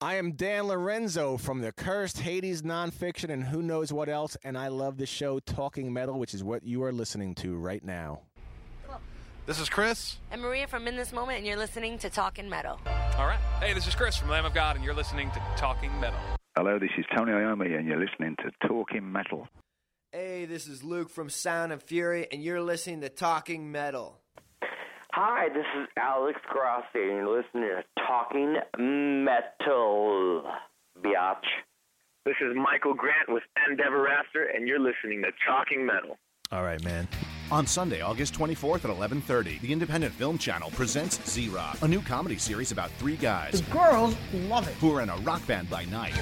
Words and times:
I 0.00 0.14
am 0.14 0.34
Dan 0.34 0.68
Lorenzo 0.68 1.36
from 1.36 1.60
the 1.60 1.72
Cursed 1.72 2.20
Hades 2.20 2.62
Nonfiction 2.62 3.30
and 3.30 3.42
who 3.42 3.62
knows 3.62 3.92
what 3.92 4.08
else, 4.08 4.36
and 4.44 4.56
I 4.56 4.68
love 4.68 4.96
the 4.96 5.06
show 5.06 5.40
Talking 5.40 5.92
Metal, 5.92 6.20
which 6.20 6.34
is 6.34 6.44
what 6.44 6.62
you 6.62 6.84
are 6.84 6.92
listening 6.92 7.34
to 7.36 7.56
right 7.56 7.84
now. 7.84 8.20
This 9.46 9.58
is 9.58 9.68
Chris. 9.68 10.18
And 10.30 10.40
Maria 10.40 10.68
from 10.68 10.86
In 10.86 10.94
This 10.94 11.12
Moment, 11.12 11.38
and 11.38 11.46
you're 11.48 11.56
listening 11.56 11.98
to 11.98 12.10
Talking 12.10 12.48
Metal. 12.48 12.78
All 12.86 13.26
right. 13.26 13.40
Hey, 13.58 13.72
this 13.72 13.88
is 13.88 13.96
Chris 13.96 14.16
from 14.16 14.28
Lamb 14.28 14.44
of 14.44 14.54
God, 14.54 14.76
and 14.76 14.84
you're 14.84 14.94
listening 14.94 15.32
to 15.32 15.42
Talking 15.56 15.90
Metal. 15.98 16.20
Hello, 16.56 16.78
this 16.78 16.90
is 16.96 17.04
Tony 17.16 17.32
Iommi, 17.32 17.76
and 17.76 17.88
you're 17.88 17.98
listening 17.98 18.36
to 18.44 18.68
Talking 18.68 19.10
Metal. 19.10 19.48
Hey, 20.12 20.44
this 20.44 20.68
is 20.68 20.84
Luke 20.84 21.10
from 21.10 21.28
Sound 21.28 21.72
and 21.72 21.82
Fury, 21.82 22.28
and 22.30 22.40
you're 22.40 22.60
listening 22.60 23.00
to 23.00 23.08
Talking 23.08 23.72
Metal. 23.72 24.20
Hi, 25.20 25.48
this 25.48 25.66
is 25.76 25.88
Alex 25.96 26.38
Grossi, 26.48 26.86
and 26.94 27.16
you're 27.16 27.36
listening 27.36 27.64
to 27.64 27.82
Talking 28.06 28.54
Metal, 29.24 30.44
biatch. 31.02 31.42
This 32.24 32.36
is 32.40 32.54
Michael 32.54 32.94
Grant 32.94 33.28
with 33.28 33.42
Endeverafter, 33.68 34.54
and 34.54 34.68
you're 34.68 34.78
listening 34.78 35.22
to 35.22 35.32
Talking 35.44 35.84
Metal. 35.84 36.16
All 36.52 36.62
right, 36.62 36.80
man. 36.84 37.08
On 37.50 37.66
Sunday, 37.66 38.00
August 38.00 38.32
24th 38.34 38.84
at 38.84 38.92
11:30, 38.92 39.58
the 39.60 39.72
Independent 39.72 40.14
Film 40.14 40.38
Channel 40.38 40.70
presents 40.70 41.18
Z-Rock, 41.28 41.78
a 41.82 41.88
new 41.88 42.00
comedy 42.00 42.38
series 42.38 42.70
about 42.70 42.92
three 42.92 43.16
guys 43.16 43.60
The 43.60 43.72
girls 43.72 44.14
love 44.32 44.68
it. 44.68 44.74
who 44.74 44.94
are 44.94 45.00
in 45.00 45.10
a 45.10 45.16
rock 45.16 45.44
band 45.48 45.68
by 45.68 45.84
night 45.86 46.14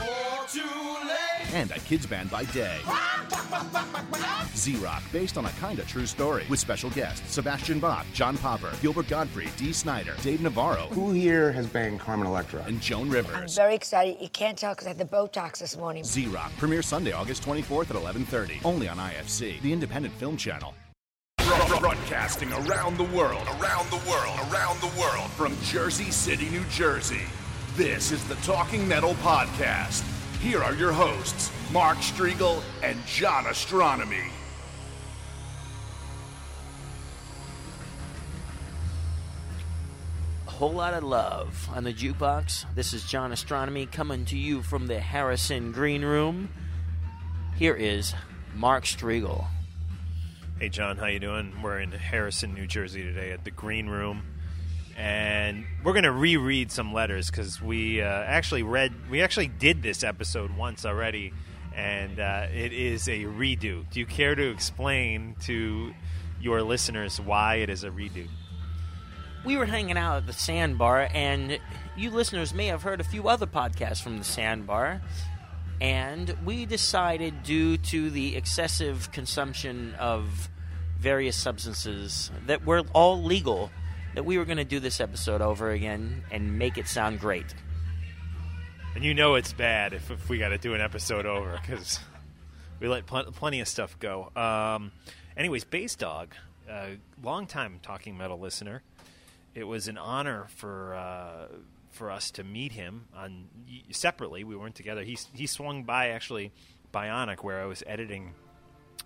and 1.57 1.71
a 1.71 1.79
kids 1.81 2.05
band 2.05 2.31
by 2.31 2.45
day. 2.45 2.79
Z-Rock, 4.55 5.03
based 5.11 5.39
on 5.39 5.47
a 5.47 5.51
kinda 5.53 5.83
true 5.85 6.05
story, 6.05 6.45
with 6.51 6.59
special 6.61 6.91
guests 6.91 7.33
Sebastian 7.33 7.81
Bach, 7.81 8.05
John 8.13 8.37
Popper, 8.37 8.71
Gilbert 8.83 9.09
Gottfried, 9.09 9.51
Dee 9.57 9.73
Snider, 9.73 10.15
Dave 10.23 10.43
Navarro, 10.43 10.89
Who 10.93 11.13
here 11.13 11.53
has 11.53 11.67
banged 11.67 12.01
Carmen 12.01 12.27
Electra? 12.27 12.63
and 12.67 12.79
Joan 12.81 13.09
Rivers. 13.09 13.35
I'm 13.35 13.49
very 13.49 13.75
excited. 13.75 14.19
You 14.21 14.29
can't 14.29 14.59
tell 14.59 14.75
because 14.75 14.87
I 14.87 14.91
had 14.91 14.99
the 14.99 15.05
Botox 15.07 15.59
this 15.59 15.77
morning. 15.79 16.05
Z-Rock 16.05 16.53
premieres 16.59 16.87
Sunday, 16.87 17.13
August 17.13 17.43
24th 17.43 17.89
at 17.91 17.97
11:30, 17.97 18.61
only 18.65 18.87
on 18.89 18.99
IFC, 18.99 19.59
the 19.63 19.73
Independent 19.73 20.13
Film 20.15 20.37
Channel. 20.37 20.75
Broadcasting 21.79 22.53
around 22.53 22.97
the 22.99 23.05
world, 23.05 23.47
around 23.61 23.89
the 23.91 24.03
world, 24.09 24.39
around 24.53 24.79
the 24.81 25.01
world, 25.01 25.31
from 25.33 25.57
Jersey 25.63 26.11
City, 26.11 26.49
New 26.51 26.65
Jersey. 26.65 27.23
This 27.77 28.11
is 28.13 28.25
the 28.25 28.35
Talking 28.37 28.87
Metal 28.87 29.15
Podcast. 29.17 30.03
Here 30.41 30.63
are 30.63 30.75
your 30.75 30.93
hosts, 30.93 31.51
Mark 31.73 31.99
Strigl 31.99 32.63
and 32.83 33.05
John 33.07 33.45
Ostronomy. 33.45 34.31
A 40.47 40.51
whole 40.51 40.73
lot 40.73 40.95
of 40.95 41.03
love 41.03 41.69
on 41.75 41.85
the 41.85 41.93
jukebox. 41.93 42.65
This 42.75 42.93
is 42.93 43.05
John 43.05 43.33
Ostronomy 43.33 43.91
coming 43.91 44.25
to 44.27 44.39
you 44.39 44.63
from 44.63 44.87
the 44.87 45.01
Harrison 45.01 45.73
Green 45.73 46.05
Room. 46.05 46.49
Here 47.57 47.75
is 47.75 48.15
Mark 48.55 48.85
Strigl. 48.85 49.47
Hey 50.61 50.69
John, 50.69 50.97
how 50.97 51.07
you 51.07 51.19
doing? 51.19 51.61
We're 51.63 51.81
in 51.81 51.91
Harrison, 51.93 52.55
New 52.55 52.67
Jersey 52.67 53.03
today 53.03 53.33
at 53.33 53.45
the 53.45 53.51
Green 53.51 53.89
Room, 53.89 54.23
and 54.97 55.65
we're 55.85 55.93
going 55.93 56.05
to 56.05 56.13
reread 56.13 56.73
some 56.73 56.93
letters 56.93 57.31
because 57.31 57.61
we 57.61 58.01
uh, 58.01 58.07
actually 58.07 58.63
read, 58.63 58.93
we 59.11 59.23
actually 59.23 59.49
did 59.49 59.83
this 59.83 60.03
episode 60.03 60.57
once 60.57 60.87
already, 60.87 61.35
and 61.75 62.19
uh, 62.19 62.47
it 62.53 62.73
is 62.73 63.07
a 63.09 63.25
redo. 63.25 63.89
Do 63.91 64.01
you 64.01 64.07
care 64.07 64.35
to 64.35 64.51
explain 64.51 65.37
to 65.43 65.93
your 66.41 66.63
listeners 66.63 67.21
why 67.21 67.57
it 67.57 67.69
is 67.69 67.85
a 67.85 67.91
redo? 67.91 68.27
We 69.45 69.57
were 69.57 69.67
hanging 69.67 69.99
out 69.99 70.17
at 70.17 70.27
the 70.27 70.33
Sandbar, 70.33 71.09
and 71.13 71.61
you 71.97 72.11
listeners 72.11 72.55
may 72.55 72.67
have 72.67 72.83
heard 72.83 73.01
a 73.01 73.05
few 73.05 73.29
other 73.29 73.47
podcasts 73.47 74.03
from 74.03 74.19
the 74.19 74.25
Sandbar. 74.25 75.03
And 75.79 76.35
we 76.45 76.65
decided, 76.65 77.43
due 77.43 77.77
to 77.77 78.11
the 78.11 78.35
excessive 78.35 79.13
consumption 79.13 79.95
of 79.99 80.49
various 80.99 81.37
substances 81.37 82.31
that 82.47 82.65
were 82.65 82.83
all 82.95 83.23
legal, 83.23 83.71
that 84.17 84.25
we 84.25 84.39
were 84.39 84.47
going 84.47 84.57
to 84.57 84.65
do 84.65 84.81
this 84.81 84.99
episode 84.99 85.43
over 85.43 85.71
again 85.71 86.25
and 86.31 86.59
make 86.59 86.79
it 86.79 86.89
sound 86.89 87.21
great. 87.21 87.55
And 88.95 89.05
you 89.05 89.13
know 89.13 89.35
it's 89.35 89.53
bad 89.53 89.93
if, 89.93 90.11
if 90.11 90.31
we 90.31 90.39
got 90.39 90.49
to 90.49 90.59
do 90.59 90.73
an 90.73 90.81
episode 90.81 91.27
over 91.27 91.59
because 91.61 92.01
we 92.81 92.89
let 92.89 93.05
pl- 93.05 93.31
plenty 93.33 93.61
of 93.61 93.69
stuff 93.69 93.99
go. 93.99 94.33
Um, 94.35 94.91
anyways, 95.37 95.65
Bass 95.65 95.97
Dog, 95.97 96.35
uh, 96.69 96.87
long 97.23 97.47
time 97.47 97.79
talking 97.83 98.17
metal 98.17 98.41
listener. 98.41 98.83
It 99.55 99.65
was 99.65 99.87
an 99.87 99.99
honor 99.99 100.47
for 100.57 100.95
uh, 100.95 101.49
for 101.91 102.11
us 102.11 102.31
to 102.33 102.45
meet 102.45 102.73
him 102.73 103.09
on 103.15 103.49
separately. 103.91 104.45
We 104.45 104.57
weren't 104.57 104.75
together. 104.75 105.03
He 105.03 105.19
he 105.35 105.47
swung 105.47 105.85
by 105.85 106.09
actually 106.09 106.53
Bionic 106.93 107.45
where 107.45 107.61
I 107.61 107.67
was 107.67 107.83
editing 107.87 108.33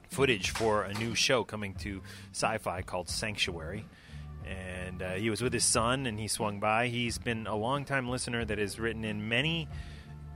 footage 0.08 0.50
for 0.50 0.84
a 0.84 0.94
new 0.94 1.16
show 1.16 1.42
coming 1.42 1.74
to 1.80 2.00
Sci-Fi 2.32 2.82
called 2.82 3.08
Sanctuary. 3.08 3.86
And 4.46 5.02
uh, 5.02 5.12
he 5.12 5.30
was 5.30 5.42
with 5.42 5.52
his 5.52 5.64
son, 5.64 6.06
and 6.06 6.18
he 6.18 6.28
swung 6.28 6.60
by. 6.60 6.88
He's 6.88 7.18
been 7.18 7.46
a 7.46 7.56
long-time 7.56 8.08
listener 8.08 8.44
that 8.44 8.58
has 8.58 8.78
written 8.78 9.04
in 9.04 9.28
many 9.28 9.68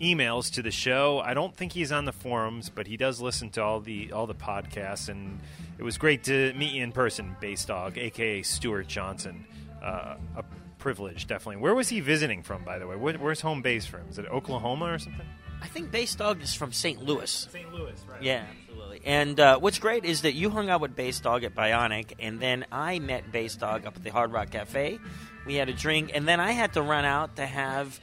emails 0.01 0.53
to 0.55 0.63
the 0.63 0.71
show. 0.71 1.21
I 1.21 1.35
don't 1.35 1.55
think 1.57 1.73
he's 1.73 1.93
on 1.93 2.05
the 2.05 2.13
forums, 2.13 2.71
but 2.71 2.87
he 2.87 2.97
does 2.97 3.21
listen 3.21 3.51
to 3.51 3.63
all 3.63 3.81
the 3.81 4.13
all 4.13 4.27
the 4.27 4.35
podcasts, 4.35 5.09
and 5.09 5.41
it 5.79 5.83
was 5.83 5.99
great 5.99 6.25
to 6.25 6.53
meet 6.55 6.73
you 6.73 6.83
in 6.83 6.93
person, 6.93 7.37
Bass 7.41 7.65
Dog, 7.65 7.99
aka 7.99 8.43
Stuart 8.43 8.89
Johnson. 8.89 9.47
Uh, 9.83 10.17
a 10.37 10.45
privilege, 10.79 11.27
definitely. 11.27 11.57
Where 11.63 11.75
was 11.75 11.89
he 11.89 12.01
visiting 12.01 12.43
from, 12.43 12.65
by 12.65 12.79
the 12.79 12.87
way? 12.87 12.97
Where, 12.97 13.15
where's 13.15 13.41
home 13.41 13.63
base 13.63 13.87
from? 13.87 14.09
Is 14.09 14.19
it 14.19 14.27
Oklahoma 14.27 14.93
or 14.93 14.99
something? 14.99 15.27
I 15.63 15.67
think 15.67 15.91
Bass 15.91 16.15
Dog 16.15 16.43
is 16.43 16.55
from 16.55 16.73
St. 16.73 17.03
Louis. 17.03 17.31
St. 17.31 17.73
Louis, 17.73 17.99
right? 18.11 18.23
Yeah. 18.23 18.45
And 19.05 19.39
uh, 19.39 19.59
what's 19.59 19.79
great 19.79 20.07
is 20.07 20.23
that 20.23 20.33
you 20.33 20.49
hung 20.49 20.71
out 20.71 20.81
with 20.81 20.97
Bass 20.97 21.21
Dog 21.21 21.45
at 21.45 21.55
Bionic, 21.55 22.15
and 22.19 22.41
then 22.41 22.65
I 22.73 22.99
met 23.01 23.31
Bass 23.31 23.55
Dog 23.55 23.85
up 23.85 23.97
at 23.97 24.03
the 24.03 24.11
Hard 24.11 24.33
Rock 24.33 24.51
Cafe. 24.51 24.99
We 25.45 25.57
had 25.57 25.69
a 25.69 25.75
drink, 25.75 26.13
and 26.15 26.27
then 26.27 26.41
I 26.41 26.53
had 26.53 26.73
to 26.73 26.83
run 26.83 27.05
out 27.05 27.37
to 27.37 27.45
have 27.45 28.01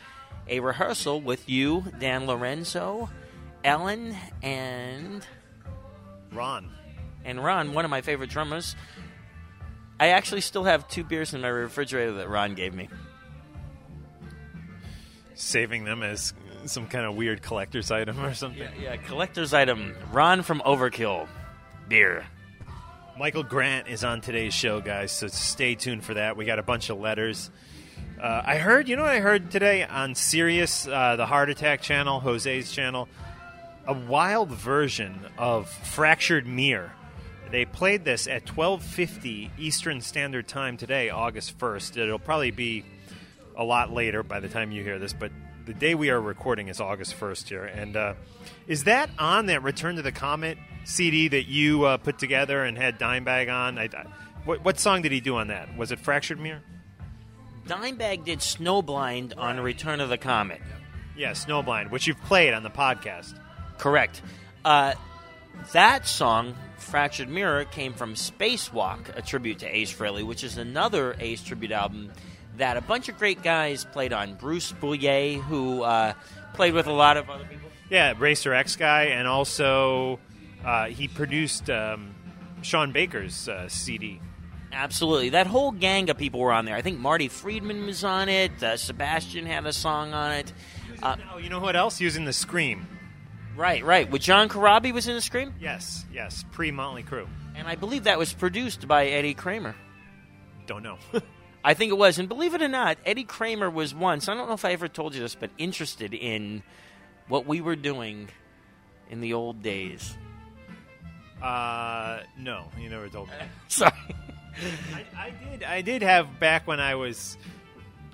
a 0.48 0.60
rehearsal 0.60 1.20
with 1.20 1.50
you, 1.50 1.86
Dan 2.00 2.28
Lorenzo, 2.28 3.09
Ellen, 3.64 4.16
and 4.44 5.26
Ron. 6.32 6.70
And 7.26 7.44
Ron, 7.44 7.74
one 7.74 7.84
of 7.84 7.90
my 7.90 8.02
favorite 8.02 8.30
drummers. 8.30 8.76
I 10.00 10.09
actually 10.09 10.42
still 10.42 10.66
have 10.66 10.88
two 10.88 11.04
beers 11.04 11.34
in 11.34 11.42
my 11.42 11.47
refrigerator 11.47 12.14
that 12.14 12.30
Ron 12.30 12.54
gave 12.54 12.76
me. 12.76 12.90
Saving 15.34 15.84
them 15.84 16.04
as 16.04 16.34
some 16.66 16.87
kind 16.87 17.05
of 17.05 17.16
weird 17.16 17.41
collector's 17.41 17.91
item 17.91 18.19
or 18.23 18.34
something. 18.34 18.67
Yeah, 18.81 18.97
collector's 18.97 19.53
item. 19.53 19.96
Ron 20.11 20.43
from 20.43 20.61
Overkill. 20.66 21.28
Beer. 21.87 22.25
Michael 23.17 23.43
Grant 23.43 23.87
is 23.87 24.03
on 24.03 24.22
today's 24.22 24.53
show, 24.53 24.81
guys, 24.81 25.11
so 25.11 25.28
stay 25.28 25.75
tuned 25.75 26.03
for 26.03 26.13
that. 26.13 26.37
We 26.37 26.46
got 26.46 26.59
a 26.59 26.63
bunch 26.63 26.90
of 26.90 26.99
letters. 26.99 27.52
Uh, 28.19 28.41
I 28.46 28.58
heard, 28.58 28.87
you 28.87 28.96
know 28.96 29.02
what 29.02 29.11
I 29.11 29.19
heard 29.19 29.52
today 29.52 29.84
on 29.84 30.16
Sirius, 30.16 30.87
uh, 30.87 31.16
the 31.17 31.25
Hard 31.25 31.49
Attack 31.49 31.81
channel, 31.81 32.19
Jose's 32.19 32.72
channel? 32.72 33.09
A 33.85 33.93
wild 33.93 34.49
version 34.49 35.25
of 35.37 35.69
Fractured 35.69 36.47
Mirror. 36.47 36.93
They 37.52 37.66
played 37.66 38.05
this 38.05 38.28
at 38.28 38.46
12:50 38.46 39.52
Eastern 39.58 39.99
Standard 39.99 40.47
Time 40.47 40.78
today, 40.78 41.09
August 41.09 41.59
1st. 41.59 41.97
It'll 41.97 42.17
probably 42.17 42.52
be 42.52 42.85
a 43.58 43.63
lot 43.63 43.91
later 43.91 44.23
by 44.23 44.40
the 44.40 44.47
time 44.47 44.72
you 44.72 44.84
hear 44.84 44.99
this, 44.99 45.11
but 45.11 45.31
the 45.66 45.73
day 45.73 45.96
we 45.96 46.09
are 46.09 46.19
recording 46.19 46.67
is 46.67 46.81
August 46.81 47.13
first 47.13 47.49
here, 47.49 47.66
and 47.66 47.96
uh, 47.96 48.13
is 48.67 48.85
that 48.85 49.09
on 49.19 49.47
that 49.47 49.63
Return 49.63 49.96
to 49.97 50.02
the 50.02 50.11
Comet 50.11 50.58
CD 50.85 51.28
that 51.28 51.47
you 51.47 51.84
uh, 51.85 51.97
put 51.97 52.17
together 52.17 52.63
and 52.63 52.78
had 52.78 52.99
Dimebag 52.99 53.52
on? 53.53 53.78
I, 53.78 53.84
I, 53.84 54.05
what, 54.46 54.63
what 54.63 54.79
song 54.79 55.02
did 55.02 55.11
he 55.11 55.19
do 55.19 55.37
on 55.37 55.47
that? 55.47 55.78
Was 55.78 55.91
it 55.91 55.99
Fractured 55.99 56.40
Mirror? 56.40 56.61
Dimebag 57.67 58.25
did 58.25 58.40
Snowblind 58.40 59.37
on 59.37 59.59
Return 59.59 60.02
of 60.02 60.09
the 60.09 60.17
Comet. 60.17 60.61
Yeah, 61.16 61.31
Snowblind, 61.31 61.91
which 61.91 62.08
you've 62.08 62.22
played 62.22 62.53
on 62.53 62.63
the 62.63 62.69
podcast. 62.69 63.37
Correct. 63.78 64.22
Uh, 64.66 64.93
that 65.73 66.08
song, 66.08 66.55
Fractured 66.78 67.29
Mirror, 67.29 67.66
came 67.66 67.93
from 67.93 68.16
Spacewalk, 68.16 69.16
a 69.16 69.22
tribute 69.22 69.59
to 69.59 69.67
Ace 69.67 69.93
Frehley, 69.93 70.23
which 70.25 70.43
is 70.43 70.58
another 70.58 71.16
Ace 71.19 71.43
tribute 71.43 71.72
album 71.72 72.11
that 72.61 72.78
a 72.78 72.81
bunch 72.81 73.09
of 73.09 73.17
great 73.17 73.41
guys 73.43 73.85
played 73.85 74.13
on. 74.13 74.35
Bruce 74.35 74.72
Bouillet, 74.72 75.41
who 75.41 75.81
uh, 75.81 76.13
played 76.53 76.73
with 76.73 76.87
a 76.87 76.91
lot 76.93 77.17
of 77.17 77.29
other 77.29 77.43
people. 77.46 77.69
Yeah, 77.90 78.13
Racer 78.17 78.53
X 78.53 78.75
guy, 78.75 79.05
and 79.05 79.28
also 79.28 80.19
uh, 80.63 80.85
he 80.85 81.08
produced 81.08 81.69
um, 81.69 82.13
Sean 82.61 82.91
Baker's 82.91 83.49
uh, 83.49 83.67
CD. 83.67 84.22
Absolutely. 84.72 85.29
That 85.29 85.47
whole 85.47 85.72
gang 85.72 86.09
of 86.09 86.17
people 86.17 86.40
were 86.40 86.53
on 86.53 86.66
there. 86.66 86.75
I 86.75 86.81
think 86.81 86.99
Marty 86.99 87.28
Friedman 87.28 87.85
was 87.85 88.03
on 88.03 88.29
it. 88.29 88.63
Uh, 88.63 88.78
Sebastian 88.78 89.46
had 89.46 89.66
a 89.66 89.73
song 89.73 90.13
on 90.13 90.31
it. 90.31 90.53
Uh, 91.03 91.17
oh, 91.34 91.37
you 91.40 91.49
know 91.49 91.59
what 91.59 91.75
else? 91.75 91.99
Using 91.99 92.25
the 92.25 92.34
Scream. 92.34 92.87
Right, 93.58 93.84
right. 93.84 94.09
With 94.09 94.22
John 94.22 94.47
Corabi 94.47 94.93
was 94.93 95.08
in 95.08 95.16
the 95.16 95.22
Scream? 95.22 95.53
Yes, 95.59 96.05
yes. 96.13 96.46
Pre 96.52 96.72
Motley 96.72 97.03
Crue. 97.03 97.28
And 97.55 97.67
I 97.67 97.75
believe 97.75 98.05
that 98.05 98.17
was 98.17 98.31
produced 98.31 98.87
by 98.87 99.08
Eddie 99.08 99.34
Kramer. 99.34 99.75
Don't 100.67 100.84
know. 100.84 100.97
I 101.63 101.73
think 101.73 101.91
it 101.91 101.97
was. 101.97 102.19
And 102.19 102.28
believe 102.28 102.53
it 102.53 102.61
or 102.61 102.67
not, 102.67 102.97
Eddie 103.05 103.23
Kramer 103.23 103.69
was 103.69 103.93
once, 103.93 104.28
I 104.28 104.34
don't 104.34 104.47
know 104.47 104.55
if 104.55 104.66
I 104.66 104.72
ever 104.72 104.87
told 104.87 105.13
you 105.13 105.22
this, 105.22 105.35
but 105.35 105.52
interested 105.58 106.13
in 106.13 106.63
what 107.28 107.46
we 107.46 107.61
were 107.61 107.75
doing 107.75 108.29
in 109.09 109.22
the 109.22 109.34
old 109.34 109.61
days. 109.61 110.17
Uh, 111.41 112.19
no, 112.37 112.66
you 112.79 112.90
never 112.90 113.09
told 113.09 113.28
me. 113.29 113.34
Sorry. 113.67 113.93
I, 114.93 115.05
I 115.17 115.29
did. 115.31 115.63
I 115.63 115.81
did 115.81 116.02
have 116.02 116.40
back 116.40 116.67
when 116.67 116.79
I 116.79 116.96
was, 116.96 117.37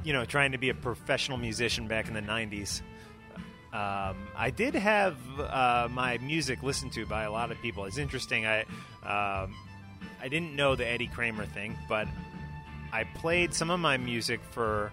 you 0.04 0.14
know, 0.14 0.24
trying 0.24 0.52
to 0.54 0.58
be 0.58 0.70
a 0.70 0.74
professional 0.74 1.38
musician 1.38 1.88
back 1.88 2.08
in 2.08 2.14
the 2.14 2.22
'90s. 2.22 2.82
Um, 3.74 4.16
I 4.36 4.52
did 4.56 4.76
have 4.76 5.18
uh, 5.40 5.88
my 5.92 6.20
music 6.20 6.64
listened 6.64 6.94
to 6.94 7.06
by 7.06 7.24
a 7.24 7.32
lot 7.32 7.52
of 7.52 7.62
people. 7.62 7.86
It's 7.86 7.98
interesting. 7.98 8.46
I 8.46 8.62
um, 9.04 9.54
I 10.22 10.30
didn't 10.30 10.56
know 10.56 10.76
the 10.76 10.88
Eddie 10.88 11.08
Kramer 11.08 11.46
thing, 11.46 11.76
but 11.90 12.08
I 12.92 13.04
played 13.04 13.54
some 13.54 13.70
of 13.70 13.80
my 13.80 13.98
music 13.98 14.40
for 14.52 14.92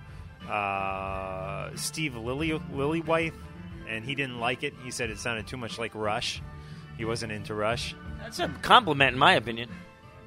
uh, 0.48 1.70
Steve 1.76 2.16
Lily 2.16 2.50
Lillywhite, 2.72 3.34
and 3.88 4.04
he 4.04 4.14
didn't 4.14 4.40
like 4.40 4.62
it. 4.62 4.74
He 4.82 4.90
said 4.90 5.10
it 5.10 5.18
sounded 5.18 5.46
too 5.46 5.56
much 5.56 5.78
like 5.78 5.94
Rush. 5.94 6.42
He 6.96 7.04
wasn't 7.04 7.32
into 7.32 7.54
Rush. 7.54 7.94
That's 8.20 8.38
a 8.38 8.48
compliment, 8.62 9.14
in 9.14 9.18
my 9.18 9.34
opinion. 9.34 9.70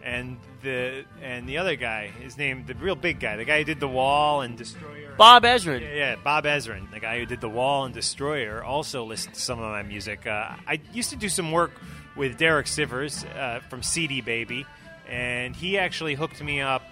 And 0.04 0.38
the 0.62 1.06
and 1.22 1.48
the 1.50 1.58
other 1.58 1.76
guy, 1.76 2.08
his 2.08 2.38
name, 2.38 2.66
the 2.66 2.76
real 2.76 2.96
big 2.96 3.20
guy, 3.20 3.36
the 3.36 3.46
guy 3.46 3.60
who 3.60 3.66
did 3.66 3.80
the 3.80 3.88
Wall 3.88 4.42
and 4.42 4.58
Destroyer. 4.58 5.14
Bob 5.18 5.44
Ezrin. 5.44 5.82
Yeah, 5.82 5.96
yeah, 5.96 6.16
Bob 6.16 6.46
Ezrin, 6.46 6.90
the 6.92 7.00
guy 7.00 7.20
who 7.20 7.26
did 7.26 7.42
the 7.42 7.50
Wall 7.50 7.86
and 7.86 7.94
Destroyer, 7.94 8.64
also 8.64 9.04
listened 9.04 9.34
to 9.34 9.42
some 9.42 9.60
of 9.60 9.66
my 9.66 9.84
music. 9.84 10.26
Uh, 10.26 10.56
I 10.66 10.80
used 10.94 11.10
to 11.10 11.16
do 11.16 11.28
some 11.28 11.52
work 11.52 11.72
with 12.16 12.38
Derek 12.38 12.68
Sivers 12.68 13.26
uh, 13.36 13.60
from 13.62 13.84
CD 13.84 14.22
Baby, 14.22 14.66
and 15.10 15.56
he 15.56 15.78
actually 15.78 16.16
hooked 16.16 16.42
me 16.42 16.62
up 16.62 16.84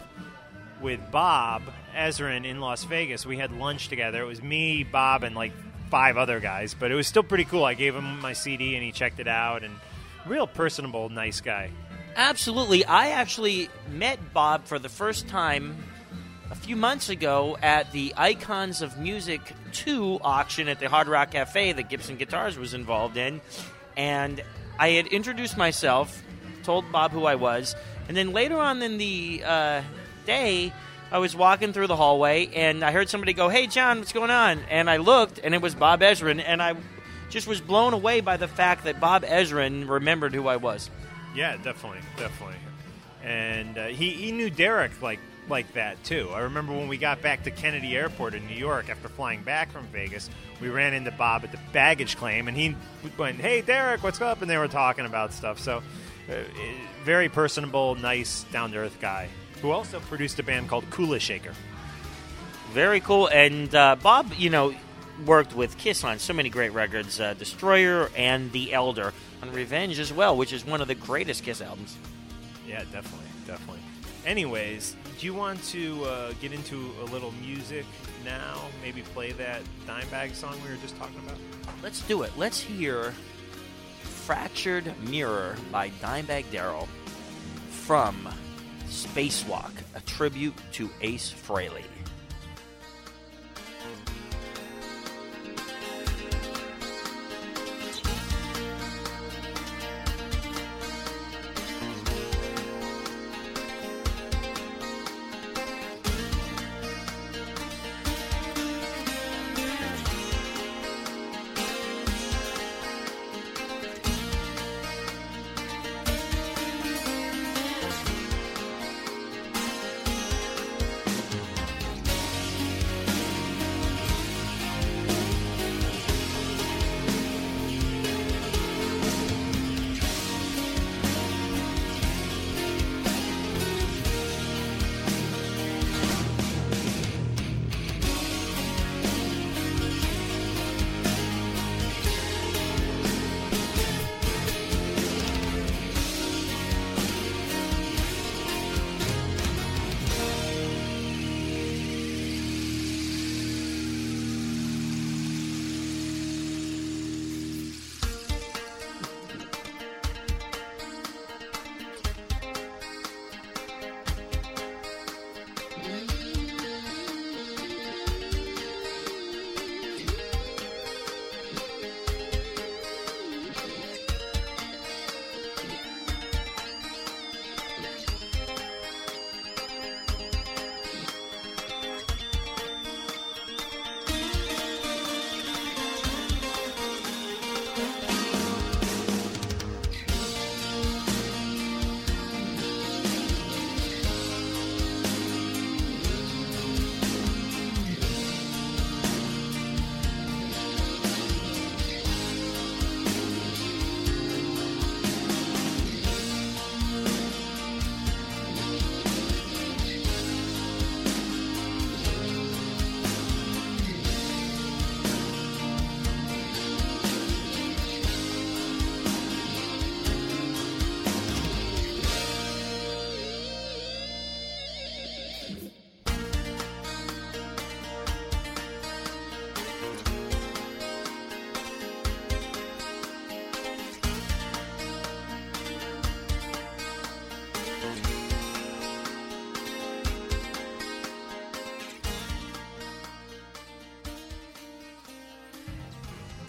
with 0.85 1.11
Bob 1.11 1.63
Ezrin 1.95 2.45
in 2.45 2.61
Las 2.61 2.83
Vegas. 2.83 3.25
We 3.25 3.37
had 3.37 3.51
lunch 3.51 3.89
together. 3.89 4.21
It 4.21 4.27
was 4.27 4.43
me, 4.43 4.83
Bob, 4.83 5.23
and 5.23 5.35
like 5.35 5.51
five 5.89 6.15
other 6.15 6.39
guys, 6.39 6.75
but 6.79 6.91
it 6.91 6.95
was 6.95 7.07
still 7.07 7.23
pretty 7.23 7.43
cool. 7.43 7.65
I 7.65 7.73
gave 7.73 7.95
him 7.95 8.19
my 8.19 8.33
CD 8.33 8.75
and 8.75 8.83
he 8.83 8.91
checked 8.91 9.19
it 9.19 9.27
out, 9.27 9.63
and 9.63 9.73
real 10.27 10.45
personable, 10.45 11.09
nice 11.09 11.41
guy. 11.41 11.71
Absolutely. 12.15 12.85
I 12.85 13.09
actually 13.09 13.69
met 13.91 14.31
Bob 14.31 14.65
for 14.65 14.77
the 14.77 14.87
first 14.87 15.27
time 15.27 15.75
a 16.51 16.55
few 16.55 16.75
months 16.75 17.09
ago 17.09 17.57
at 17.63 17.91
the 17.91 18.13
Icons 18.15 18.83
of 18.83 18.99
Music 18.99 19.41
2 19.73 20.19
auction 20.21 20.67
at 20.67 20.79
the 20.79 20.87
Hard 20.87 21.07
Rock 21.07 21.31
Cafe 21.31 21.71
that 21.73 21.89
Gibson 21.89 22.15
Guitars 22.15 22.59
was 22.59 22.75
involved 22.75 23.17
in. 23.17 23.41
And 23.97 24.43
I 24.77 24.89
had 24.89 25.07
introduced 25.07 25.57
myself, 25.57 26.23
told 26.61 26.91
Bob 26.91 27.09
who 27.09 27.25
I 27.25 27.35
was, 27.35 27.75
and 28.07 28.15
then 28.15 28.33
later 28.33 28.59
on 28.59 28.83
in 28.83 28.99
the 28.99 29.41
uh, 29.43 29.81
day, 30.25 30.73
I 31.11 31.19
was 31.19 31.35
walking 31.35 31.71
through 31.71 31.87
the 31.87 31.95
hallway 31.95 32.47
and 32.47 32.83
I 32.83 32.91
heard 32.91 33.09
somebody 33.09 33.33
go, 33.33 33.47
Hey, 33.47 33.67
John, 33.67 33.99
what's 33.99 34.11
going 34.11 34.31
on? 34.31 34.59
And 34.69 34.89
I 34.89 34.97
looked 34.97 35.39
and 35.43 35.53
it 35.53 35.61
was 35.61 35.75
Bob 35.75 36.01
Ezrin, 36.01 36.43
and 36.45 36.61
I 36.61 36.75
just 37.29 37.47
was 37.47 37.61
blown 37.61 37.93
away 37.93 38.21
by 38.21 38.37
the 38.37 38.47
fact 38.47 38.85
that 38.85 38.99
Bob 38.99 39.23
Ezrin 39.23 39.87
remembered 39.87 40.33
who 40.33 40.47
I 40.47 40.57
was. 40.57 40.89
Yeah, 41.35 41.57
definitely, 41.57 41.99
definitely. 42.17 42.55
And 43.23 43.77
uh, 43.77 43.87
he 43.87 44.11
he 44.11 44.31
knew 44.31 44.49
Derek 44.49 45.01
like 45.01 45.19
like 45.47 45.71
that 45.73 46.03
too. 46.03 46.29
I 46.33 46.41
remember 46.41 46.73
when 46.73 46.87
we 46.87 46.97
got 46.97 47.21
back 47.21 47.43
to 47.43 47.51
Kennedy 47.51 47.95
Airport 47.95 48.33
in 48.33 48.45
New 48.47 48.55
York 48.55 48.89
after 48.89 49.07
flying 49.07 49.43
back 49.43 49.71
from 49.71 49.85
Vegas, 49.87 50.29
we 50.59 50.69
ran 50.69 50.93
into 50.93 51.11
Bob 51.11 51.43
at 51.43 51.51
the 51.51 51.59
baggage 51.71 52.17
claim, 52.17 52.47
and 52.47 52.57
he 52.57 52.75
went, 53.17 53.39
"Hey, 53.39 53.61
Derek, 53.61 54.03
what's 54.03 54.21
up?" 54.21 54.41
And 54.41 54.49
they 54.49 54.57
were 54.57 54.67
talking 54.67 55.05
about 55.05 55.33
stuff. 55.33 55.59
So, 55.59 55.83
uh, 56.29 56.33
very 57.03 57.29
personable, 57.29 57.95
nice, 57.95 58.43
down 58.51 58.71
to 58.71 58.77
earth 58.77 58.97
guy 58.99 59.29
who 59.61 59.71
also 59.71 59.99
produced 59.99 60.39
a 60.39 60.43
band 60.43 60.69
called 60.69 60.89
Kula 60.89 61.19
Shaker. 61.19 61.53
Very 62.71 62.99
cool. 62.99 63.27
And 63.27 63.73
uh, 63.73 63.95
Bob, 63.95 64.31
you 64.37 64.49
know, 64.49 64.73
worked 65.25 65.55
with 65.55 65.77
Kiss 65.77 66.03
on 66.03 66.19
so 66.19 66.33
many 66.33 66.49
great 66.49 66.73
records, 66.73 67.19
uh, 67.19 67.33
Destroyer 67.35 68.09
and 68.15 68.51
The 68.51 68.73
Elder, 68.73 69.13
on 69.41 69.51
Revenge 69.51 69.99
as 69.99 70.11
well, 70.11 70.35
which 70.35 70.51
is 70.51 70.65
one 70.65 70.81
of 70.81 70.87
the 70.87 70.95
greatest 70.95 71.43
Kiss 71.43 71.61
albums. 71.61 71.97
Yeah, 72.67 72.83
definitely, 72.91 73.27
definitely. 73.47 73.79
Anyways, 74.25 74.95
do 75.19 75.25
you 75.25 75.33
want 75.33 75.63
to 75.65 76.03
uh, 76.03 76.33
get 76.41 76.51
into 76.51 76.91
a 77.01 77.05
little 77.05 77.31
music 77.33 77.85
now? 78.23 78.59
Maybe 78.81 79.01
play 79.01 79.31
that 79.33 79.61
Dimebag 79.87 80.33
song 80.33 80.55
we 80.63 80.69
were 80.69 80.81
just 80.81 80.97
talking 80.97 81.19
about? 81.19 81.37
Let's 81.83 82.01
do 82.01 82.23
it. 82.23 82.31
Let's 82.35 82.59
hear 82.59 83.13
Fractured 84.01 84.91
Mirror 85.07 85.57
by 85.71 85.91
Dimebag 86.01 86.49
Darrell 86.51 86.89
from 87.69 88.27
Spacewalk, 88.95 89.71
a 89.93 90.01
tribute 90.01 90.55
to 90.71 90.89
Ace 91.01 91.33
Frehley. 91.33 91.83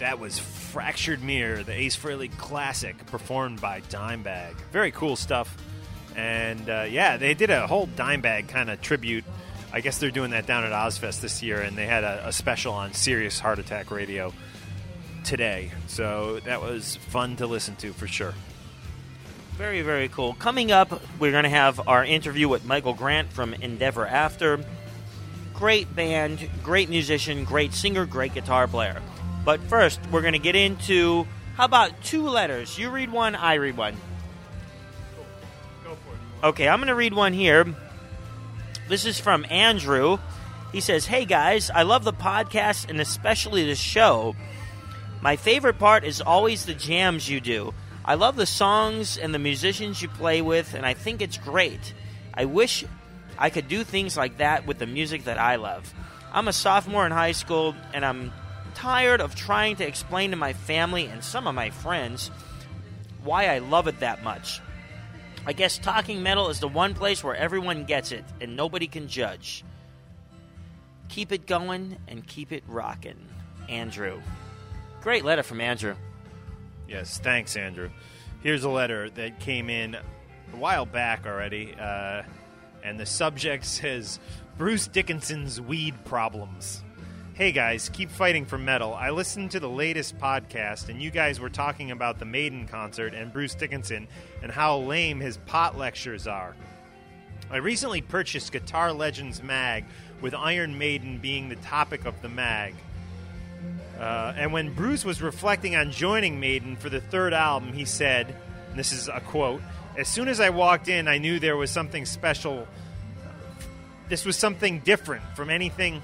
That 0.07 0.19
was 0.19 0.39
Fractured 0.39 1.21
Mirror, 1.21 1.63
the 1.63 1.73
Ace 1.73 1.97
Frehley 1.97 2.31
classic, 2.37 2.95
performed 3.07 3.59
by 3.59 3.81
Dimebag. 3.81 4.53
Very 4.71 4.89
cool 4.89 5.17
stuff. 5.17 5.53
And 6.15 6.69
uh, 6.69 6.85
yeah, 6.89 7.17
they 7.17 7.33
did 7.33 7.49
a 7.49 7.67
whole 7.67 7.87
Dimebag 7.87 8.47
kind 8.47 8.69
of 8.69 8.81
tribute. 8.81 9.25
I 9.73 9.81
guess 9.81 9.97
they're 9.97 10.09
doing 10.09 10.31
that 10.31 10.47
down 10.47 10.63
at 10.63 10.71
Ozzfest 10.71 11.19
this 11.19 11.43
year, 11.43 11.59
and 11.59 11.77
they 11.77 11.85
had 11.85 12.05
a, 12.05 12.29
a 12.29 12.31
special 12.31 12.71
on 12.71 12.93
Sirius 12.93 13.37
Hard 13.37 13.59
Attack 13.59 13.91
Radio 13.91 14.31
today. 15.25 15.71
So 15.87 16.39
that 16.45 16.61
was 16.61 16.95
fun 16.95 17.35
to 17.35 17.45
listen 17.45 17.75
to 17.75 17.91
for 17.91 18.07
sure. 18.07 18.33
Very, 19.57 19.81
very 19.81 20.07
cool. 20.07 20.35
Coming 20.35 20.71
up, 20.71 21.01
we're 21.19 21.31
going 21.31 21.43
to 21.43 21.49
have 21.49 21.85
our 21.85 22.05
interview 22.05 22.47
with 22.47 22.63
Michael 22.63 22.93
Grant 22.93 23.33
from 23.33 23.51
Endeverafter. 23.55 24.63
Great 25.53 25.93
band, 25.93 26.49
great 26.63 26.87
musician, 26.87 27.43
great 27.43 27.73
singer, 27.73 28.05
great 28.05 28.33
guitar 28.33 28.69
player. 28.69 29.01
But 29.47 29.61
first, 29.61 30.01
we're 30.11 30.19
going 30.19 30.33
to 30.33 30.39
get 30.39 30.57
into 30.57 31.25
how 31.55 31.63
about 31.63 32.03
two 32.03 32.27
letters? 32.27 32.77
You 32.77 32.89
read 32.89 33.09
one, 33.09 33.33
I 33.33 33.53
read 33.53 33.77
one. 33.77 33.95
Go 35.85 35.95
for 35.95 36.13
it. 36.13 36.47
Okay, 36.49 36.67
I'm 36.67 36.79
going 36.79 36.89
to 36.89 36.95
read 36.95 37.13
one 37.13 37.31
here. 37.31 37.65
This 38.89 39.05
is 39.05 39.21
from 39.21 39.45
Andrew. 39.49 40.17
He 40.73 40.81
says, 40.81 41.05
Hey 41.05 41.23
guys, 41.23 41.69
I 41.69 41.83
love 41.83 42.03
the 42.03 42.11
podcast 42.11 42.89
and 42.89 42.99
especially 42.99 43.63
the 43.63 43.75
show. 43.75 44.35
My 45.21 45.37
favorite 45.37 45.79
part 45.79 46.03
is 46.03 46.19
always 46.19 46.65
the 46.65 46.73
jams 46.73 47.29
you 47.29 47.39
do. 47.39 47.73
I 48.03 48.15
love 48.15 48.35
the 48.35 48.45
songs 48.45 49.17
and 49.17 49.33
the 49.33 49.39
musicians 49.39 50.01
you 50.01 50.09
play 50.09 50.41
with, 50.41 50.73
and 50.73 50.85
I 50.85 50.93
think 50.93 51.21
it's 51.21 51.37
great. 51.37 51.93
I 52.33 52.43
wish 52.43 52.83
I 53.37 53.49
could 53.49 53.69
do 53.69 53.85
things 53.85 54.17
like 54.17 54.39
that 54.39 54.67
with 54.67 54.79
the 54.79 54.87
music 54.87 55.23
that 55.23 55.39
I 55.39 55.55
love. 55.55 55.93
I'm 56.33 56.49
a 56.49 56.53
sophomore 56.53 57.05
in 57.05 57.13
high 57.13 57.31
school, 57.31 57.75
and 57.93 58.03
I'm 58.03 58.33
tired 58.77 59.21
of 59.21 59.33
trying 59.33 59.75
to 59.75 59.87
explain 59.87 60.29
to 60.29 60.37
my 60.37 60.53
family 60.53 61.07
and 61.07 61.23
some 61.23 61.47
of 61.47 61.55
my 61.55 61.71
friends 61.71 62.29
why 63.23 63.47
I 63.47 63.57
love 63.57 63.87
it 63.87 64.01
that 64.01 64.23
much. 64.23 64.61
I 65.47 65.53
guess 65.53 65.79
talking 65.79 66.21
metal 66.21 66.49
is 66.49 66.59
the 66.59 66.67
one 66.67 66.93
place 66.93 67.23
where 67.23 67.35
everyone 67.35 67.85
gets 67.85 68.11
it 68.11 68.23
and 68.39 68.55
nobody 68.55 68.85
can 68.85 69.07
judge. 69.07 69.63
Keep 71.09 71.31
it 71.31 71.47
going 71.47 71.97
and 72.07 72.25
keep 72.27 72.51
it 72.51 72.63
rocking. 72.67 73.17
Andrew. 73.67 74.21
Great 75.01 75.25
letter 75.25 75.41
from 75.41 75.59
Andrew. 75.59 75.95
Yes, 76.87 77.17
thanks, 77.17 77.57
Andrew. 77.57 77.89
Here's 78.43 78.63
a 78.63 78.69
letter 78.69 79.09
that 79.09 79.39
came 79.39 79.71
in 79.71 79.95
a 79.95 80.55
while 80.55 80.85
back 80.85 81.25
already, 81.25 81.73
uh, 81.79 82.21
and 82.83 82.99
the 82.99 83.07
subject 83.07 83.65
says 83.65 84.19
Bruce 84.55 84.87
Dickinson's 84.87 85.59
weed 85.59 85.95
problems. 86.05 86.83
Hey 87.37 87.51
guys, 87.51 87.89
keep 87.89 88.09
fighting 88.09 88.45
for 88.45 88.57
metal. 88.57 88.95
I 88.95 89.11
listened 89.11 89.51
to 89.51 89.59
the 89.59 89.69
latest 89.69 90.17
podcast, 90.17 90.89
and 90.89 90.99
you 90.99 91.11
guys 91.11 91.39
were 91.39 91.51
talking 91.51 91.91
about 91.91 92.17
the 92.17 92.25
Maiden 92.25 92.67
concert 92.67 93.13
and 93.13 93.31
Bruce 93.31 93.53
Dickinson 93.53 94.07
and 94.41 94.51
how 94.51 94.79
lame 94.79 95.19
his 95.19 95.37
pot 95.45 95.77
lectures 95.77 96.25
are. 96.25 96.55
I 97.51 97.57
recently 97.57 98.01
purchased 98.01 98.51
Guitar 98.51 98.91
Legends 98.91 99.43
Mag, 99.43 99.85
with 100.19 100.33
Iron 100.33 100.79
Maiden 100.79 101.19
being 101.19 101.47
the 101.47 101.57
topic 101.57 102.05
of 102.05 102.19
the 102.23 102.27
mag. 102.27 102.73
Uh, 103.99 104.33
and 104.35 104.51
when 104.51 104.73
Bruce 104.73 105.05
was 105.05 105.21
reflecting 105.21 105.75
on 105.75 105.91
joining 105.91 106.39
Maiden 106.39 106.75
for 106.75 106.89
the 106.89 107.01
third 107.01 107.33
album, 107.33 107.71
he 107.71 107.85
said, 107.85 108.35
and 108.71 108.79
this 108.79 108.91
is 108.91 109.09
a 109.09 109.19
quote, 109.19 109.61
As 109.95 110.07
soon 110.07 110.27
as 110.27 110.39
I 110.39 110.49
walked 110.49 110.87
in, 110.87 111.07
I 111.07 111.19
knew 111.19 111.39
there 111.39 111.55
was 111.55 111.69
something 111.69 112.07
special. 112.07 112.67
This 114.09 114.25
was 114.25 114.35
something 114.35 114.79
different 114.79 115.23
from 115.35 115.51
anything. 115.51 116.01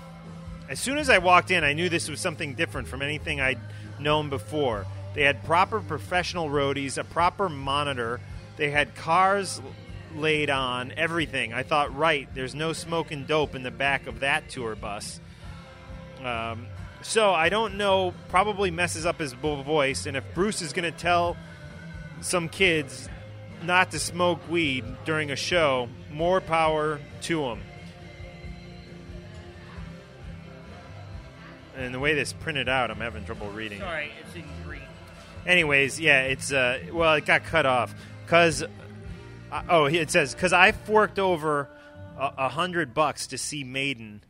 As 0.69 0.79
soon 0.79 0.97
as 0.97 1.09
I 1.09 1.17
walked 1.17 1.51
in, 1.51 1.63
I 1.63 1.73
knew 1.73 1.89
this 1.89 2.09
was 2.09 2.19
something 2.19 2.55
different 2.55 2.87
from 2.87 3.01
anything 3.01 3.41
I'd 3.41 3.59
known 3.99 4.29
before. 4.29 4.85
They 5.13 5.23
had 5.23 5.43
proper 5.43 5.79
professional 5.79 6.49
roadies, 6.49 6.97
a 6.97 7.03
proper 7.03 7.49
monitor, 7.49 8.19
they 8.57 8.69
had 8.69 8.95
cars 8.95 9.61
laid 10.15 10.49
on, 10.49 10.93
everything. 10.95 11.53
I 11.53 11.63
thought, 11.63 11.95
right, 11.95 12.27
there's 12.33 12.55
no 12.55 12.73
smoking 12.73 13.25
dope 13.25 13.55
in 13.55 13.63
the 13.63 13.71
back 13.71 14.07
of 14.07 14.21
that 14.21 14.49
tour 14.49 14.75
bus. 14.75 15.19
Um, 16.23 16.67
so 17.01 17.31
I 17.31 17.49
don't 17.49 17.75
know. 17.75 18.13
Probably 18.29 18.71
messes 18.71 19.05
up 19.05 19.19
his 19.19 19.33
voice. 19.33 20.05
And 20.05 20.15
if 20.15 20.23
Bruce 20.33 20.61
is 20.61 20.71
going 20.71 20.91
to 20.91 20.97
tell 20.97 21.35
some 22.21 22.47
kids 22.47 23.09
not 23.63 23.91
to 23.91 23.99
smoke 23.99 24.39
weed 24.49 24.85
during 25.05 25.31
a 25.31 25.35
show, 25.35 25.89
more 26.11 26.41
power 26.41 26.99
to 27.23 27.43
him. 27.43 27.61
And 31.75 31.93
the 31.93 31.99
way 31.99 32.13
this 32.13 32.33
printed 32.33 32.69
out, 32.69 32.91
I'm 32.91 32.97
having 32.97 33.25
trouble 33.25 33.49
reading. 33.49 33.79
Sorry, 33.79 34.11
it's 34.21 34.35
in 34.35 34.43
green. 34.63 34.81
Anyways, 35.45 35.99
yeah, 35.99 36.21
it's 36.21 36.53
uh, 36.53 36.79
well, 36.91 37.15
it 37.15 37.25
got 37.25 37.43
cut 37.43 37.65
off 37.65 37.93
because 38.25 38.63
uh, 39.51 39.63
oh, 39.69 39.85
it 39.85 40.09
says 40.09 40.33
because 40.33 40.53
I 40.53 40.71
forked 40.71 41.19
over 41.19 41.69
a, 42.17 42.33
a 42.37 42.49
hundred 42.49 42.93
bucks 42.93 43.27
to 43.27 43.37
see 43.37 43.63
Maiden, 43.63 44.23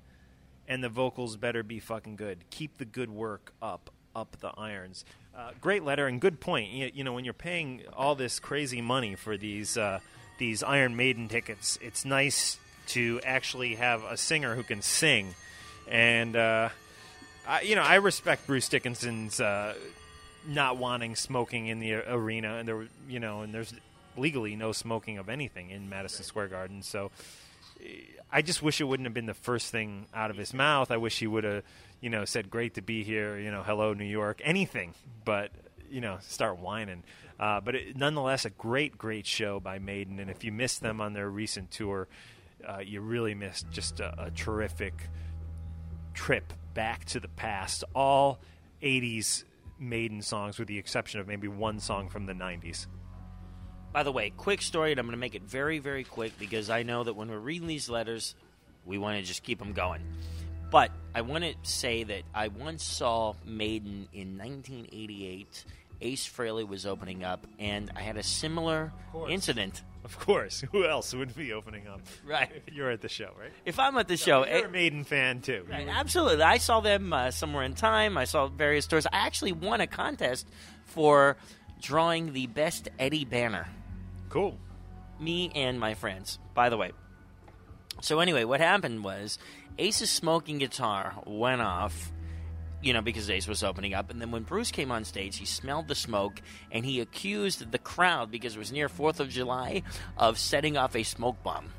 and 0.67 0.83
the 0.83 0.89
vocals 0.89 1.37
better 1.37 1.63
be 1.63 1.79
fucking 1.79 2.15
good. 2.15 2.39
Keep 2.49 2.77
the 2.77 2.85
good 2.85 3.09
work 3.09 3.53
up, 3.61 3.89
up 4.15 4.37
the 4.39 4.51
irons. 4.57 5.05
Uh, 5.35 5.51
great 5.61 5.83
letter 5.83 6.07
and 6.07 6.21
good 6.21 6.39
point. 6.39 6.71
You, 6.71 6.91
you 6.93 7.03
know, 7.03 7.13
when 7.13 7.25
you're 7.25 7.33
paying 7.33 7.83
all 7.93 8.15
this 8.15 8.39
crazy 8.39 8.81
money 8.81 9.15
for 9.15 9.37
these 9.37 9.77
uh, 9.77 9.99
these 10.39 10.63
Iron 10.63 10.95
Maiden 10.95 11.27
tickets, 11.27 11.77
it's 11.81 12.05
nice 12.05 12.57
to 12.87 13.19
actually 13.23 13.75
have 13.75 14.03
a 14.03 14.17
singer 14.17 14.55
who 14.55 14.63
can 14.63 14.81
sing, 14.81 15.35
and. 15.89 16.37
I, 17.47 17.61
you 17.61 17.75
know, 17.75 17.81
I 17.81 17.95
respect 17.95 18.47
Bruce 18.47 18.69
Dickinson's 18.69 19.39
uh, 19.39 19.73
not 20.47 20.77
wanting 20.77 21.15
smoking 21.15 21.67
in 21.67 21.79
the 21.79 21.93
arena, 21.93 22.55
and 22.55 22.67
there, 22.67 22.87
you 23.07 23.19
know, 23.19 23.41
and 23.41 23.53
there's 23.53 23.73
legally 24.15 24.55
no 24.55 24.71
smoking 24.71 25.17
of 25.17 25.29
anything 25.29 25.69
in 25.69 25.89
Madison 25.89 26.23
Square 26.23 26.49
Garden. 26.49 26.83
So, 26.83 27.11
I 28.31 28.41
just 28.41 28.63
wish 28.63 28.79
it 28.79 28.85
wouldn't 28.85 29.05
have 29.05 29.13
been 29.13 29.25
the 29.25 29.33
first 29.33 29.71
thing 29.71 30.05
out 30.13 30.31
of 30.31 30.37
his 30.37 30.53
mouth. 30.53 30.89
I 30.91 30.97
wish 30.97 31.19
he 31.19 31.27
would 31.27 31.43
have, 31.43 31.63
you 32.01 32.09
know, 32.09 32.25
said 32.25 32.49
"Great 32.49 32.75
to 32.75 32.81
be 32.81 33.03
here," 33.03 33.37
you 33.37 33.51
know, 33.51 33.63
"Hello, 33.63 33.93
New 33.93 34.05
York," 34.05 34.41
anything, 34.43 34.93
but 35.25 35.51
you 35.89 36.01
know, 36.01 36.17
start 36.21 36.57
whining. 36.57 37.03
Uh, 37.39 37.59
but 37.59 37.75
it, 37.75 37.97
nonetheless, 37.97 38.45
a 38.45 38.49
great, 38.49 38.97
great 38.97 39.27
show 39.27 39.59
by 39.59 39.79
Maiden, 39.79 40.19
and 40.19 40.29
if 40.31 40.43
you 40.43 40.51
missed 40.51 40.81
them 40.81 41.01
on 41.01 41.13
their 41.13 41.29
recent 41.29 41.71
tour, 41.71 42.07
uh, 42.67 42.79
you 42.79 43.01
really 43.01 43.35
missed 43.35 43.69
just 43.69 43.99
a, 43.99 44.25
a 44.25 44.31
terrific 44.31 44.93
trip 46.13 46.53
back 46.73 47.05
to 47.05 47.19
the 47.19 47.27
past. 47.27 47.83
All 47.93 48.39
80s 48.81 49.43
Maiden 49.79 50.21
songs, 50.21 50.59
with 50.59 50.67
the 50.67 50.77
exception 50.77 51.19
of 51.19 51.27
maybe 51.27 51.47
one 51.47 51.79
song 51.79 52.09
from 52.09 52.25
the 52.25 52.33
90s. 52.33 52.87
By 53.91 54.03
the 54.03 54.11
way, 54.11 54.31
quick 54.31 54.61
story, 54.61 54.91
and 54.91 54.99
I'm 54.99 55.05
going 55.05 55.13
to 55.13 55.19
make 55.19 55.35
it 55.35 55.43
very, 55.43 55.79
very 55.79 56.03
quick 56.03 56.37
because 56.39 56.69
I 56.69 56.83
know 56.83 57.03
that 57.03 57.15
when 57.15 57.29
we're 57.29 57.37
reading 57.37 57.67
these 57.67 57.89
letters, 57.89 58.35
we 58.85 58.97
want 58.97 59.19
to 59.19 59.23
just 59.23 59.43
keep 59.43 59.59
them 59.59 59.73
going. 59.73 60.01
But 60.71 60.91
I 61.13 61.21
want 61.21 61.43
to 61.43 61.53
say 61.61 62.03
that 62.03 62.23
I 62.33 62.47
once 62.47 62.83
saw 62.83 63.35
Maiden 63.45 64.07
in 64.11 64.37
1988. 64.37 65.65
Ace 66.01 66.27
Frehley 66.27 66.67
was 66.67 66.87
opening 66.87 67.23
up, 67.23 67.45
and 67.59 67.91
I 67.95 68.01
had 68.01 68.17
a 68.17 68.23
similar 68.23 68.91
incident. 69.29 69.83
Of 70.03 70.19
course. 70.19 70.63
Who 70.71 70.85
else 70.85 71.13
would 71.13 71.35
be 71.35 71.53
opening 71.53 71.87
up? 71.87 72.01
Right. 72.25 72.63
You're 72.71 72.89
at 72.91 73.01
the 73.01 73.09
show, 73.09 73.31
right? 73.39 73.51
If 73.65 73.79
I'm 73.79 73.97
at 73.97 74.07
the 74.07 74.17
show, 74.17 74.45
You're 74.45 74.55
it- 74.57 74.65
a 74.65 74.69
Maiden 74.69 75.03
fan, 75.03 75.41
too. 75.41 75.65
Right, 75.69 75.87
absolutely. 75.89 76.41
I 76.43 76.57
saw 76.57 76.79
them 76.79 77.11
uh, 77.13 77.31
somewhere 77.31 77.63
in 77.63 77.73
time. 77.73 78.17
I 78.17 78.25
saw 78.25 78.47
various 78.47 78.87
tours. 78.87 79.05
I 79.05 79.09
actually 79.25 79.51
won 79.51 79.81
a 79.81 79.87
contest 79.87 80.47
for 80.85 81.37
drawing 81.81 82.33
the 82.33 82.47
best 82.47 82.89
Eddie 82.97 83.25
banner. 83.25 83.67
Cool. 84.29 84.57
Me 85.19 85.51
and 85.53 85.79
my 85.79 85.93
friends, 85.93 86.39
by 86.53 86.69
the 86.69 86.77
way. 86.77 86.91
So, 88.01 88.19
anyway, 88.19 88.43
what 88.45 88.59
happened 88.61 89.03
was 89.03 89.37
Ace's 89.77 90.09
smoking 90.09 90.57
guitar 90.59 91.13
went 91.25 91.61
off, 91.61 92.11
you 92.83 92.93
know, 92.93 93.01
because 93.01 93.29
Ace 93.29 93.47
was 93.47 93.63
opening 93.63 93.93
up. 93.93 94.11
And 94.11 94.21
then 94.21 94.31
when 94.31 94.43
Bruce 94.43 94.71
came 94.71 94.91
on 94.91 95.05
stage, 95.05 95.37
he 95.37 95.45
smelled 95.45 95.87
the 95.87 95.95
smoke 95.95 96.41
and 96.71 96.85
he 96.85 96.99
accused 96.99 97.71
the 97.71 97.77
crowd, 97.77 98.29
because 98.29 98.55
it 98.55 98.59
was 98.59 98.71
near 98.71 98.89
4th 98.89 99.19
of 99.19 99.29
July, 99.29 99.83
of 100.17 100.37
setting 100.37 100.77
off 100.77 100.95
a 100.95 101.03
smoke 101.03 101.41
bomb. 101.43 101.69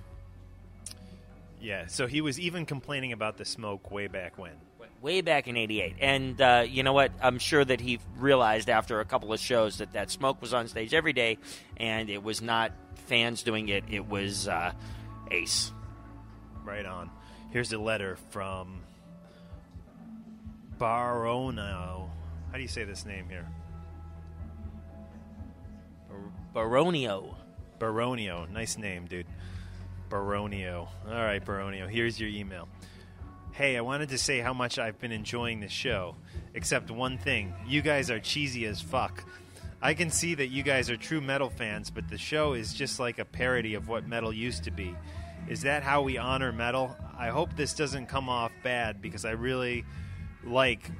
Yeah, 1.60 1.86
so 1.86 2.06
he 2.06 2.20
was 2.20 2.38
even 2.38 2.66
complaining 2.66 3.12
about 3.12 3.38
the 3.38 3.44
smoke 3.46 3.90
way 3.90 4.06
back 4.06 4.36
when. 4.36 4.52
way 5.00 5.22
back 5.22 5.48
in 5.48 5.56
'88. 5.56 5.96
And 5.98 6.38
uh, 6.38 6.64
you 6.68 6.82
know 6.82 6.92
what? 6.92 7.12
I'm 7.22 7.38
sure 7.38 7.64
that 7.64 7.80
he 7.80 8.00
realized 8.18 8.68
after 8.68 9.00
a 9.00 9.04
couple 9.06 9.32
of 9.32 9.40
shows 9.40 9.78
that 9.78 9.94
that 9.94 10.10
smoke 10.10 10.42
was 10.42 10.52
on 10.52 10.68
stage 10.68 10.92
every 10.92 11.14
day, 11.14 11.38
and 11.78 12.10
it 12.10 12.22
was 12.22 12.42
not 12.42 12.72
fans 13.06 13.42
doing 13.42 13.70
it. 13.70 13.84
It 13.90 14.06
was 14.06 14.46
uh, 14.46 14.72
Ace. 15.30 15.72
Right 16.64 16.84
on. 16.84 17.10
Here's 17.50 17.72
a 17.72 17.78
letter 17.78 18.18
from 18.28 18.83
Barono. 20.78 22.08
How 22.50 22.56
do 22.56 22.60
you 22.60 22.68
say 22.68 22.84
this 22.84 23.04
name 23.04 23.28
here? 23.28 23.46
Baronio. 26.54 27.34
Baronio. 27.78 28.50
Nice 28.50 28.78
name, 28.78 29.06
dude. 29.06 29.26
Baronio. 30.08 30.88
All 31.06 31.12
right, 31.12 31.44
Baronio. 31.44 31.88
Here's 31.88 32.20
your 32.20 32.28
email. 32.28 32.68
Hey, 33.52 33.76
I 33.76 33.80
wanted 33.80 34.08
to 34.10 34.18
say 34.18 34.40
how 34.40 34.52
much 34.52 34.78
I've 34.78 34.98
been 34.98 35.12
enjoying 35.12 35.60
the 35.60 35.68
show. 35.68 36.16
Except 36.54 36.90
one 36.90 37.18
thing 37.18 37.52
you 37.66 37.82
guys 37.82 38.10
are 38.10 38.20
cheesy 38.20 38.66
as 38.66 38.80
fuck. 38.80 39.24
I 39.82 39.94
can 39.94 40.10
see 40.10 40.34
that 40.36 40.46
you 40.48 40.62
guys 40.62 40.88
are 40.88 40.96
true 40.96 41.20
metal 41.20 41.50
fans, 41.50 41.90
but 41.90 42.08
the 42.08 42.16
show 42.16 42.54
is 42.54 42.72
just 42.72 42.98
like 42.98 43.18
a 43.18 43.24
parody 43.24 43.74
of 43.74 43.88
what 43.88 44.06
metal 44.06 44.32
used 44.32 44.64
to 44.64 44.70
be. 44.70 44.96
Is 45.48 45.62
that 45.62 45.82
how 45.82 46.02
we 46.02 46.16
honor 46.16 46.52
metal? 46.52 46.96
I 47.18 47.28
hope 47.28 47.54
this 47.54 47.74
doesn't 47.74 48.06
come 48.06 48.28
off 48.28 48.50
bad 48.62 49.02
because 49.02 49.24
I 49.24 49.32
really 49.32 49.84
like 50.46 50.90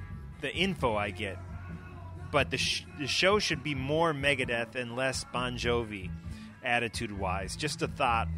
the 0.41 0.53
info 0.55 0.97
I 0.97 1.11
get. 1.11 1.39
But 2.33 2.51
the, 2.51 2.59
sh- 2.59 2.85
the 2.99 3.07
show 3.07 3.39
should 3.39 3.63
be 3.63 3.75
more 3.75 4.13
Megadeth 4.13 4.75
and 4.75 4.97
less 4.97 5.25
Bon 5.33 5.57
Jovi, 5.57 6.11
attitude 6.65 7.17
wise. 7.17 7.55
Just 7.57 7.83
a 7.83 7.89
thought. 7.89 8.29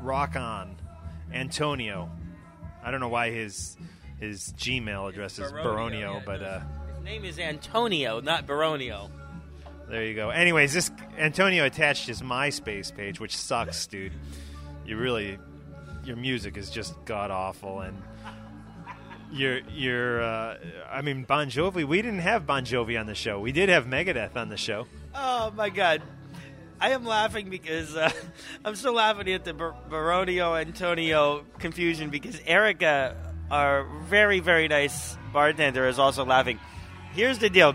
Rock 0.00 0.36
on. 0.36 0.76
Antonio. 1.32 2.10
I 2.82 2.90
don't 2.90 3.00
know 3.00 3.08
why 3.08 3.30
his 3.30 3.76
his 4.18 4.52
Gmail 4.58 5.08
address 5.08 5.38
is 5.38 5.50
Baronio, 5.52 6.14
yeah, 6.14 6.22
but 6.24 6.42
uh, 6.42 6.60
His 6.96 7.04
name 7.04 7.24
is 7.24 7.38
Antonio, 7.38 8.20
not 8.20 8.46
Baronio. 8.46 9.10
there 9.88 10.04
you 10.04 10.14
go. 10.14 10.30
Anyways, 10.30 10.72
this 10.74 10.90
Antonio 11.18 11.64
attached 11.64 12.06
his 12.06 12.20
MySpace 12.22 12.94
page, 12.94 13.18
which 13.20 13.36
sucks, 13.36 13.86
dude. 13.86 14.12
You 14.86 14.96
really, 14.98 15.38
your 16.04 16.16
music 16.16 16.56
is 16.56 16.70
just 16.70 16.94
god 17.04 17.30
awful, 17.30 17.80
and 17.80 17.96
you're 19.32 19.60
you're. 19.70 20.22
Uh, 20.22 20.58
I 20.90 21.02
mean, 21.02 21.24
Bon 21.24 21.48
Jovi. 21.48 21.84
We 21.84 22.02
didn't 22.02 22.20
have 22.20 22.46
Bon 22.46 22.64
Jovi 22.64 22.98
on 22.98 23.06
the 23.06 23.14
show. 23.14 23.40
We 23.40 23.52
did 23.52 23.68
have 23.68 23.86
Megadeth 23.86 24.36
on 24.36 24.48
the 24.48 24.56
show. 24.56 24.86
Oh 25.14 25.52
my 25.56 25.70
god. 25.70 26.02
I 26.82 26.90
am 26.90 27.04
laughing 27.04 27.50
because 27.50 27.94
uh, 27.94 28.10
I'm 28.64 28.74
still 28.74 28.94
laughing 28.94 29.30
at 29.32 29.44
the 29.44 29.52
Bar- 29.52 29.74
Baronio 29.90 30.58
Antonio 30.58 31.44
confusion 31.58 32.08
because 32.08 32.40
Erica, 32.46 33.16
our 33.50 33.84
very, 34.04 34.40
very 34.40 34.66
nice 34.66 35.16
bartender, 35.30 35.86
is 35.86 35.98
also 35.98 36.24
laughing. 36.24 36.58
Here's 37.12 37.38
the 37.38 37.50
deal 37.50 37.74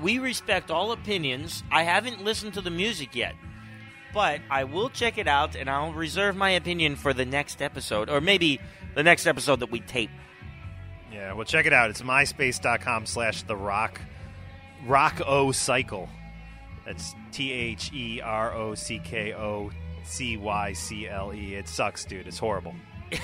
we 0.00 0.18
respect 0.18 0.70
all 0.70 0.92
opinions. 0.92 1.64
I 1.72 1.82
haven't 1.82 2.22
listened 2.22 2.54
to 2.54 2.60
the 2.60 2.70
music 2.70 3.14
yet, 3.14 3.34
but 4.14 4.40
I 4.50 4.64
will 4.64 4.88
check 4.88 5.18
it 5.18 5.26
out 5.26 5.56
and 5.56 5.68
I'll 5.68 5.92
reserve 5.92 6.36
my 6.36 6.50
opinion 6.50 6.96
for 6.96 7.12
the 7.12 7.24
next 7.24 7.60
episode, 7.60 8.08
or 8.08 8.20
maybe 8.20 8.60
the 8.94 9.02
next 9.02 9.26
episode 9.26 9.60
that 9.60 9.70
we 9.70 9.80
tape. 9.80 10.10
Yeah, 11.16 11.32
well, 11.32 11.46
check 11.46 11.64
it 11.64 11.72
out. 11.72 11.88
It's 11.88 12.02
myspace.com 12.02 13.06
slash 13.06 13.42
the 13.44 13.56
rock 13.56 14.02
rock 14.86 15.22
o 15.26 15.50
cycle. 15.50 16.10
That's 16.84 17.14
T 17.32 17.52
H 17.52 17.90
E 17.94 18.20
R 18.20 18.52
O 18.54 18.74
C 18.74 19.00
K 19.02 19.32
O 19.32 19.70
C 20.04 20.36
Y 20.36 20.72
C 20.74 21.08
L 21.08 21.32
E. 21.32 21.54
It 21.54 21.68
sucks, 21.68 22.04
dude. 22.04 22.26
It's 22.26 22.38
horrible. 22.38 22.74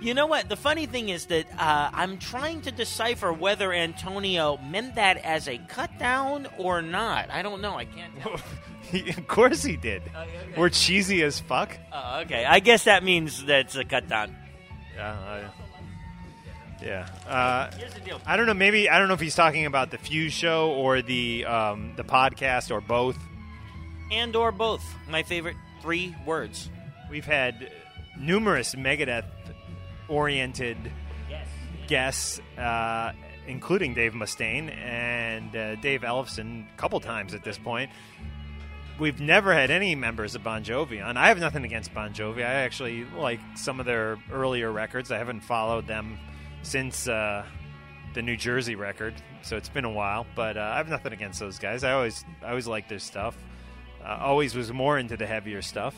You 0.00 0.14
know 0.14 0.26
what? 0.26 0.48
The 0.48 0.56
funny 0.56 0.86
thing 0.86 1.08
is 1.08 1.26
that 1.26 1.46
uh, 1.58 1.90
I'm 1.92 2.18
trying 2.18 2.62
to 2.62 2.70
decipher 2.70 3.32
whether 3.32 3.72
Antonio 3.72 4.56
meant 4.58 4.94
that 4.94 5.18
as 5.18 5.48
a 5.48 5.58
cut 5.58 5.98
down 5.98 6.46
or 6.58 6.82
not. 6.82 7.30
I 7.30 7.42
don't 7.42 7.60
know. 7.60 7.76
I 7.76 7.84
can't 7.84 8.12
of 9.18 9.26
course 9.26 9.62
he 9.62 9.76
did. 9.76 10.02
We're 10.56 10.68
cheesy 10.68 11.22
as 11.22 11.40
fuck. 11.40 11.76
Oh, 11.92 12.20
okay. 12.20 12.44
I 12.44 12.60
guess 12.60 12.84
that 12.84 13.04
means 13.04 13.44
that's 13.44 13.74
a 13.76 13.84
cut 13.84 14.08
down. 14.08 14.36
Yeah. 14.94 15.12
I, 15.12 15.65
yeah. 16.82 17.08
Uh, 17.28 17.70
Here's 17.76 17.94
the 17.94 18.00
deal. 18.00 18.20
I 18.26 18.36
don't 18.36 18.46
know. 18.46 18.54
Maybe 18.54 18.88
I 18.88 18.98
don't 18.98 19.08
know 19.08 19.14
if 19.14 19.20
he's 19.20 19.34
talking 19.34 19.66
about 19.66 19.90
the 19.90 19.98
Fuse 19.98 20.32
show 20.32 20.70
or 20.72 21.02
the 21.02 21.44
um, 21.44 21.92
the 21.96 22.04
podcast 22.04 22.70
or 22.70 22.80
both. 22.80 23.18
And 24.10 24.36
or 24.36 24.52
both. 24.52 24.84
My 25.08 25.22
favorite 25.22 25.56
three 25.82 26.14
words. 26.24 26.70
We've 27.10 27.24
had 27.24 27.72
numerous 28.18 28.74
Megadeth 28.74 29.26
oriented 30.08 30.76
guests, 31.86 32.40
uh, 32.58 33.12
including 33.46 33.94
Dave 33.94 34.12
Mustaine 34.12 34.74
and 34.76 35.54
uh, 35.54 35.76
Dave 35.76 36.02
Ellefson 36.02 36.66
a 36.72 36.76
couple 36.76 37.00
times 37.00 37.34
at 37.34 37.44
this 37.44 37.58
point. 37.58 37.90
We've 38.98 39.20
never 39.20 39.52
had 39.52 39.70
any 39.70 39.94
members 39.94 40.34
of 40.34 40.42
Bon 40.42 40.64
Jovi 40.64 41.04
on. 41.04 41.16
I 41.16 41.28
have 41.28 41.38
nothing 41.38 41.64
against 41.64 41.92
Bon 41.92 42.14
Jovi. 42.14 42.38
I 42.38 42.54
actually 42.64 43.04
like 43.04 43.40
some 43.54 43.78
of 43.78 43.86
their 43.86 44.18
earlier 44.32 44.72
records. 44.72 45.12
I 45.12 45.18
haven't 45.18 45.40
followed 45.40 45.86
them 45.86 46.18
since 46.66 47.06
uh, 47.06 47.44
the 48.14 48.22
New 48.22 48.36
Jersey 48.36 48.74
record, 48.74 49.14
so 49.42 49.56
it's 49.56 49.68
been 49.68 49.84
a 49.84 49.90
while. 49.90 50.26
But 50.34 50.56
uh, 50.56 50.72
I 50.74 50.76
have 50.78 50.88
nothing 50.88 51.12
against 51.12 51.38
those 51.38 51.58
guys. 51.58 51.84
I 51.84 51.92
always, 51.92 52.24
I 52.42 52.50
always 52.50 52.66
liked 52.66 52.88
their 52.88 52.98
stuff. 52.98 53.36
Uh, 54.04 54.18
always 54.20 54.54
was 54.54 54.72
more 54.72 54.98
into 54.98 55.16
the 55.16 55.26
heavier 55.26 55.62
stuff. 55.62 55.94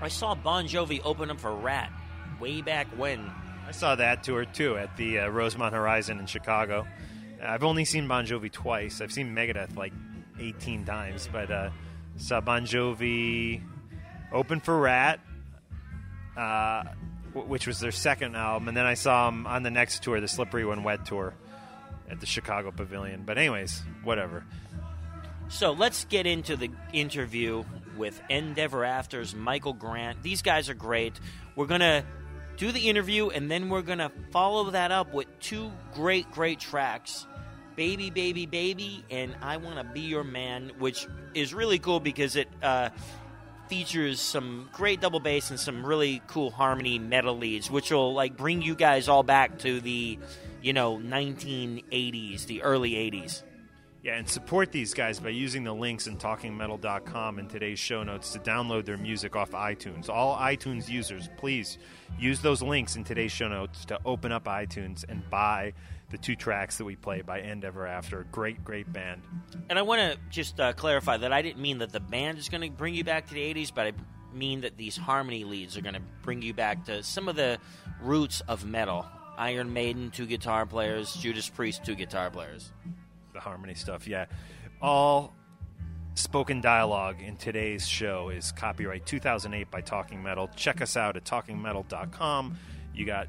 I 0.00 0.08
saw 0.08 0.34
Bon 0.34 0.66
Jovi 0.66 1.00
open 1.04 1.30
up 1.30 1.40
for 1.40 1.54
Ratt 1.54 1.90
way 2.40 2.62
back 2.62 2.86
when. 2.96 3.30
I 3.66 3.72
saw 3.72 3.94
that 3.94 4.22
tour 4.22 4.44
too 4.44 4.76
at 4.76 4.96
the 4.96 5.20
uh, 5.20 5.28
Rosemont 5.28 5.74
Horizon 5.74 6.18
in 6.18 6.26
Chicago. 6.26 6.86
I've 7.42 7.64
only 7.64 7.84
seen 7.84 8.08
Bon 8.08 8.24
Jovi 8.24 8.50
twice. 8.50 9.00
I've 9.00 9.12
seen 9.12 9.34
Megadeth 9.34 9.76
like 9.76 9.92
18 10.40 10.84
times, 10.84 11.28
but 11.30 11.50
uh, 11.50 11.70
saw 12.16 12.40
Bon 12.40 12.64
Jovi 12.64 13.62
open 14.32 14.60
for 14.60 14.78
Ratt, 14.78 15.20
uh, 16.36 16.84
which 17.34 17.66
was 17.66 17.80
their 17.80 17.92
second 17.92 18.36
album, 18.36 18.68
and 18.68 18.76
then 18.76 18.86
I 18.86 18.94
saw 18.94 19.30
them 19.30 19.46
on 19.46 19.62
the 19.62 19.70
next 19.70 20.02
tour, 20.02 20.20
the 20.20 20.28
Slippery 20.28 20.64
When 20.64 20.82
Wet 20.82 21.04
tour, 21.04 21.34
at 22.08 22.20
the 22.20 22.26
Chicago 22.26 22.70
Pavilion. 22.70 23.24
But 23.26 23.38
anyways, 23.38 23.82
whatever. 24.02 24.44
So 25.48 25.72
let's 25.72 26.04
get 26.06 26.26
into 26.26 26.56
the 26.56 26.70
interview 26.92 27.64
with 27.96 28.20
Endeverafter's 28.30 29.34
Michael 29.34 29.72
Grant. 29.72 30.22
These 30.22 30.42
guys 30.42 30.68
are 30.68 30.74
great. 30.74 31.18
We're 31.54 31.66
to 31.80 32.04
do 32.56 32.72
the 32.72 32.88
interview 32.88 33.28
and 33.30 33.50
then 33.50 33.68
we're 33.68 33.82
to 33.98 34.12
follow 34.30 34.70
that 34.70 34.92
up 34.92 35.12
with 35.12 35.26
two 35.40 35.70
great, 35.92 36.30
great 36.30 36.60
tracks 36.60 37.26
Baby, 37.76 38.10
Baby, 38.10 38.46
Baby 38.46 39.04
and 39.10 39.34
I 39.42 39.56
Want 39.56 39.78
to 39.78 39.84
Be 39.84 40.02
Your 40.02 40.22
Man, 40.22 40.70
which 40.78 41.08
is 41.34 41.52
really 41.52 41.80
cool 41.80 41.98
because 41.98 42.36
it 42.36 42.48
uh, 42.62 42.90
features 43.68 44.20
some 44.20 44.68
great 44.72 45.00
double 45.00 45.20
bass 45.20 45.50
and 45.50 45.58
some 45.58 45.84
really 45.84 46.22
cool 46.26 46.50
harmony 46.50 46.98
metal 46.98 47.36
leads, 47.36 47.70
which 47.70 47.90
will 47.90 48.14
like 48.14 48.36
bring 48.36 48.62
you 48.62 48.74
guys 48.74 49.08
all 49.08 49.22
back 49.22 49.58
to 49.60 49.80
the, 49.80 50.18
you 50.62 50.72
know, 50.72 50.96
1980s, 50.98 52.46
the 52.46 52.62
early 52.62 52.92
80s. 52.92 53.42
Yeah, 54.04 54.16
and 54.16 54.28
support 54.28 54.70
these 54.70 54.92
guys 54.92 55.18
by 55.18 55.30
using 55.30 55.64
the 55.64 55.72
links 55.72 56.06
in 56.06 56.18
talkingmetal.com 56.18 57.38
in 57.38 57.48
today's 57.48 57.78
show 57.78 58.02
notes 58.02 58.32
to 58.34 58.38
download 58.38 58.84
their 58.84 58.98
music 58.98 59.34
off 59.34 59.52
iTunes. 59.52 60.10
All 60.10 60.36
iTunes 60.36 60.90
users, 60.90 61.30
please 61.38 61.78
use 62.18 62.40
those 62.40 62.60
links 62.60 62.96
in 62.96 63.04
today's 63.04 63.32
show 63.32 63.48
notes 63.48 63.86
to 63.86 63.98
open 64.04 64.30
up 64.30 64.44
iTunes 64.44 65.06
and 65.08 65.22
buy 65.30 65.72
the 66.10 66.18
two 66.18 66.36
tracks 66.36 66.78
that 66.78 66.84
we 66.84 66.96
play 66.96 67.22
by 67.22 67.40
Endeverafter. 67.40 68.30
Great, 68.30 68.64
great 68.64 68.92
band. 68.92 69.22
And 69.68 69.78
I 69.78 69.82
want 69.82 70.00
to 70.00 70.18
just 70.30 70.60
uh, 70.60 70.72
clarify 70.72 71.16
that 71.16 71.32
I 71.32 71.42
didn't 71.42 71.60
mean 71.60 71.78
that 71.78 71.92
the 71.92 72.00
band 72.00 72.38
is 72.38 72.48
going 72.48 72.60
to 72.60 72.70
bring 72.70 72.94
you 72.94 73.04
back 73.04 73.28
to 73.28 73.34
the 73.34 73.54
80s, 73.54 73.72
but 73.74 73.86
I 73.86 73.92
mean 74.32 74.62
that 74.62 74.76
these 74.76 74.96
harmony 74.96 75.44
leads 75.44 75.76
are 75.76 75.80
going 75.80 75.94
to 75.94 76.02
bring 76.22 76.42
you 76.42 76.54
back 76.54 76.84
to 76.86 77.02
some 77.02 77.28
of 77.28 77.36
the 77.36 77.58
roots 78.00 78.42
of 78.42 78.64
metal. 78.64 79.06
Iron 79.36 79.72
Maiden, 79.72 80.10
two 80.10 80.26
guitar 80.26 80.66
players, 80.66 81.14
Judas 81.14 81.48
Priest, 81.48 81.84
two 81.84 81.94
guitar 81.94 82.30
players. 82.30 82.70
The 83.32 83.40
harmony 83.40 83.74
stuff, 83.74 84.06
yeah. 84.06 84.26
All 84.80 85.34
spoken 86.14 86.60
dialogue 86.60 87.20
in 87.20 87.36
today's 87.36 87.86
show 87.86 88.28
is 88.28 88.52
copyright 88.52 89.04
2008 89.06 89.70
by 89.70 89.80
Talking 89.80 90.22
Metal. 90.22 90.48
Check 90.54 90.80
us 90.80 90.96
out 90.96 91.16
at 91.16 91.24
talkingmetal.com. 91.24 92.56
You 92.94 93.06
got 93.06 93.26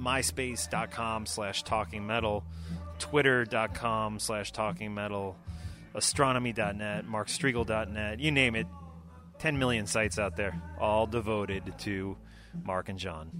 myspace.com 0.00 1.26
slash 1.26 1.62
talking 1.62 2.06
metal, 2.06 2.44
twitter.com 2.98 4.18
slash 4.18 4.52
talking 4.52 4.94
metal, 4.94 5.36
astronomy.net, 5.94 7.06
markstriegel.net, 7.06 8.20
you 8.20 8.30
name 8.30 8.54
it. 8.54 8.66
10 9.38 9.58
million 9.58 9.86
sites 9.86 10.18
out 10.18 10.36
there, 10.36 10.60
all 10.80 11.06
devoted 11.06 11.74
to 11.78 12.16
Mark 12.64 12.88
and 12.88 12.98
John. 12.98 13.30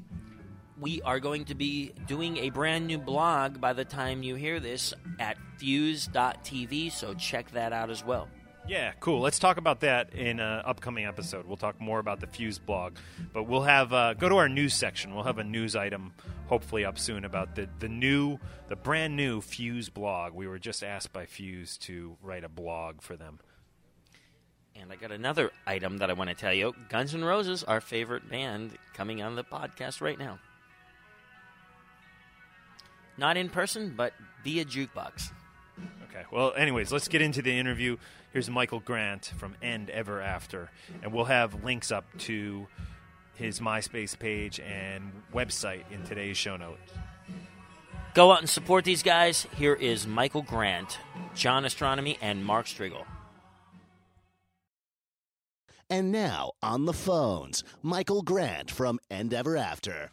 We 0.78 1.00
are 1.02 1.20
going 1.20 1.46
to 1.46 1.54
be 1.54 1.92
doing 2.06 2.36
a 2.36 2.50
brand 2.50 2.86
new 2.86 2.98
blog 2.98 3.60
by 3.60 3.72
the 3.72 3.84
time 3.84 4.22
you 4.22 4.34
hear 4.34 4.60
this 4.60 4.92
at 5.18 5.38
fuse.tv, 5.58 6.92
so 6.92 7.14
check 7.14 7.50
that 7.52 7.72
out 7.72 7.88
as 7.88 8.04
well. 8.04 8.28
Yeah, 8.68 8.92
cool. 8.98 9.20
Let's 9.20 9.38
talk 9.38 9.58
about 9.58 9.80
that 9.80 10.12
in 10.12 10.40
an 10.40 10.62
upcoming 10.64 11.06
episode. 11.06 11.46
We'll 11.46 11.56
talk 11.56 11.80
more 11.80 12.00
about 12.00 12.18
the 12.18 12.26
Fuse 12.26 12.58
blog, 12.58 12.96
but 13.32 13.44
we'll 13.44 13.62
have 13.62 13.92
uh, 13.92 14.14
go 14.14 14.28
to 14.28 14.36
our 14.38 14.48
news 14.48 14.74
section. 14.74 15.14
We'll 15.14 15.22
have 15.22 15.38
a 15.38 15.44
news 15.44 15.76
item 15.76 16.14
hopefully 16.48 16.84
up 16.84 16.98
soon 16.98 17.24
about 17.24 17.54
the 17.54 17.68
the 17.78 17.88
new, 17.88 18.38
the 18.68 18.74
brand 18.74 19.14
new 19.14 19.40
Fuse 19.40 19.88
blog. 19.88 20.32
We 20.32 20.48
were 20.48 20.58
just 20.58 20.82
asked 20.82 21.12
by 21.12 21.26
Fuse 21.26 21.78
to 21.78 22.16
write 22.20 22.42
a 22.42 22.48
blog 22.48 23.02
for 23.02 23.16
them. 23.16 23.38
And 24.74 24.92
I 24.92 24.96
got 24.96 25.12
another 25.12 25.52
item 25.66 25.98
that 25.98 26.10
I 26.10 26.14
want 26.14 26.30
to 26.30 26.36
tell 26.36 26.52
you 26.52 26.74
Guns 26.88 27.14
N' 27.14 27.24
Roses, 27.24 27.62
our 27.62 27.80
favorite 27.80 28.28
band, 28.28 28.72
coming 28.94 29.22
on 29.22 29.36
the 29.36 29.44
podcast 29.44 30.00
right 30.00 30.18
now. 30.18 30.40
Not 33.16 33.36
in 33.36 33.48
person, 33.48 33.94
but 33.96 34.12
via 34.42 34.64
jukebox. 34.64 35.30
Okay. 36.16 36.24
Well, 36.32 36.54
anyways, 36.56 36.92
let's 36.92 37.08
get 37.08 37.20
into 37.20 37.42
the 37.42 37.58
interview. 37.58 37.98
Here's 38.32 38.48
Michael 38.48 38.80
Grant 38.80 39.32
from 39.36 39.54
Endeverafter, 39.62 40.68
and 41.02 41.12
we'll 41.12 41.26
have 41.26 41.62
links 41.62 41.92
up 41.92 42.04
to 42.20 42.66
his 43.34 43.60
MySpace 43.60 44.18
page 44.18 44.58
and 44.60 45.12
website 45.34 45.82
in 45.90 46.02
today's 46.04 46.38
show 46.38 46.56
notes. 46.56 46.92
Go 48.14 48.32
out 48.32 48.38
and 48.38 48.48
support 48.48 48.86
these 48.86 49.02
guys. 49.02 49.46
Here 49.56 49.74
is 49.74 50.06
Michael 50.06 50.40
Grant, 50.40 50.98
John 51.34 51.64
Ostronomy, 51.64 52.16
and 52.22 52.42
Mark 52.42 52.64
Strigl. 52.64 53.04
And 55.90 56.10
now 56.10 56.52
on 56.62 56.86
the 56.86 56.94
phones, 56.94 57.62
Michael 57.82 58.22
Grant 58.22 58.70
from 58.70 58.98
Endeverafter. 59.10 60.08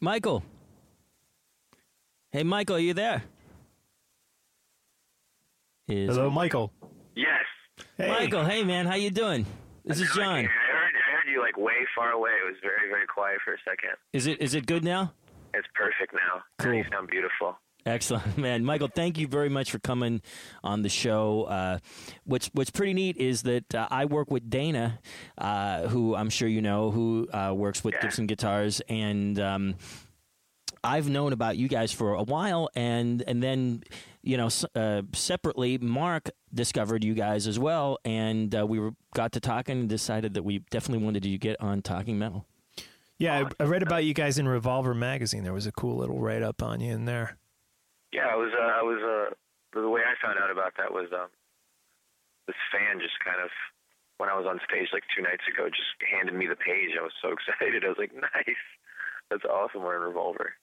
Michael. 0.00 0.44
Hey, 2.30 2.44
Michael, 2.44 2.76
are 2.76 2.80
you 2.80 2.94
there? 2.94 3.24
Is 5.88 6.16
Hello, 6.16 6.30
Michael. 6.30 6.72
Yes. 7.14 7.44
Hey. 7.98 8.08
Michael, 8.08 8.44
hey 8.44 8.64
man, 8.64 8.86
how 8.86 8.94
you 8.94 9.10
doing? 9.10 9.44
This 9.84 10.00
is 10.00 10.10
John. 10.14 10.36
I 10.38 10.42
heard, 10.42 10.48
I 10.48 11.12
heard 11.12 11.30
you 11.30 11.40
like 11.42 11.58
way 11.58 11.74
far 11.94 12.12
away. 12.12 12.30
It 12.30 12.46
was 12.46 12.56
very, 12.62 12.88
very 12.88 13.06
quiet 13.06 13.38
for 13.44 13.52
a 13.52 13.58
second. 13.68 13.90
Is 14.14 14.26
it 14.26 14.40
is 14.40 14.54
it 14.54 14.64
good 14.66 14.82
now? 14.82 15.12
It's 15.52 15.66
perfect 15.74 16.14
now. 16.14 16.42
Cool. 16.58 16.74
You 16.74 16.84
sound 16.90 17.08
beautiful. 17.08 17.58
Excellent, 17.84 18.38
man. 18.38 18.64
Michael, 18.64 18.88
thank 18.88 19.18
you 19.18 19.26
very 19.26 19.50
much 19.50 19.70
for 19.70 19.78
coming 19.78 20.22
on 20.62 20.80
the 20.80 20.88
show. 20.88 21.42
Uh, 21.44 21.78
what's 22.24 22.48
what's 22.54 22.70
pretty 22.70 22.94
neat 22.94 23.18
is 23.18 23.42
that 23.42 23.74
uh, 23.74 23.86
I 23.90 24.06
work 24.06 24.30
with 24.30 24.48
Dana, 24.48 25.00
uh, 25.36 25.88
who 25.88 26.14
I'm 26.16 26.30
sure 26.30 26.48
you 26.48 26.62
know, 26.62 26.92
who 26.92 27.28
uh, 27.30 27.52
works 27.54 27.84
with 27.84 27.94
Gibson 28.00 28.26
Guitars, 28.26 28.80
and 28.88 29.38
um, 29.38 29.74
I've 30.82 31.10
known 31.10 31.34
about 31.34 31.58
you 31.58 31.68
guys 31.68 31.92
for 31.92 32.14
a 32.14 32.22
while, 32.22 32.70
and 32.74 33.22
and 33.26 33.42
then 33.42 33.82
you 34.24 34.36
know 34.36 34.48
uh, 34.74 35.02
separately, 35.12 35.78
Mark 35.78 36.30
discovered 36.52 37.04
you 37.04 37.14
guys 37.14 37.46
as 37.46 37.58
well, 37.58 37.98
and 38.04 38.54
uh, 38.54 38.66
we 38.66 38.78
were 38.78 38.92
got 39.14 39.32
to 39.32 39.40
talking 39.40 39.80
and 39.80 39.88
decided 39.88 40.34
that 40.34 40.42
we 40.42 40.60
definitely 40.70 41.04
wanted 41.04 41.22
to 41.22 41.38
get 41.38 41.60
on 41.60 41.82
Talking 41.82 42.18
Metal. 42.18 42.46
Yeah, 43.18 43.48
I, 43.60 43.62
I 43.62 43.66
read 43.66 43.82
about 43.82 44.04
you 44.04 44.14
guys 44.14 44.38
in 44.38 44.48
Revolver 44.48 44.94
magazine. 44.94 45.44
There 45.44 45.52
was 45.52 45.66
a 45.66 45.72
cool 45.72 45.96
little 45.96 46.18
write 46.18 46.42
up 46.42 46.62
on 46.62 46.80
you 46.80 46.92
in 46.92 47.04
there. 47.04 47.36
Yeah, 48.12 48.26
I 48.32 48.36
was. 48.36 48.52
Uh, 48.52 48.62
I 48.62 48.82
was. 48.82 49.00
Uh, 49.02 49.34
the 49.80 49.88
way 49.88 50.00
I 50.00 50.14
found 50.24 50.38
out 50.38 50.50
about 50.50 50.74
that 50.78 50.92
was 50.92 51.08
um, 51.12 51.28
this 52.46 52.56
fan 52.70 53.00
just 53.00 53.18
kind 53.24 53.42
of, 53.42 53.50
when 54.18 54.28
I 54.28 54.38
was 54.38 54.46
on 54.46 54.60
stage 54.68 54.88
like 54.92 55.02
two 55.14 55.22
nights 55.22 55.42
ago, 55.50 55.66
just 55.66 55.98
handed 55.98 56.34
me 56.34 56.46
the 56.46 56.56
page. 56.56 56.94
I 56.98 57.02
was 57.02 57.12
so 57.20 57.32
excited. 57.36 57.84
I 57.84 57.88
was 57.88 57.98
like, 57.98 58.14
nice. 58.14 58.64
That's 59.30 59.44
awesome. 59.44 59.82
We're 59.82 59.96
in 59.96 60.02
Revolver. 60.02 60.54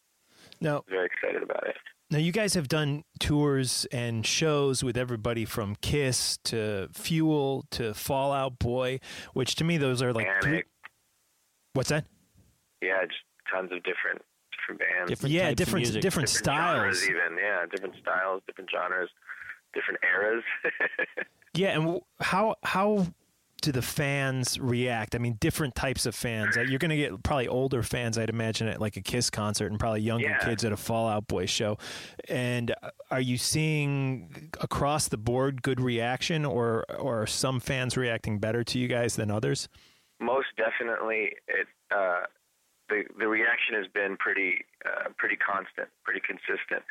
No. 0.59 0.83
Very 0.89 1.07
excited 1.07 1.43
about 1.43 1.67
it. 1.67 1.75
Now, 2.11 2.17
you 2.17 2.33
guys 2.33 2.55
have 2.55 2.67
done 2.67 3.03
tours 3.19 3.87
and 3.91 4.25
shows 4.25 4.83
with 4.83 4.97
everybody 4.97 5.45
from 5.45 5.75
Kiss 5.81 6.37
to 6.43 6.89
Fuel 6.91 7.65
to 7.71 7.93
Fallout 7.93 8.59
Boy, 8.59 8.99
which 9.33 9.55
to 9.55 9.63
me, 9.63 9.77
those 9.77 10.01
are 10.01 10.11
like 10.11 10.27
three. 10.41 10.51
Panic. 10.51 10.67
What's 11.73 11.87
that? 11.89 12.05
Yeah, 12.81 13.01
just 13.05 13.19
tons 13.49 13.71
of 13.71 13.81
different 13.83 14.21
different 14.59 14.81
bands. 14.81 15.09
Different 15.09 15.33
Yeah, 15.33 15.41
types 15.43 15.51
of 15.51 15.55
different- 15.57 15.85
music. 15.85 16.01
different 16.01 16.29
genres 16.29 16.99
styles. 16.99 17.03
even. 17.09 17.37
Yeah, 17.41 17.65
different 17.71 17.95
styles, 18.01 18.41
different 18.45 18.69
genres, 18.69 19.09
different 19.73 19.99
eras. 20.03 20.43
Yeah, 21.53 21.77
and 21.77 21.99
how 22.21 22.55
how 22.63 23.07
do 23.61 23.71
the 23.71 23.81
fans 23.81 24.59
react? 24.59 25.15
I 25.15 25.17
mean, 25.19 25.37
different 25.39 25.75
types 25.75 26.05
of 26.05 26.15
fans. 26.15 26.55
You're 26.55 26.79
going 26.79 26.89
to 26.89 26.97
get 26.97 27.23
probably 27.23 27.47
older 27.47 27.83
fans, 27.83 28.17
I'd 28.17 28.29
imagine, 28.29 28.67
at 28.67 28.81
like 28.81 28.97
a 28.97 29.01
Kiss 29.01 29.29
concert, 29.29 29.71
and 29.71 29.79
probably 29.79 30.01
younger 30.01 30.27
Yeah. 30.29 30.39
kids 30.39 30.65
at 30.65 30.71
a 30.71 30.77
Fallout 30.77 31.27
Boy 31.27 31.45
show. 31.45 31.77
And 32.27 32.73
are 33.09 33.21
you 33.21 33.37
seeing 33.37 34.49
across 34.59 35.07
the 35.07 35.17
board 35.17 35.61
good 35.61 35.79
reaction, 35.79 36.45
or 36.45 36.85
or 36.97 37.21
are 37.23 37.27
some 37.27 37.59
fans 37.59 37.95
reacting 37.95 38.39
better 38.39 38.63
to 38.63 38.79
you 38.79 38.87
guys 38.87 39.15
than 39.15 39.29
others? 39.31 39.69
Most 40.19 40.47
definitely, 40.57 41.33
it 41.47 41.67
uh, 41.95 42.21
the 42.89 43.03
the 43.19 43.27
reaction 43.27 43.75
has 43.75 43.87
been 43.93 44.17
pretty 44.17 44.65
uh, 44.85 45.09
pretty 45.17 45.35
constant, 45.35 45.87
pretty 46.03 46.21
consistent. 46.25 46.83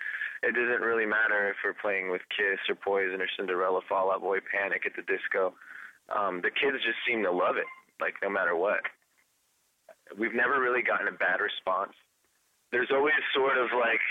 It 0.43 0.55
doesn't 0.55 0.81
really 0.81 1.05
matter 1.07 1.51
if 1.51 1.57
we're 1.63 1.75
playing 1.75 2.11
with 2.11 2.23
Kiss 2.35 2.59
or 2.69 2.75
Poison 2.75 3.21
or 3.21 3.27
Cinderella, 3.37 3.81
Fallout 3.89 4.21
Boy, 4.23 4.39
Panic 4.41 4.83
at 4.87 4.93
the 4.97 5.03
Disco. 5.03 5.55
Um, 6.11 6.41
the 6.43 6.51
kids 6.51 6.77
just 6.85 6.99
seem 7.07 7.23
to 7.23 7.31
love 7.31 7.57
it, 7.57 7.67
like 8.01 8.15
no 8.23 8.29
matter 8.31 8.57
what. 8.57 8.81
We've 10.19 10.35
never 10.35 10.61
really 10.61 10.83
gotten 10.83 11.07
a 11.07 11.13
bad 11.13 11.39
response. 11.41 11.93
There's 12.73 12.91
always 12.91 13.15
sort 13.35 13.59
of 13.59 13.69
like 13.75 14.03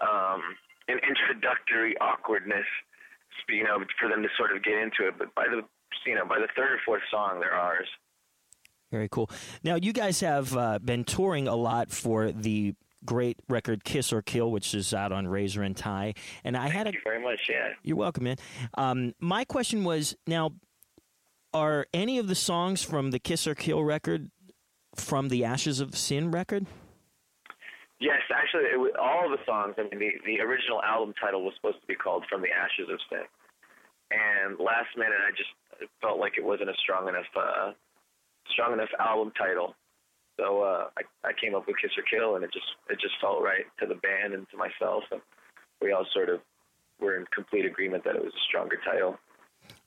um, 0.00 0.42
an 0.88 0.98
introductory 1.02 1.96
awkwardness, 1.98 2.66
you 3.48 3.64
know, 3.64 3.82
for 3.98 4.08
them 4.08 4.22
to 4.22 4.28
sort 4.36 4.54
of 4.54 4.62
get 4.62 4.74
into 4.74 5.08
it. 5.08 5.18
But 5.18 5.34
by 5.34 5.46
the 5.50 5.62
you 6.06 6.14
know 6.14 6.24
by 6.24 6.38
the 6.38 6.48
third 6.56 6.72
or 6.72 6.80
fourth 6.86 7.02
song, 7.10 7.40
they're 7.40 7.54
ours. 7.54 7.88
Very 8.90 9.08
cool. 9.08 9.30
Now, 9.62 9.76
you 9.76 9.92
guys 9.92 10.20
have 10.20 10.56
uh, 10.56 10.78
been 10.80 11.04
touring 11.04 11.46
a 11.46 11.54
lot 11.54 11.90
for 11.90 12.32
the 12.32 12.74
great 13.04 13.38
record 13.48 13.84
"Kiss 13.84 14.12
or 14.12 14.20
Kill," 14.22 14.50
which 14.50 14.74
is 14.74 14.92
out 14.92 15.12
on 15.12 15.28
Razor 15.28 15.62
and 15.62 15.76
Tie. 15.76 16.14
And 16.44 16.56
I 16.56 16.68
had 16.68 16.86
a 16.86 16.90
Thank 16.90 16.94
you 16.96 17.00
very 17.04 17.22
much. 17.22 17.40
Yeah. 17.48 17.68
You're 17.82 17.96
welcome, 17.96 18.24
man. 18.24 18.36
Um, 18.76 19.14
my 19.20 19.44
question 19.44 19.84
was 19.84 20.16
now: 20.26 20.52
Are 21.52 21.86
any 21.92 22.18
of 22.18 22.28
the 22.28 22.34
songs 22.34 22.82
from 22.82 23.10
the 23.10 23.18
Kiss 23.18 23.46
or 23.46 23.54
Kill 23.54 23.82
record 23.82 24.30
from 24.94 25.28
the 25.28 25.44
Ashes 25.44 25.80
of 25.80 25.96
Sin 25.96 26.30
record? 26.30 26.66
Yes, 27.98 28.22
actually, 28.32 28.70
it 28.72 28.78
was, 28.78 28.92
all 28.98 29.26
of 29.26 29.36
the 29.36 29.44
songs. 29.44 29.74
I 29.76 29.82
mean, 29.82 29.98
the 29.98 30.12
the 30.24 30.40
original 30.40 30.80
album 30.82 31.12
title 31.20 31.44
was 31.44 31.52
supposed 31.56 31.80
to 31.80 31.86
be 31.86 31.96
called 31.96 32.24
"From 32.30 32.40
the 32.40 32.48
Ashes 32.48 32.88
of 32.88 32.98
Sin," 33.10 33.26
and 34.10 34.58
last 34.58 34.96
minute, 34.96 35.18
I 35.20 35.30
just 35.36 35.50
felt 36.00 36.18
like 36.18 36.38
it 36.38 36.44
wasn't 36.44 36.70
a 36.70 36.74
strong 36.82 37.08
enough 37.08 37.28
uh, 37.36 37.72
strong 38.52 38.72
enough 38.72 38.88
album 38.98 39.32
title. 39.36 39.74
So 40.38 40.62
uh, 40.62 40.88
I 40.96 41.02
I 41.28 41.32
came 41.34 41.54
up 41.54 41.66
with 41.66 41.76
"Kiss 41.76 41.92
or 41.98 42.06
Kill," 42.08 42.36
and 42.36 42.44
it 42.44 42.52
just 42.52 42.72
it 42.88 42.98
just 43.00 43.20
felt 43.20 43.42
right 43.42 43.66
to 43.80 43.86
the 43.86 44.00
band 44.00 44.32
and 44.32 44.48
to 44.50 44.56
myself, 44.56 45.04
and 45.10 45.20
we 45.82 45.92
all 45.92 46.06
sort 46.14 46.30
of 46.30 46.40
were 47.00 47.16
in 47.16 47.26
complete 47.34 47.66
agreement 47.66 48.04
that 48.04 48.16
it 48.16 48.22
was 48.22 48.32
a 48.32 48.46
stronger 48.48 48.78
title. 48.84 49.18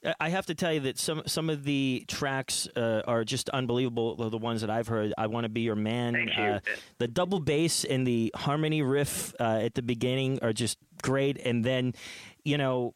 I- 0.05 0.15
I 0.19 0.29
have 0.29 0.45
to 0.47 0.55
tell 0.55 0.73
you 0.73 0.81
that 0.81 0.97
some 0.99 1.23
some 1.25 1.49
of 1.49 1.63
the 1.63 2.03
tracks 2.07 2.67
uh, 2.75 3.01
are 3.07 3.23
just 3.23 3.49
unbelievable. 3.49 4.15
The- 4.29 4.37
ones 4.37 4.61
that 4.61 4.69
I've 4.69 4.87
heard, 4.87 5.13
"I 5.17 5.27
Want 5.27 5.45
to 5.45 5.49
Be 5.49 5.61
Your 5.61 5.75
Man," 5.75 6.13
Thank 6.13 6.35
you. 6.37 6.43
Uh, 6.43 6.59
the 6.97 7.07
double 7.07 7.39
bass 7.39 7.85
and 7.85 8.05
the 8.05 8.31
harmony 8.35 8.81
riff 8.81 9.33
uh, 9.39 9.59
at 9.63 9.75
the 9.75 9.81
beginning 9.81 10.39
are 10.41 10.51
just 10.53 10.77
great. 11.01 11.37
And 11.45 11.63
then, 11.63 11.93
you 12.43 12.57
know, 12.57 12.93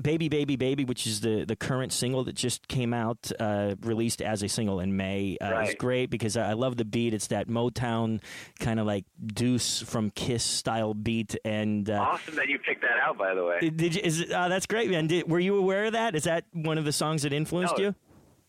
"Baby, 0.00 0.28
Baby, 0.28 0.56
Baby," 0.56 0.84
which 0.84 1.06
is 1.06 1.20
the 1.20 1.44
the 1.44 1.56
current 1.56 1.92
single 1.92 2.24
that 2.24 2.34
just 2.34 2.68
came 2.68 2.92
out, 2.94 3.30
uh, 3.40 3.74
released 3.82 4.20
as 4.22 4.42
a 4.42 4.48
single 4.48 4.80
in 4.80 4.96
May, 4.96 5.36
uh, 5.40 5.60
is 5.60 5.74
great 5.74 6.10
because 6.10 6.36
I 6.36 6.52
love 6.52 6.76
the 6.76 6.84
beat. 6.84 7.14
It's 7.14 7.28
that 7.28 7.48
Motown 7.48 8.22
kind 8.60 8.78
of 8.80 8.86
like 8.86 9.04
Deuce 9.26 9.82
from 9.82 10.10
Kiss 10.10 10.44
style 10.44 10.94
beat, 10.94 11.36
and 11.44 11.88
uh, 11.90 11.94
Awesome 12.00 12.34
that 12.36 12.48
you 12.48 12.58
picked 12.58 12.82
that 12.82 12.98
out, 13.02 13.18
by 13.18 13.34
the 13.34 13.44
way. 13.44 13.58
did 13.70 13.94
you, 13.94 14.00
is 14.02 14.30
uh, 14.32 14.48
that's 14.48 14.66
great, 14.66 14.90
man. 14.90 15.06
Did, 15.06 15.30
were 15.30 15.40
you 15.40 15.56
aware 15.56 15.86
of 15.86 15.92
that? 15.92 16.14
Is 16.14 16.24
that 16.24 16.44
one 16.52 16.78
of 16.78 16.84
the 16.84 16.92
songs 16.92 17.22
that 17.22 17.32
influenced 17.32 17.76
No. 17.78 17.84
you? 17.84 17.94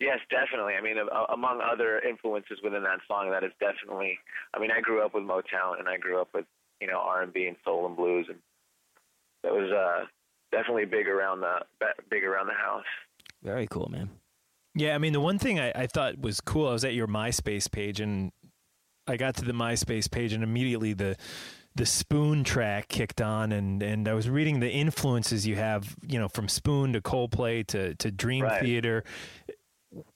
Yes, 0.00 0.20
definitely. 0.30 0.74
I 0.74 0.80
mean, 0.80 0.96
among 1.32 1.60
other 1.60 1.98
influences 1.98 2.58
within 2.62 2.84
that 2.84 3.00
song, 3.08 3.30
that 3.30 3.42
is 3.42 3.50
definitely. 3.58 4.16
I 4.54 4.60
mean, 4.60 4.70
I 4.70 4.80
grew 4.80 5.04
up 5.04 5.12
with 5.12 5.24
Motown, 5.24 5.80
and 5.80 5.88
I 5.88 5.96
grew 5.96 6.20
up 6.20 6.28
with 6.32 6.44
you 6.80 6.86
know 6.86 6.98
R 6.98 7.22
and 7.22 7.32
B 7.32 7.46
and 7.46 7.56
soul 7.64 7.84
and 7.86 7.96
blues, 7.96 8.26
and 8.28 8.38
that 9.42 9.52
was 9.52 9.72
uh, 9.72 10.06
definitely 10.52 10.84
big 10.84 11.08
around 11.08 11.40
the 11.40 11.60
big 12.10 12.24
around 12.24 12.46
the 12.46 12.54
house. 12.54 12.84
Very 13.42 13.66
cool, 13.66 13.88
man. 13.90 14.10
Yeah, 14.74 14.94
I 14.94 14.98
mean, 14.98 15.12
the 15.12 15.20
one 15.20 15.38
thing 15.38 15.58
I, 15.58 15.72
I 15.74 15.86
thought 15.86 16.18
was 16.20 16.40
cool, 16.40 16.68
I 16.68 16.72
was 16.72 16.84
at 16.84 16.94
your 16.94 17.06
MySpace 17.08 17.70
page 17.70 18.00
and 18.00 18.30
I 19.06 19.16
got 19.16 19.36
to 19.36 19.44
the 19.44 19.52
MySpace 19.52 20.10
page 20.10 20.32
and 20.32 20.44
immediately 20.44 20.92
the 20.92 21.16
the 21.74 21.86
Spoon 21.86 22.42
track 22.42 22.88
kicked 22.88 23.20
on 23.20 23.52
and, 23.52 23.82
and 23.84 24.08
I 24.08 24.14
was 24.14 24.28
reading 24.28 24.58
the 24.58 24.68
influences 24.70 25.46
you 25.46 25.54
have, 25.54 25.94
you 26.04 26.18
know, 26.18 26.28
from 26.28 26.48
Spoon 26.48 26.92
to 26.94 27.00
Coldplay 27.00 27.64
to, 27.68 27.94
to 27.94 28.10
Dream 28.10 28.44
Right. 28.44 28.60
Theater. 28.60 29.04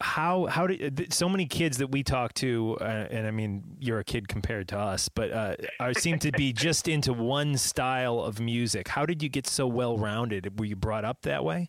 How 0.00 0.46
how 0.46 0.66
do 0.66 0.76
so 1.10 1.28
many 1.28 1.46
kids 1.46 1.78
that 1.78 1.90
we 1.90 2.02
talk 2.02 2.34
to, 2.34 2.76
uh, 2.80 2.84
and 2.84 3.26
I 3.26 3.30
mean 3.30 3.62
you're 3.78 4.00
a 4.00 4.04
kid 4.04 4.28
compared 4.28 4.68
to 4.68 4.78
us, 4.78 5.08
but 5.08 5.32
uh, 5.32 5.56
are 5.80 5.94
seem 5.94 6.18
to 6.20 6.32
be 6.32 6.52
just 6.52 6.88
into 6.88 7.12
one 7.12 7.56
style 7.56 8.20
of 8.20 8.38
music. 8.38 8.88
How 8.88 9.06
did 9.06 9.22
you 9.22 9.28
get 9.28 9.46
so 9.46 9.66
well 9.66 9.96
rounded? 9.96 10.58
Were 10.58 10.66
you 10.66 10.76
brought 10.76 11.04
up 11.04 11.22
that 11.22 11.44
way? 11.44 11.68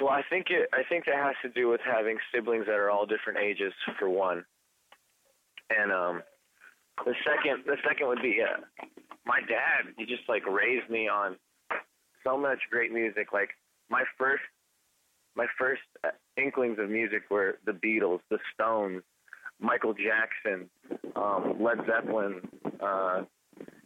Well, 0.00 0.10
I 0.10 0.22
think 0.28 0.46
it. 0.50 0.68
I 0.72 0.82
think 0.88 1.06
that 1.06 1.14
has 1.16 1.36
to 1.42 1.48
do 1.48 1.68
with 1.68 1.80
having 1.84 2.18
siblings 2.34 2.66
that 2.66 2.74
are 2.74 2.90
all 2.90 3.06
different 3.06 3.38
ages, 3.38 3.72
for 3.98 4.10
one. 4.10 4.44
And 5.70 5.92
um, 5.92 6.22
the 7.04 7.14
second, 7.24 7.64
the 7.66 7.76
second 7.86 8.08
would 8.08 8.22
be 8.22 8.40
uh, 8.42 8.60
my 9.24 9.40
dad. 9.40 9.92
He 9.96 10.04
just 10.04 10.28
like 10.28 10.44
raised 10.46 10.90
me 10.90 11.08
on 11.08 11.36
so 12.24 12.36
much 12.36 12.58
great 12.70 12.92
music. 12.92 13.32
Like 13.32 13.50
my 13.88 14.04
first, 14.18 14.42
my 15.36 15.46
first 15.58 15.82
uh, 16.04 16.08
inklings 16.36 16.78
of 16.78 16.90
music 16.90 17.22
were 17.30 17.58
the 17.66 17.72
Beatles, 17.72 18.20
the 18.30 18.38
Stones, 18.54 19.02
Michael 19.60 19.94
Jackson, 19.94 20.68
um, 21.14 21.56
Led 21.60 21.78
Zeppelin. 21.86 22.40
Uh, 22.80 23.22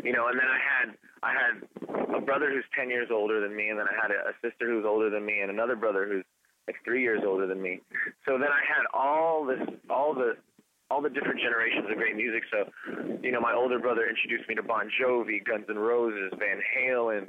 you 0.02 0.12
know, 0.12 0.28
and 0.28 0.38
then 0.38 0.46
I 0.46 0.58
had 0.58 0.96
I 1.22 1.32
had 1.32 2.16
a 2.16 2.20
brother 2.20 2.50
who's 2.50 2.64
ten 2.76 2.88
years 2.88 3.08
older 3.12 3.40
than 3.40 3.54
me, 3.54 3.68
and 3.68 3.78
then 3.78 3.86
I 3.86 4.00
had 4.00 4.10
a, 4.10 4.30
a 4.30 4.34
sister 4.42 4.68
who's 4.68 4.84
older 4.86 5.10
than 5.10 5.24
me, 5.24 5.40
and 5.40 5.50
another 5.50 5.76
brother 5.76 6.08
who's 6.10 6.24
like 6.66 6.76
three 6.84 7.02
years 7.02 7.22
older 7.26 7.46
than 7.46 7.60
me. 7.60 7.80
So 8.26 8.38
then 8.38 8.48
I 8.48 8.62
had 8.66 8.86
all 8.94 9.44
this, 9.44 9.60
all 9.88 10.14
the 10.14 10.36
all 10.90 11.00
the 11.00 11.10
different 11.10 11.40
generations 11.40 11.86
of 11.88 11.96
great 11.96 12.16
music. 12.16 12.42
So, 12.50 12.68
you 13.22 13.30
know, 13.30 13.40
my 13.40 13.54
older 13.54 13.78
brother 13.78 14.08
introduced 14.08 14.48
me 14.48 14.56
to 14.56 14.62
Bon 14.62 14.90
Jovi, 15.00 15.44
Guns 15.44 15.66
N' 15.68 15.78
Roses, 15.78 16.32
Van 16.36 16.58
Halen, 16.76 17.28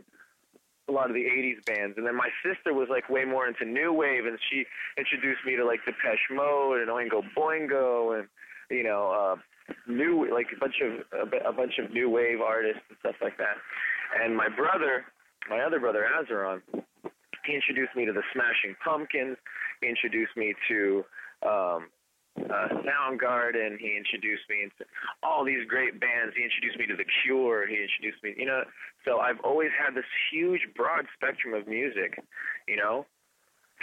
a 0.92 0.94
lot 0.94 1.10
of 1.10 1.16
the 1.16 1.24
'80s 1.24 1.66
bands, 1.66 1.98
and 1.98 2.06
then 2.06 2.16
my 2.16 2.30
sister 2.44 2.74
was 2.74 2.88
like 2.90 3.10
way 3.10 3.26
more 3.26 3.48
into 3.48 3.66
new 3.66 3.94
wave, 3.94 4.26
and 4.26 4.38
she 4.50 4.66
introduced 4.98 5.42
me 5.46 5.56
to 5.56 5.66
like 5.66 5.80
Depeche 5.86 6.30
Mode 6.30 6.82
and 6.82 6.90
Oingo 6.90 7.24
Boingo, 7.36 8.20
and 8.20 8.28
you 8.70 8.84
know, 8.84 9.12
uh, 9.12 9.36
new 9.88 10.28
like 10.34 10.48
a 10.56 10.60
bunch 10.60 10.76
of 10.84 11.28
a, 11.46 11.54
bunch 11.54 11.80
of 11.80 11.92
new 11.92 12.10
wave 12.10 12.42
artists 12.42 12.82
and 12.90 12.98
stuff 13.00 13.16
like 13.22 13.38
that. 13.38 13.56
And 14.22 14.36
my 14.36 14.50
brother, 14.50 15.06
my 15.50 15.62
other 15.62 15.80
brother 15.80 16.06
Azeron, 16.06 16.62
he 17.46 17.56
introduced 17.56 17.96
me 17.96 18.06
to 18.06 18.14
the 18.14 18.24
Smashing 18.34 18.76
Pumpkins. 18.84 19.38
He 19.82 19.88
introduced 19.88 20.36
me 20.36 20.54
to 20.68 21.06
um, 21.44 21.88
uh, 22.38 22.68
Soundgarden. 22.84 23.78
He 23.80 23.98
introduced 23.98 24.44
me 24.50 24.64
into 24.64 24.90
all 25.24 25.44
these 25.44 25.68
great 25.68 26.00
bands. 26.00 26.34
He 26.36 26.44
introduced 26.44 26.80
me 26.80 26.88
to 26.88 26.96
The 26.96 27.08
Cure. 27.24 27.68
He 27.68 27.76
introduced 27.76 28.24
me, 28.24 28.34
you 28.38 28.46
know. 28.46 28.64
So 29.06 29.20
I've 29.20 29.40
always 29.44 29.72
had 29.78 29.96
this 29.96 30.08
huge, 30.32 30.62
broad 30.76 31.06
spectrum 31.16 31.54
of 31.54 31.68
music, 31.68 32.20
you 32.68 32.78
know, 32.78 33.06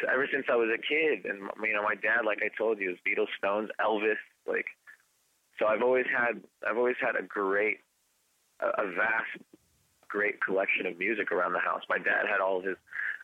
so 0.01 0.09
ever 0.13 0.27
since 0.33 0.47
I 0.51 0.57
was 0.57 0.71
a 0.71 0.79
kid. 0.79 1.27
And 1.27 1.51
you 1.63 1.75
know, 1.75 1.83
my 1.83 1.95
dad, 1.95 2.25
like 2.25 2.39
I 2.43 2.51
told 2.57 2.79
you, 2.79 2.91
was 2.91 2.99
Beatles, 3.07 3.33
Stones, 3.39 3.71
Elvis, 3.81 4.21
like. 4.47 4.67
So 5.59 5.67
I've 5.67 5.83
always 5.83 6.07
had, 6.07 6.41
I've 6.63 6.77
always 6.77 6.95
had 7.03 7.17
a 7.19 7.27
great, 7.27 7.79
a, 8.61 8.67
a 8.83 8.87
vast, 8.95 9.43
great 10.07 10.41
collection 10.41 10.87
of 10.87 10.97
music 10.99 11.33
around 11.33 11.53
the 11.53 11.59
house. 11.59 11.83
My 11.89 11.99
dad 11.99 12.31
had 12.31 12.41
all 12.41 12.63
his 12.63 12.77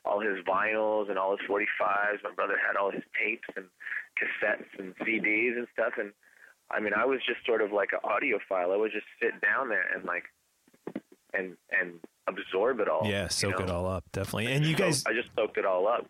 all 0.05 0.21
his 0.21 0.39
vinyls 0.45 1.09
and 1.09 1.19
all 1.19 1.37
his 1.37 1.47
45s. 1.49 2.23
My 2.23 2.31
brother 2.35 2.55
had 2.65 2.77
all 2.77 2.91
his 2.91 3.03
tapes 3.19 3.49
and 3.57 3.67
cassettes 4.21 4.79
and 4.79 4.95
CDs 4.99 5.57
and 5.57 5.67
stuff. 5.73 5.95
And 5.99 6.13
I 6.71 6.81
mean, 6.81 6.93
I 6.95 7.05
was 7.05 7.21
just 7.27 7.45
sort 7.47 7.63
of 7.63 7.73
like 7.73 7.91
an 7.93 8.01
audiophile. 8.05 8.73
I 8.73 8.77
would 8.77 8.93
just 8.93 9.07
sit 9.21 9.41
down 9.41 9.69
there 9.69 9.85
and 9.95 10.05
like 10.05 10.25
and 11.33 11.57
and 11.71 12.01
absorb 12.27 12.81
it 12.81 12.89
all. 12.89 13.03
Yeah, 13.07 13.29
soak 13.29 13.59
you 13.59 13.65
it 13.67 13.71
all 13.71 13.87
up, 13.87 14.05
definitely. 14.13 14.47
And 14.53 14.65
you 14.65 14.75
guys, 14.75 15.05
I 15.07 15.13
just 15.13 15.29
soaked 15.37 15.59
it 15.59 15.67
all 15.67 15.87
up. 15.87 16.07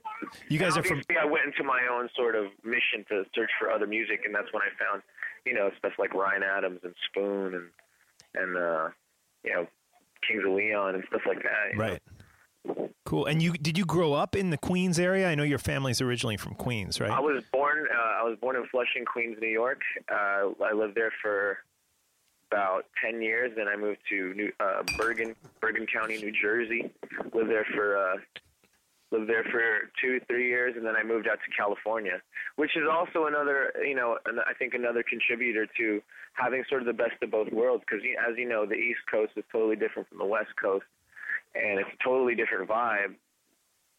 You 0.49 0.59
guys 0.59 0.77
And 0.77 0.85
are 0.85 0.89
from- 0.89 1.03
I 1.21 1.25
went 1.25 1.45
into 1.47 1.65
my 1.65 1.81
own 1.91 2.09
sort 2.15 2.37
of 2.37 2.47
mission 2.63 3.05
to 3.09 3.25
search 3.35 3.51
for 3.59 3.71
other 3.71 3.87
music, 3.87 4.21
and 4.25 4.33
that's 4.35 4.53
when 4.53 4.63
I 4.63 4.69
found, 4.85 5.03
you 5.45 5.55
know, 5.55 5.71
stuff 5.79 5.93
like 5.99 6.15
Ryan 6.15 6.43
Adams 6.45 6.81
and 6.85 6.95
Spoon 7.09 7.55
and 7.55 7.69
and 8.37 8.57
uh, 8.57 8.89
you 9.45 9.53
know, 9.55 9.67
Kings 10.29 10.45
of 10.47 10.53
Leon 10.53 10.95
and 10.95 11.05
stuff 11.09 11.23
like 11.27 11.43
that. 11.43 11.73
you 11.73 11.79
know. 11.79 11.85
Cool. 13.05 13.27
And 13.27 13.43
you 13.43 13.53
did 13.53 13.77
you 13.77 13.85
grow 13.85 14.15
up 14.15 14.35
in 14.35 14.51
the 14.51 14.57
Queens 14.57 14.99
area? 14.99 15.29
I 15.29 15.35
know 15.35 15.43
your 15.43 15.59
family's 15.59 16.01
originally 16.01 16.37
from 16.37 16.55
Queens, 16.55 17.01
right? 17.01 17.11
I 17.11 17.21
was 17.21 17.45
born. 17.53 17.87
Uh, 17.95 18.21
I 18.21 18.23
was 18.23 18.39
born 18.41 18.57
in 18.57 18.67
Flushing, 18.69 19.05
Queens, 19.05 19.37
New 19.41 19.49
York. 19.49 19.83
Uh, 20.11 20.51
I 20.65 20.73
lived 20.75 20.95
there 20.95 21.13
for 21.23 21.59
about 22.51 22.87
ten 23.03 23.21
years. 23.21 23.53
Then 23.57 23.69
I 23.69 23.77
moved 23.77 23.99
to 24.09 24.33
New, 24.35 24.53
uh, 24.59 24.83
Bergen, 24.97 25.37
Bergen 25.61 25.87
County, 25.87 26.17
New 26.17 26.33
Jersey. 26.33 26.91
Lived 27.35 27.51
there 27.51 27.67
for 27.75 27.97
uh, 27.97 28.17
lived 29.11 29.29
there 29.29 29.45
for 29.45 29.91
two, 30.01 30.21
three 30.27 30.49
years, 30.49 30.75
and 30.77 30.85
then 30.85 30.97
I 30.97 31.03
moved 31.03 31.29
out 31.29 31.39
to 31.45 31.57
California, 31.57 32.21
which 32.57 32.77
is 32.77 32.85
also 32.91 33.27
another, 33.27 33.73
you 33.85 33.95
know, 33.95 34.19
I 34.27 34.55
think 34.55 34.75
another 34.75 35.05
contributor 35.09 35.67
to 35.79 36.03
having 36.33 36.65
sort 36.69 36.83
of 36.83 36.87
the 36.87 36.93
best 36.93 37.23
of 37.23 37.31
both 37.31 37.53
worlds. 37.53 37.85
Because 37.87 38.05
as 38.29 38.37
you 38.37 38.49
know, 38.49 38.67
the 38.67 38.75
East 38.75 39.01
Coast 39.11 39.33
is 39.37 39.45
totally 39.53 39.77
different 39.77 40.09
from 40.09 40.19
the 40.19 40.25
West 40.25 40.51
Coast, 40.61 40.85
and 41.55 41.79
it's 41.81 41.89
a 41.89 42.05
totally 42.05 42.35
different 42.35 42.69
vibe. 42.69 43.15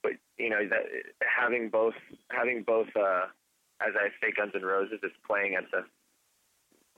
But 0.04 0.14
you 0.38 0.50
know 0.50 0.68
that 0.70 0.84
having 1.22 1.70
both 1.70 1.96
having 2.30 2.64
both 2.64 2.88
uh, 2.96 3.26
as 3.82 3.94
I 3.96 4.10
say 4.22 4.32
Guns 4.36 4.52
N' 4.56 4.64
Roses 4.64 5.00
is 5.04 5.12
playing 5.26 5.56
at 5.56 5.64
the 5.72 5.86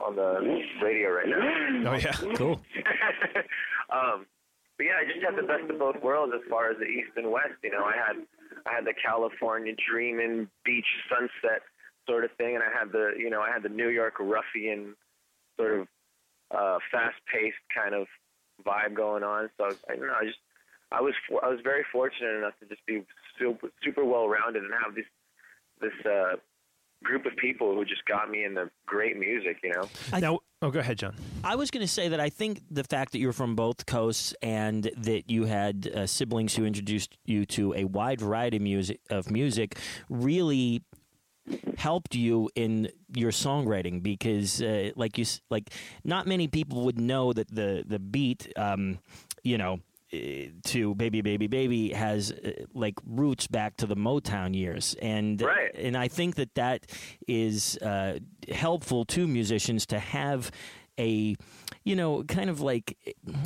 on 0.04 0.16
the 0.16 0.60
radio 0.82 1.10
right 1.10 1.28
now. 1.28 1.90
Oh 1.90 1.94
yeah, 1.94 2.12
cool. 2.36 2.60
um, 3.90 4.26
but 4.76 4.86
yeah, 4.86 4.94
I 5.00 5.04
just 5.04 5.24
had 5.24 5.36
the 5.36 5.46
best 5.46 5.70
of 5.70 5.78
both 5.78 6.00
worlds 6.02 6.32
as 6.34 6.48
far 6.48 6.70
as 6.70 6.78
the 6.78 6.84
East 6.84 7.10
and 7.16 7.30
West. 7.30 7.58
You 7.64 7.72
know, 7.72 7.84
I 7.84 7.94
had 7.96 8.16
I 8.66 8.74
had 8.74 8.84
the 8.84 8.94
California 8.94 9.74
dreaming 9.90 10.48
beach 10.64 10.86
sunset 11.08 11.62
sort 12.08 12.24
of 12.24 12.30
thing, 12.38 12.54
and 12.54 12.62
I 12.62 12.70
had 12.76 12.92
the 12.92 13.12
you 13.18 13.30
know 13.30 13.40
I 13.40 13.50
had 13.50 13.62
the 13.62 13.68
New 13.68 13.88
York 13.88 14.20
ruffian 14.20 14.94
sort 15.58 15.80
of 15.80 15.88
uh, 16.54 16.78
fast 16.92 17.16
paced 17.32 17.56
kind 17.74 17.94
of 17.94 18.06
vibe 18.64 18.94
going 18.94 19.22
on. 19.22 19.50
So 19.58 19.64
I 19.66 19.96
don't 19.96 20.06
know, 20.06 20.14
I 20.20 20.24
just 20.24 20.38
I 20.90 21.00
was 21.00 21.14
for, 21.28 21.44
I 21.44 21.48
was 21.48 21.60
very 21.62 21.84
fortunate 21.92 22.36
enough 22.36 22.54
to 22.60 22.66
just 22.66 22.84
be 22.86 23.02
super 23.38 23.68
super 23.82 24.04
well 24.04 24.28
rounded 24.28 24.62
and 24.62 24.72
have 24.84 24.94
this 24.94 25.04
this 25.80 26.06
uh, 26.06 26.36
group 27.02 27.26
of 27.26 27.36
people 27.36 27.74
who 27.74 27.84
just 27.84 28.04
got 28.06 28.30
me 28.30 28.44
into 28.44 28.70
great 28.86 29.18
music. 29.18 29.58
You 29.62 29.72
know. 29.72 29.88
now, 30.18 30.40
oh, 30.62 30.70
go 30.70 30.80
ahead, 30.80 30.98
John. 30.98 31.14
I 31.44 31.56
was 31.56 31.70
going 31.70 31.82
to 31.82 31.92
say 31.92 32.08
that 32.08 32.20
I 32.20 32.30
think 32.30 32.62
the 32.70 32.84
fact 32.84 33.12
that 33.12 33.18
you're 33.18 33.32
from 33.32 33.54
both 33.54 33.86
coasts 33.86 34.34
and 34.42 34.90
that 34.96 35.30
you 35.30 35.44
had 35.44 35.90
uh, 35.94 36.06
siblings 36.06 36.54
who 36.56 36.64
introduced 36.64 37.16
you 37.24 37.44
to 37.46 37.74
a 37.74 37.84
wide 37.84 38.20
variety 38.20 38.56
of 38.56 38.62
music, 38.62 39.00
of 39.10 39.30
music 39.30 39.78
really 40.08 40.82
helped 41.76 42.14
you 42.14 42.50
in 42.54 42.90
your 43.14 43.30
songwriting 43.30 44.02
because 44.02 44.60
uh, 44.62 44.90
like 44.96 45.16
you 45.16 45.24
like 45.50 45.72
not 46.04 46.26
many 46.26 46.46
people 46.46 46.84
would 46.84 47.00
know 47.00 47.32
that 47.32 47.48
the 47.54 47.84
the 47.86 47.98
beat 47.98 48.52
um, 48.56 48.98
you 49.42 49.56
know 49.56 49.80
to 50.64 50.94
baby 50.94 51.20
baby 51.20 51.46
baby 51.46 51.90
has 51.90 52.32
uh, 52.32 52.50
like 52.74 52.94
roots 53.06 53.46
back 53.46 53.76
to 53.76 53.86
the 53.86 53.94
motown 53.96 54.54
years 54.56 54.94
and 55.02 55.40
Right. 55.42 55.70
and 55.74 55.96
I 55.96 56.08
think 56.08 56.36
that 56.36 56.54
that 56.54 56.86
is 57.26 57.76
uh, 57.78 58.18
helpful 58.50 59.04
to 59.06 59.28
musicians 59.28 59.84
to 59.86 59.98
have 59.98 60.50
a 60.98 61.36
you 61.84 61.96
know 61.96 62.22
kind 62.24 62.50
of 62.50 62.60
like 62.60 62.96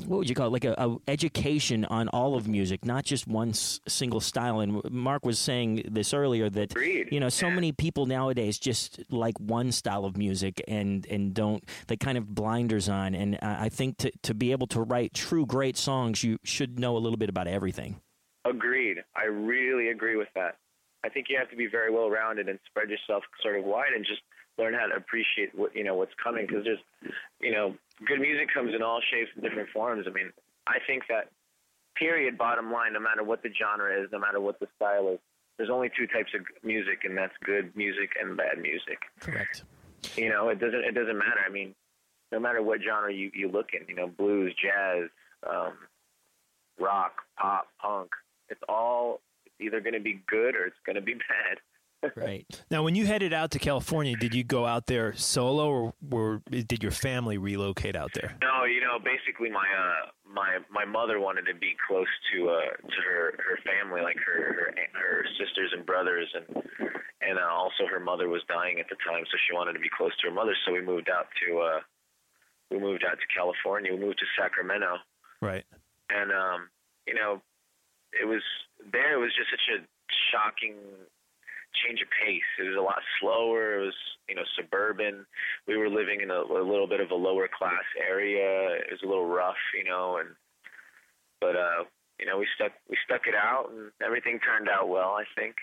what 0.07 0.19
would 0.19 0.29
you 0.29 0.35
call 0.35 0.49
it? 0.49 0.53
Like 0.53 0.65
a, 0.65 0.75
a 0.79 0.97
education 1.09 1.85
on 1.85 2.09
all 2.09 2.35
of 2.35 2.49
music 2.49 2.85
not 2.85 3.05
just 3.05 3.27
one 3.27 3.51
s- 3.51 3.81
single 3.87 4.21
style. 4.21 4.61
And 4.61 4.83
mark 4.91 5.25
was 5.25 5.39
saying 5.39 5.89
this 5.91 6.13
earlier 6.13 6.51
that 6.51 6.75
you 7.11 7.21
know 7.21 7.29
so 7.29 7.51
many 7.51 7.73
people 7.73 8.07
nowadays 8.07 8.59
just 8.59 9.01
like 9.11 9.39
one 9.39 9.73
style 9.73 10.05
of 10.05 10.17
music 10.17 10.63
and 10.69 11.07
and 11.07 11.35
don't 11.35 11.65
they 11.87 11.97
kind 11.97 12.19
of 12.19 12.35
blinders 12.35 12.89
on. 12.89 13.15
And 13.15 13.39
i 13.43 13.63
I 13.63 13.69
think 13.69 13.99
to 13.99 14.11
to 14.23 14.35
be 14.35 14.51
able 14.53 14.67
to 14.69 14.83
write 14.83 15.15
true 15.15 15.47
great 15.47 15.77
songs 15.77 16.25
you 16.25 16.39
should 16.43 16.79
know 16.79 16.97
a 16.97 16.99
little 16.99 17.17
bit 17.17 17.29
about 17.29 17.47
everything. 17.47 18.01
Agreed. 18.45 18.99
I 19.15 19.25
really 19.27 19.89
agree 19.89 20.17
with 20.17 20.29
that. 20.35 20.57
I 21.05 21.09
think 21.09 21.27
you 21.29 21.37
have 21.39 21.51
to 21.51 21.57
be 21.57 21.67
very 21.67 21.93
well 21.93 22.11
rounded 22.11 22.49
and 22.49 22.59
spread 22.67 22.91
yourself 22.91 23.23
sort 23.43 23.57
of 23.59 23.65
wide 23.65 23.93
and 23.95 24.05
just 24.05 24.23
learn 24.59 24.75
how 24.75 24.87
to 24.87 24.95
appreciate 24.95 25.55
what 25.55 25.75
you 25.75 25.85
know 25.85 25.95
what's 25.95 26.15
coming 26.23 26.47
because 26.47 26.65
there's 26.65 27.13
you 27.41 27.53
know 27.53 27.75
good 28.07 28.21
music 28.21 28.49
comes 28.53 28.75
in 28.75 28.83
all 28.83 29.01
shapes 29.11 29.31
and 29.35 29.43
different 29.43 29.69
forms. 29.71 30.07
I 30.09 30.13
mean, 30.13 30.33
I 30.67 30.79
think 30.87 31.05
that 31.09 31.31
period 31.97 32.39
bottom 32.39 32.73
line 32.73 32.93
no 32.93 33.01
matter 33.01 33.23
what 33.23 33.43
the 33.43 33.51
genre 33.53 34.03
is, 34.03 34.09
no 34.13 34.19
matter 34.19 34.41
what 34.41 34.59
the 34.61 34.67
style 34.77 35.09
is, 35.09 35.19
there's 35.57 35.71
only 35.71 35.91
two 35.97 36.07
types 36.07 36.33
of 36.35 36.43
music 36.65 37.05
and 37.05 37.17
that's 37.17 37.35
good 37.45 37.75
music 37.77 38.11
and 38.21 38.37
bad 38.37 38.59
music. 38.61 38.99
correct 39.21 39.65
You 40.17 40.29
know, 40.29 40.49
it 40.49 40.59
doesn't 40.59 40.85
it 40.85 40.95
doesn't 40.95 41.19
matter. 41.19 41.41
I 41.47 41.51
mean, 41.51 41.75
no 42.31 42.41
matter 42.41 42.63
what 42.63 42.81
genre 42.83 43.13
you 43.13 43.31
you 43.35 43.49
look 43.49 43.71
in, 43.73 43.87
you 43.89 43.95
know, 43.95 44.09
blues, 44.09 44.55
jazz, 44.61 45.09
um 45.49 45.75
rock, 46.79 47.23
pop, 47.39 47.69
punk, 47.81 48.11
it's 48.49 48.63
all 48.69 49.21
it's 49.45 49.55
either 49.61 49.81
going 49.81 49.95
to 49.95 50.01
be 50.01 50.21
good 50.27 50.55
or 50.55 50.65
it's 50.65 50.77
going 50.85 50.97
to 50.97 51.03
be 51.03 51.15
bad. 51.29 51.59
Right. 52.17 52.47
Now, 52.71 52.83
when 52.83 52.95
you 52.95 53.05
headed 53.07 53.33
out 53.33 53.51
to 53.53 53.59
California, 53.59 54.17
did 54.17 54.35
you 54.35 54.45
go 54.45 54.65
out 54.67 54.87
there 54.87 55.15
solo, 55.15 55.69
or, 55.69 55.95
or 56.11 56.43
did 56.51 56.83
your 56.83 56.93
family 56.93 57.37
relocate 57.37 57.95
out 57.97 58.11
there? 58.15 58.37
No, 58.41 58.65
you 58.65 58.81
know, 58.81 58.99
basically 58.99 59.51
my 59.51 59.67
uh 59.77 60.11
my 60.25 60.59
my 60.71 60.85
mother 60.85 61.21
wanted 61.21 61.45
to 61.47 61.55
be 61.55 61.77
close 61.87 62.09
to 62.33 62.49
uh 62.49 62.73
to 62.81 62.99
her 63.05 63.37
her 63.37 63.59
family, 63.65 64.01
like 64.01 64.17
her 64.25 64.55
her 64.55 64.75
her 64.95 65.25
sisters 65.39 65.73
and 65.77 65.85
brothers 65.85 66.29
and 66.35 66.65
and 67.21 67.39
uh, 67.39 67.53
also 67.53 67.87
her 67.91 68.01
mother 68.01 68.29
was 68.29 68.43
dying 68.49 68.81
at 68.81 68.87
the 68.89 68.97
time, 69.07 69.25
so 69.31 69.37
she 69.47 69.55
wanted 69.55 69.75
to 69.75 69.81
be 69.81 69.91
close 69.97 70.13
to 70.23 70.29
her 70.29 70.35
mother, 70.35 70.57
so 70.65 70.73
we 70.73 70.81
moved 70.81 71.09
out 71.11 71.27
to 71.47 71.59
uh 71.59 71.81
we 72.71 72.79
moved 72.79 73.05
out 73.05 73.19
to 73.21 73.27
California. 73.37 73.93
We 73.93 74.01
moved 74.01 74.19
to 74.21 74.27
Sacramento. 74.41 74.97
Right. 75.43 75.65
and 76.09 76.33
um, 76.33 76.69
you 77.07 77.15
know, 77.15 77.43
it 78.13 78.27
was 78.27 78.43
there. 78.93 79.15
It 79.15 79.21
was 79.21 79.33
just 79.37 79.51
such 79.51 79.69
a 79.77 79.85
shocking 80.33 80.77
change 81.75 82.01
of 82.01 82.09
pace. 82.11 82.47
It 82.59 82.69
was 82.69 82.79
a 82.79 82.83
lot 82.83 83.01
slower. 83.21 83.81
It 83.81 83.85
was 83.87 83.99
you 84.29 84.35
know 84.35 84.45
suburban. 84.57 85.27
We 85.67 85.77
were 85.77 85.89
living 85.89 86.21
in 86.23 86.31
a, 86.31 86.41
a 86.41 86.65
little 86.65 86.87
bit 86.87 87.01
of 87.01 87.11
a 87.11 87.15
lower 87.15 87.49
class 87.49 87.85
area. 87.97 88.77
It 88.77 88.91
was 88.91 89.03
a 89.03 89.09
little 89.09 89.27
rough, 89.27 89.61
you 89.77 89.85
know, 89.85 90.19
and 90.19 90.31
but 91.41 91.57
uh, 91.57 91.85
you 92.19 92.27
know 92.27 92.39
we 92.39 92.47
stuck 92.55 92.73
we 92.89 92.97
stuck 93.05 93.27
it 93.27 93.35
out, 93.35 93.71
and 93.71 93.91
everything 94.05 94.39
turned 94.41 94.69
out 94.69 94.89
well. 94.89 95.17
I 95.17 95.25
think 95.37 95.57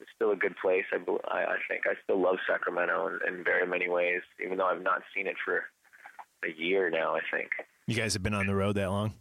it's 0.00 0.10
still 0.14 0.32
a 0.32 0.36
good 0.36 0.56
place. 0.60 0.84
I 0.92 0.98
I, 1.28 1.38
I 1.54 1.58
think 1.68 1.86
I 1.86 1.94
still 2.04 2.20
love 2.20 2.36
Sacramento 2.48 3.08
in, 3.08 3.38
in 3.38 3.44
very 3.44 3.66
many 3.66 3.88
ways, 3.88 4.22
even 4.44 4.58
though 4.58 4.66
I've 4.66 4.82
not 4.82 5.02
seen 5.14 5.26
it 5.26 5.36
for 5.44 5.64
a 6.44 6.52
year 6.56 6.90
now. 6.90 7.14
I 7.14 7.20
think. 7.30 7.50
You 7.86 7.94
guys 7.94 8.12
have 8.12 8.22
been 8.22 8.34
on 8.34 8.46
the 8.46 8.54
road 8.54 8.76
that 8.76 8.90
long? 8.90 9.14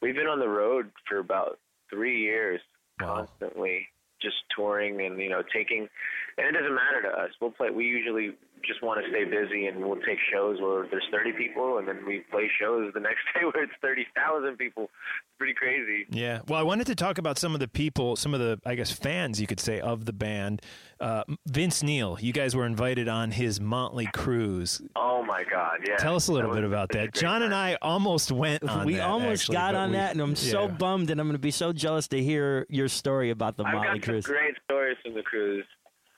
We've 0.00 0.14
been 0.14 0.28
on 0.28 0.38
the 0.38 0.48
road 0.48 0.92
for 1.08 1.18
about 1.18 1.58
three 1.90 2.22
years, 2.22 2.60
constantly 3.00 3.88
just 4.20 4.36
touring 4.54 5.00
and 5.00 5.18
you 5.20 5.28
know 5.28 5.42
taking. 5.52 5.88
And 6.36 6.46
it 6.46 6.52
doesn't 6.52 6.74
matter 6.74 7.02
to 7.02 7.08
us. 7.08 7.30
We'll 7.40 7.50
play. 7.50 7.70
We 7.70 7.84
usually 7.84 8.32
just 8.66 8.82
want 8.82 9.02
to 9.04 9.10
stay 9.10 9.24
busy, 9.24 9.66
and 9.66 9.80
we'll 9.84 10.00
take 10.00 10.18
shows 10.32 10.60
where 10.60 10.86
there's 10.90 11.06
30 11.12 11.32
people, 11.32 11.78
and 11.78 11.86
then 11.88 12.04
we 12.06 12.20
play 12.30 12.50
shows 12.60 12.92
the 12.94 13.00
next 13.00 13.20
day 13.34 13.40
where 13.42 13.64
it's 13.64 13.72
30,000 13.82 14.56
people. 14.56 14.84
It's 14.84 15.38
pretty 15.38 15.54
crazy. 15.54 16.06
Yeah. 16.10 16.40
Well, 16.48 16.58
I 16.58 16.62
wanted 16.62 16.86
to 16.88 16.94
talk 16.94 17.18
about 17.18 17.38
some 17.38 17.54
of 17.54 17.60
the 17.60 17.68
people, 17.68 18.16
some 18.16 18.34
of 18.34 18.40
the, 18.40 18.60
I 18.66 18.74
guess, 18.74 18.90
fans, 18.92 19.40
you 19.40 19.46
could 19.46 19.60
say, 19.60 19.80
of 19.80 20.04
the 20.04 20.12
band. 20.12 20.62
Uh, 21.00 21.22
Vince 21.46 21.82
Neil, 21.82 22.18
you 22.20 22.32
guys 22.32 22.56
were 22.56 22.66
invited 22.66 23.08
on 23.08 23.30
his 23.30 23.60
Motley 23.60 24.08
cruise. 24.12 24.80
Oh 24.96 25.22
my 25.22 25.44
God! 25.44 25.78
Yeah. 25.86 25.96
Tell 25.96 26.16
us 26.16 26.26
a 26.26 26.32
little 26.32 26.52
bit 26.52 26.64
about 26.64 26.88
that. 26.90 27.12
great 27.12 27.14
John 27.14 27.42
and. 27.42 27.54
I 27.54 27.76
almost 27.82 28.32
went 28.32 28.62
on 28.64 28.84
we 28.86 28.94
that, 28.94 29.06
almost 29.08 29.42
actually, 29.44 29.54
got 29.56 29.74
on 29.76 29.90
we- 29.90 29.96
that, 29.96 30.12
and 30.12 30.20
I'm 30.20 30.34
so 30.36 30.66
bummed, 30.68 31.10
and 31.10 31.20
I'm 31.20 31.26
going 31.28 31.34
to 31.34 31.38
be 31.40 31.50
so 31.52 31.72
jealous 31.72 32.08
to 32.08 32.22
hear 32.22 32.66
your 32.68 32.88
story 32.88 33.30
about 33.30 33.56
the 33.56 33.64
I've 33.64 33.74
Motley 33.74 33.98
got 34.00 34.04
some 34.06 34.12
Cruise. 34.14 34.26
great 34.26 34.54
stories 34.64 34.96
from 35.04 35.14
the 35.14 35.22
cruise. 35.22 35.64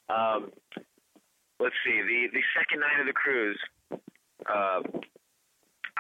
Um, 0.09 0.51
let's 1.61 1.77
see. 1.85 2.01
The 2.01 2.33
the 2.33 2.45
second 2.57 2.81
night 2.81 2.99
of 2.99 3.07
the 3.07 3.15
cruise, 3.15 3.61
uh, 4.49 4.81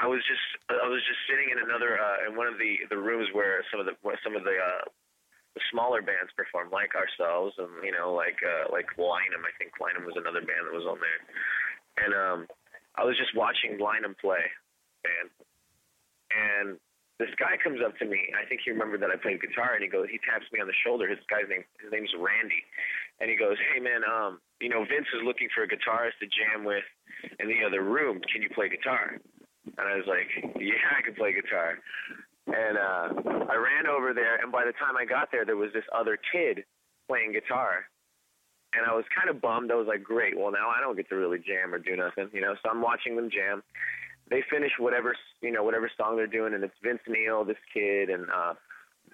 I 0.00 0.08
was 0.08 0.24
just 0.24 0.46
I 0.72 0.88
was 0.88 1.04
just 1.04 1.20
sitting 1.28 1.52
in 1.52 1.60
another 1.60 2.00
uh, 2.00 2.26
in 2.26 2.34
one 2.34 2.48
of 2.48 2.56
the 2.56 2.88
the 2.88 2.96
rooms 2.96 3.28
where 3.36 3.60
some 3.70 3.78
of 3.78 3.86
the 3.86 3.94
some 4.24 4.34
of 4.34 4.42
the 4.42 4.56
uh, 4.56 4.88
the 5.54 5.62
smaller 5.70 6.00
bands 6.00 6.32
perform, 6.32 6.72
like 6.72 6.96
ourselves, 6.96 7.54
and 7.60 7.68
you 7.84 7.92
know, 7.92 8.16
like 8.16 8.40
uh, 8.40 8.72
like 8.72 8.88
Lynam. 8.96 9.44
I 9.44 9.52
think 9.60 9.76
Lynam 9.76 10.08
was 10.08 10.16
another 10.16 10.40
band 10.40 10.64
that 10.64 10.74
was 10.74 10.88
on 10.88 10.98
there, 10.98 11.20
and 12.00 12.12
um, 12.16 12.38
I 12.96 13.04
was 13.04 13.14
just 13.20 13.36
watching 13.36 13.76
Lynam 13.76 14.16
play, 14.16 14.46
band, 15.04 15.28
and 16.32 16.68
this 17.20 17.30
guy 17.36 17.60
comes 17.60 17.84
up 17.84 17.92
to 18.00 18.08
me. 18.08 18.32
I 18.32 18.48
think 18.48 18.64
he 18.64 18.72
remembered 18.72 19.04
that 19.04 19.12
I 19.12 19.20
played 19.20 19.44
guitar, 19.44 19.76
and 19.76 19.84
he 19.84 19.92
goes, 19.92 20.08
he 20.08 20.16
taps 20.24 20.48
me 20.56 20.64
on 20.64 20.66
the 20.70 20.78
shoulder. 20.80 21.04
His 21.04 21.20
guy's 21.28 21.44
name, 21.52 21.68
his 21.76 21.92
name's 21.92 22.14
Randy, 22.16 22.64
and 23.20 23.30
he 23.30 23.36
goes, 23.36 23.56
"Hey 23.72 23.80
man, 23.80 24.02
um, 24.04 24.40
you 24.60 24.68
know 24.68 24.80
Vince 24.84 25.08
is 25.14 25.22
looking 25.24 25.48
for 25.54 25.62
a 25.62 25.68
guitarist 25.68 26.18
to 26.20 26.26
jam 26.26 26.64
with 26.64 26.84
in 27.38 27.48
the 27.48 27.64
other 27.64 27.82
room. 27.82 28.20
Can 28.32 28.42
you 28.42 28.50
play 28.50 28.68
guitar?" 28.68 29.16
And 29.64 29.86
I 29.86 29.96
was 29.96 30.06
like, 30.08 30.28
"Yeah, 30.56 30.88
I 30.96 31.02
can 31.02 31.14
play 31.14 31.32
guitar." 31.32 31.78
And 32.46 32.76
uh, 32.78 33.46
I 33.46 33.56
ran 33.56 33.86
over 33.86 34.12
there, 34.12 34.36
and 34.42 34.50
by 34.50 34.64
the 34.64 34.72
time 34.72 34.96
I 34.96 35.04
got 35.04 35.30
there, 35.30 35.44
there 35.44 35.56
was 35.56 35.72
this 35.72 35.84
other 35.94 36.18
kid 36.32 36.64
playing 37.08 37.32
guitar, 37.32 37.84
and 38.74 38.84
I 38.86 38.94
was 38.94 39.04
kind 39.14 39.28
of 39.30 39.40
bummed. 39.40 39.70
I 39.70 39.76
was 39.76 39.86
like, 39.86 40.02
"Great, 40.02 40.36
well 40.36 40.50
now 40.50 40.68
I 40.68 40.80
don't 40.80 40.96
get 40.96 41.08
to 41.10 41.16
really 41.16 41.38
jam 41.38 41.74
or 41.74 41.78
do 41.78 41.96
nothing, 41.96 42.30
you 42.32 42.40
know." 42.40 42.54
So 42.62 42.70
I'm 42.70 42.80
watching 42.82 43.16
them 43.16 43.30
jam. 43.30 43.62
They 44.30 44.42
finish 44.50 44.72
whatever 44.78 45.14
you 45.42 45.52
know 45.52 45.62
whatever 45.62 45.90
song 45.96 46.16
they're 46.16 46.26
doing, 46.26 46.54
and 46.54 46.64
it's 46.64 46.74
Vince 46.82 47.02
Neil, 47.06 47.44
this 47.44 47.60
kid, 47.74 48.08
and 48.08 48.26
uh, 48.30 48.54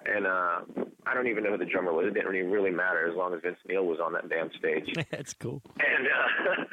and 0.05 0.27
uh, 0.27 0.61
I 1.07 1.15
don't 1.15 1.29
even 1.29 1.45
know 1.45 1.53
who 1.53 1.59
the 1.59 1.65
drummer 1.65 1.93
was. 1.93 2.07
It 2.07 2.15
didn't 2.15 2.31
really, 2.31 2.47
really 2.47 2.71
matter 2.71 3.09
as 3.09 3.17
long 3.17 3.33
as 3.33 3.41
Vince 3.41 3.59
Neil 3.69 3.87
was 3.87 4.01
on 4.01 4.13
that 4.15 4.29
damn 4.29 4.51
stage. 4.59 4.93
That's 5.11 5.33
cool. 5.33 5.63
And 5.79 6.09
uh, 6.09 6.65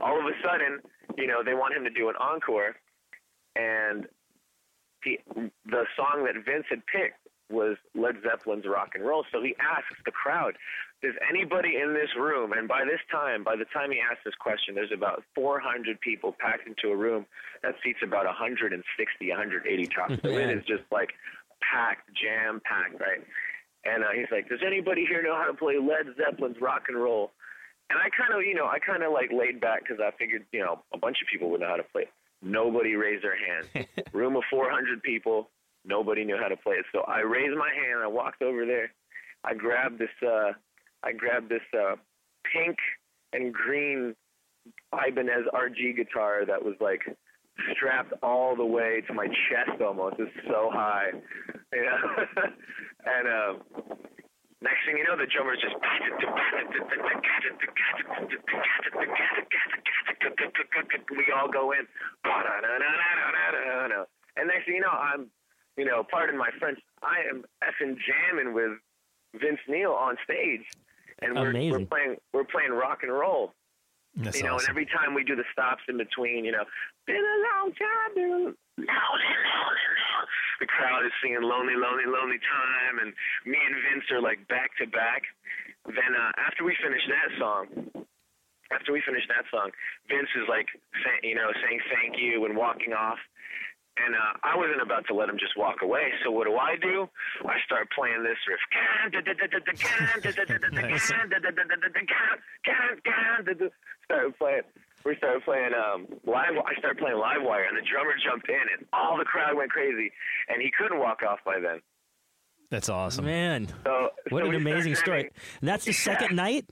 all 0.04 0.18
of 0.18 0.26
a 0.26 0.36
sudden, 0.44 0.80
you 1.16 1.26
know, 1.26 1.42
they 1.42 1.54
want 1.54 1.74
him 1.74 1.84
to 1.84 1.90
do 1.90 2.08
an 2.08 2.14
encore, 2.20 2.76
and 3.56 4.06
he, 5.02 5.18
the 5.64 5.84
song 5.96 6.26
that 6.26 6.44
Vince 6.44 6.66
had 6.68 6.84
picked 6.86 7.16
was 7.50 7.76
Led 7.94 8.16
Zeppelin's 8.22 8.66
"Rock 8.66 8.90
and 8.94 9.04
Roll." 9.04 9.24
So 9.32 9.42
he 9.42 9.56
asks 9.58 9.96
the 10.04 10.12
crowd, 10.12 10.54
"Does 11.02 11.14
anybody 11.28 11.76
in 11.76 11.94
this 11.94 12.10
room?" 12.14 12.52
And 12.52 12.68
by 12.68 12.84
this 12.84 13.00
time, 13.10 13.42
by 13.42 13.56
the 13.56 13.64
time 13.72 13.90
he 13.90 14.00
asked 14.00 14.20
this 14.24 14.34
question, 14.34 14.74
there's 14.74 14.92
about 14.92 15.24
400 15.34 15.98
people 16.00 16.36
packed 16.38 16.68
into 16.68 16.92
a 16.92 16.96
room 16.96 17.24
that 17.62 17.74
seats 17.82 18.00
about 18.02 18.26
160, 18.26 18.84
180 19.30 19.86
tops. 19.86 20.14
So 20.22 20.28
it 20.36 20.50
is 20.50 20.64
just 20.66 20.84
like 20.92 21.10
packed, 21.62 22.10
jam 22.14 22.60
packed, 22.64 23.00
right? 23.00 23.24
And 23.84 24.02
uh, 24.04 24.08
he's 24.14 24.26
like, 24.30 24.48
"Does 24.48 24.60
anybody 24.66 25.04
here 25.06 25.22
know 25.22 25.36
how 25.36 25.46
to 25.46 25.54
play 25.54 25.74
Led 25.78 26.06
Zeppelin's 26.16 26.60
"Rock 26.60 26.84
and 26.88 26.96
Roll"? 26.96 27.30
And 27.90 27.98
I 27.98 28.10
kind 28.10 28.38
of, 28.38 28.46
you 28.46 28.54
know, 28.54 28.66
I 28.66 28.78
kind 28.78 29.02
of 29.02 29.12
like 29.12 29.30
laid 29.32 29.60
back 29.60 29.80
because 29.80 29.96
I 30.00 30.10
figured, 30.18 30.44
you 30.52 30.60
know, 30.60 30.82
a 30.92 30.98
bunch 30.98 31.18
of 31.22 31.28
people 31.30 31.50
would 31.50 31.60
know 31.60 31.68
how 31.68 31.76
to 31.76 31.84
play 31.84 32.02
it. 32.02 32.12
Nobody 32.42 32.94
raised 32.96 33.24
their 33.24 33.36
hand. 33.36 33.86
Room 34.12 34.36
of 34.36 34.42
400 34.50 35.02
people, 35.02 35.48
nobody 35.84 36.24
knew 36.24 36.36
how 36.40 36.48
to 36.48 36.56
play 36.56 36.74
it. 36.76 36.84
So 36.92 37.00
I 37.00 37.20
raised 37.20 37.56
my 37.56 37.70
hand. 37.72 38.00
I 38.02 38.06
walked 38.06 38.42
over 38.42 38.66
there. 38.66 38.92
I 39.42 39.54
grabbed 39.54 39.98
this, 39.98 40.10
uh, 40.22 40.52
I 41.02 41.12
grabbed 41.12 41.48
this 41.48 41.62
uh, 41.72 41.96
pink 42.52 42.76
and 43.32 43.54
green 43.54 44.14
Ibanez 44.92 45.46
RG 45.54 45.96
guitar 45.96 46.44
that 46.46 46.62
was 46.62 46.74
like 46.80 47.00
strapped 47.74 48.12
all 48.22 48.54
the 48.54 48.64
way 48.64 49.02
to 49.06 49.14
my 49.14 49.26
chest 49.26 49.80
almost. 49.80 50.16
It's 50.18 50.30
so 50.46 50.70
high. 50.72 51.10
Yeah. 51.70 52.46
and 53.08 53.24
uh, 53.28 53.52
next 54.60 54.84
thing 54.86 54.98
you 54.98 55.04
know, 55.04 55.16
the 55.16 55.26
drummer's 55.26 55.60
just 55.60 55.74
we 61.10 61.24
all 61.32 61.48
go 61.48 61.72
in. 61.72 61.86
And 64.36 64.46
next 64.48 64.66
thing 64.66 64.76
you 64.76 64.80
know, 64.80 64.88
I'm, 64.88 65.30
you 65.76 65.84
know, 65.84 66.04
pardon 66.10 66.36
my 66.36 66.50
French, 66.58 66.78
I 67.02 67.22
am 67.30 67.44
effing 67.62 67.96
jamming 67.96 68.54
with 68.54 68.72
Vince 69.40 69.60
Neil 69.68 69.92
on 69.92 70.16
stage, 70.24 70.62
and 71.22 71.34
we're, 71.34 71.52
we're 71.52 71.86
playing 71.86 72.16
we're 72.32 72.44
playing 72.44 72.72
rock 72.72 73.00
and 73.02 73.12
roll. 73.12 73.52
That's 74.16 74.38
you 74.38 74.44
know, 74.44 74.54
awesome. 74.54 74.70
and 74.70 74.70
every 74.70 74.86
time 74.86 75.14
we 75.14 75.22
do 75.22 75.36
the 75.36 75.44
stops 75.52 75.82
in 75.88 75.96
between, 75.96 76.44
you 76.44 76.52
know, 76.52 76.64
been 77.06 77.16
a 77.16 77.38
long 77.54 77.72
time, 77.72 78.14
been 78.14 78.30
a. 78.32 78.84
The 80.60 80.66
crowd 80.66 81.06
is 81.06 81.12
singing 81.22 81.42
"Lonely, 81.42 81.78
Lonely, 81.78 82.06
Lonely 82.06 82.40
Time," 82.42 82.98
and 82.98 83.14
me 83.46 83.58
and 83.58 83.76
Vince 83.86 84.10
are 84.10 84.20
like 84.22 84.46
back 84.48 84.74
to 84.82 84.86
back. 84.86 85.22
Then 85.86 86.12
uh, 86.18 86.32
after 86.36 86.64
we 86.64 86.74
finish 86.82 87.02
that 87.08 87.30
song, 87.38 87.66
after 88.70 88.92
we 88.92 89.00
finish 89.06 89.24
that 89.28 89.48
song, 89.50 89.70
Vince 90.08 90.28
is 90.36 90.44
like, 90.48 90.68
say, 91.00 91.14
you 91.24 91.34
know, 91.34 91.48
saying 91.64 91.80
thank 91.88 92.20
you 92.20 92.44
and 92.44 92.56
walking 92.56 92.92
off. 92.92 93.18
And 93.98 94.14
uh, 94.14 94.34
I 94.46 94.54
wasn't 94.54 94.78
about 94.78 95.10
to 95.10 95.14
let 95.14 95.26
him 95.28 95.38
just 95.42 95.58
walk 95.58 95.82
away. 95.82 96.14
So 96.22 96.30
what 96.30 96.46
do 96.46 96.54
I 96.54 96.78
do? 96.78 97.10
I 97.42 97.58
start 97.66 97.90
playing 97.90 98.22
this 98.22 98.38
riff. 98.46 98.62
Started 104.06 104.38
playing. 104.38 104.62
We 105.08 105.16
started 105.16 105.42
playing 105.42 105.70
um, 105.72 106.06
live. 106.26 106.52
I 106.52 106.78
started 106.78 106.98
playing 106.98 107.16
live 107.16 107.40
wire, 107.40 107.64
and 107.64 107.74
the 107.78 107.82
drummer 107.90 108.12
jumped 108.22 108.48
in, 108.50 108.60
and 108.76 108.86
all 108.92 109.16
the 109.16 109.24
crowd 109.24 109.56
went 109.56 109.70
crazy. 109.70 110.12
And 110.48 110.60
he 110.60 110.70
couldn't 110.78 110.98
walk 110.98 111.22
off 111.26 111.38
by 111.46 111.58
then. 111.60 111.80
That's 112.70 112.90
awesome. 112.90 113.24
Man, 113.24 113.68
So 113.84 114.10
what 114.28 114.44
so 114.44 114.50
an 114.50 114.54
amazing 114.54 114.94
story. 114.96 115.20
jamming. 115.22 115.32
And 115.60 115.68
that's 115.68 115.86
the 115.86 115.94
second 115.94 116.36
night? 116.36 116.66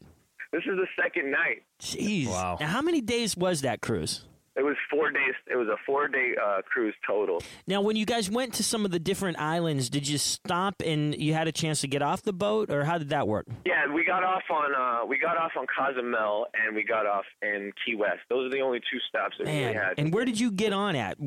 This 0.53 0.63
is 0.65 0.77
the 0.77 0.87
second 1.03 1.31
night. 1.31 1.63
Jeez. 1.81 2.27
Wow. 2.27 2.59
Now, 2.61 2.67
how 2.67 2.83
many 2.83 3.01
days 3.01 3.37
was 3.39 3.63
that 3.63 3.81
cruise? 3.81 4.27
It 4.57 4.63
was 4.65 4.77
four 4.91 5.11
days. 5.11 5.35
It 5.51 5.57
was 5.57 5.69
a 5.69 5.77
four-day 5.85 6.33
uh, 6.43 6.63
cruise 6.63 6.95
total. 7.07 7.43
Now, 7.67 7.83
when 7.83 7.95
you 7.97 8.07
guys 8.07 8.31
went 8.31 8.55
to 8.55 8.65
some 8.65 8.85
of 8.87 8.91
the 8.91 8.99
different 8.99 9.39
islands, 9.39 9.91
did 9.91 10.09
you 10.09 10.17
stop 10.17 10.77
and 10.85 11.15
you 11.15 11.35
had 11.35 11.47
a 11.47 11.53
chance 11.53 11.83
to 11.83 11.89
get 11.89 12.01
off 12.01 12.23
the 12.23 12.33
boat, 12.33 12.71
or 12.71 12.85
how 12.85 12.97
did 12.97 13.11
that 13.11 13.29
work? 13.29 13.47
Yeah, 13.67 13.93
we 13.93 14.05
got 14.05 14.25
off 14.25 14.43
on 14.51 14.75
uh, 14.75 15.07
we 15.07 15.19
got 15.19 15.37
off 15.37 15.53
on 15.59 15.67
Cozumel 15.67 16.47
and 16.55 16.75
we 16.75 16.85
got 16.85 17.07
off 17.07 17.25
in 17.43 17.73
Key 17.85 17.97
West. 17.97 18.21
Those 18.31 18.47
are 18.47 18.57
the 18.57 18.63
only 18.63 18.81
two 18.91 18.99
stops 19.09 19.37
that 19.39 19.47
we 19.47 19.53
had. 19.75 19.95
and 19.99 20.13
where 20.13 20.25
did 20.25 20.41
you 20.41 20.51
get 20.51 20.73
on 20.73 20.97
at? 20.97 21.19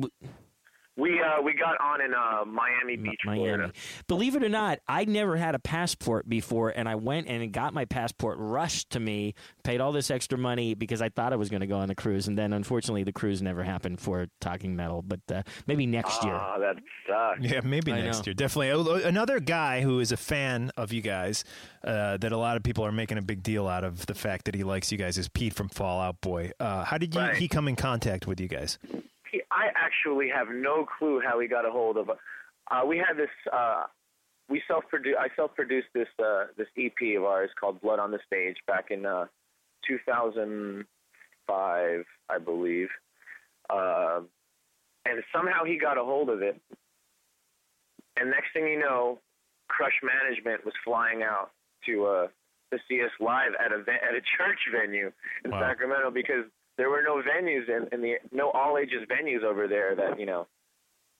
W- 0.96 1.14
we 1.14 1.20
uh, 1.22 1.40
we 1.42 1.54
got 1.54 1.80
on 1.80 2.00
in 2.00 2.12
uh, 2.14 2.44
Miami 2.44 2.96
Beach, 2.96 3.20
Miami. 3.24 3.44
Florida. 3.44 3.72
Believe 4.06 4.36
it 4.36 4.42
or 4.42 4.48
not, 4.48 4.80
I 4.88 5.04
never 5.04 5.36
had 5.36 5.54
a 5.54 5.58
passport 5.58 6.28
before, 6.28 6.70
and 6.70 6.88
I 6.88 6.94
went 6.96 7.26
and 7.28 7.50
got 7.52 7.72
my 7.74 7.84
passport 7.84 8.36
rushed 8.38 8.90
to 8.90 9.00
me, 9.00 9.34
paid 9.64 9.80
all 9.80 9.92
this 9.92 10.10
extra 10.10 10.36
money 10.36 10.74
because 10.74 11.00
I 11.00 11.08
thought 11.08 11.32
I 11.32 11.36
was 11.36 11.48
going 11.48 11.60
to 11.60 11.66
go 11.66 11.78
on 11.78 11.88
the 11.88 11.94
cruise, 11.94 12.28
and 12.28 12.36
then 12.36 12.52
unfortunately 12.52 13.04
the 13.04 13.12
cruise 13.12 13.40
never 13.40 13.62
happened 13.62 14.00
for 14.00 14.26
Talking 14.40 14.76
Metal, 14.76 15.02
but 15.02 15.20
uh, 15.32 15.42
maybe 15.66 15.86
next 15.86 16.22
year. 16.24 16.34
Ah, 16.34 16.58
that 16.58 16.76
sucks. 17.08 17.40
Yeah, 17.50 17.60
maybe 17.64 17.92
I 17.92 18.02
next 18.02 18.18
know. 18.18 18.22
year. 18.26 18.34
Definitely. 18.34 19.02
Another 19.04 19.40
guy 19.40 19.80
who 19.82 20.00
is 20.00 20.12
a 20.12 20.16
fan 20.16 20.70
of 20.76 20.92
you 20.92 21.00
guys 21.02 21.44
uh, 21.84 22.16
that 22.18 22.32
a 22.32 22.36
lot 22.36 22.56
of 22.56 22.62
people 22.62 22.84
are 22.84 22.92
making 22.92 23.16
a 23.18 23.22
big 23.22 23.42
deal 23.42 23.66
out 23.68 23.84
of 23.84 24.06
the 24.06 24.14
fact 24.14 24.44
that 24.46 24.54
he 24.54 24.64
likes 24.64 24.90
you 24.92 24.98
guys 24.98 25.16
is 25.18 25.28
Pete 25.28 25.54
from 25.54 25.68
Fall 25.68 26.00
Out 26.00 26.20
Boy. 26.20 26.50
Uh, 26.60 26.84
how 26.84 26.98
did 26.98 27.14
you, 27.14 27.20
Right. 27.20 27.36
he 27.36 27.48
come 27.48 27.68
in 27.68 27.76
contact 27.76 28.26
with 28.26 28.40
you 28.40 28.48
guys? 28.48 28.78
Actually 30.00 30.28
have 30.34 30.48
no 30.50 30.86
clue 30.98 31.20
how 31.24 31.38
he 31.40 31.46
got 31.48 31.66
a 31.66 31.70
hold 31.70 31.96
of. 31.96 32.10
Uh, 32.10 32.14
we 32.86 32.98
had 32.98 33.16
this. 33.16 33.28
Uh, 33.52 33.84
we 34.48 34.62
self 34.66 34.84
produced. 34.88 35.18
I 35.18 35.28
self 35.36 35.54
produced 35.54 35.88
this 35.94 36.08
uh, 36.18 36.44
this 36.56 36.68
EP 36.78 37.16
of 37.18 37.24
ours 37.24 37.50
called 37.58 37.80
Blood 37.80 37.98
on 37.98 38.10
the 38.10 38.18
Stage 38.26 38.56
back 38.66 38.86
in 38.90 39.04
uh, 39.04 39.26
2005, 39.86 42.04
I 42.28 42.38
believe. 42.38 42.88
Uh, 43.68 44.20
and 45.06 45.22
somehow 45.34 45.64
he 45.64 45.78
got 45.78 45.98
a 45.98 46.04
hold 46.04 46.28
of 46.30 46.42
it. 46.42 46.60
And 48.16 48.30
next 48.30 48.52
thing 48.52 48.66
you 48.68 48.78
know, 48.78 49.18
Crush 49.68 49.98
Management 50.02 50.64
was 50.64 50.74
flying 50.84 51.22
out 51.22 51.50
to 51.86 52.06
uh, 52.06 52.26
to 52.72 52.78
see 52.88 53.02
us 53.02 53.10
live 53.20 53.52
at 53.64 53.72
a 53.72 53.78
ve- 53.82 53.92
at 53.92 54.14
a 54.14 54.20
church 54.36 54.60
venue 54.72 55.10
in 55.44 55.50
Wow. 55.50 55.60
Sacramento 55.60 56.10
because 56.10 56.44
there 56.76 56.90
were 56.90 57.02
no 57.02 57.22
venues 57.22 57.68
in, 57.68 57.88
in 57.92 58.00
the 58.00 58.14
no 58.32 58.50
all 58.50 58.78
ages 58.78 59.06
venues 59.10 59.42
over 59.44 59.68
there 59.68 59.94
that 59.94 60.18
you 60.18 60.26
know 60.26 60.46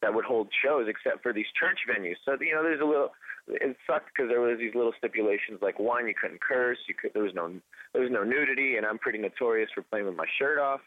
that 0.02 0.14
would 0.14 0.24
hold 0.24 0.48
shows 0.64 0.86
except 0.88 1.22
for 1.22 1.32
these 1.32 1.46
church 1.58 1.78
venues. 1.88 2.16
So 2.24 2.36
you 2.40 2.54
know, 2.54 2.62
there's 2.62 2.80
a 2.80 2.84
little 2.84 3.10
it 3.48 3.76
sucked 3.86 4.10
because 4.14 4.28
there 4.28 4.40
was 4.40 4.58
these 4.58 4.74
little 4.74 4.92
stipulations 4.98 5.60
like 5.60 5.78
one, 5.78 6.06
you 6.06 6.14
couldn't 6.20 6.40
curse, 6.40 6.78
you 6.88 6.94
could 6.94 7.12
there 7.12 7.22
was 7.22 7.34
no 7.34 7.52
there 7.92 8.02
was 8.02 8.10
no 8.10 8.24
nudity, 8.24 8.76
and 8.76 8.86
I'm 8.86 8.98
pretty 8.98 9.18
notorious 9.18 9.70
for 9.74 9.82
playing 9.82 10.06
with 10.06 10.16
my 10.16 10.26
shirt 10.38 10.58
off, 10.58 10.80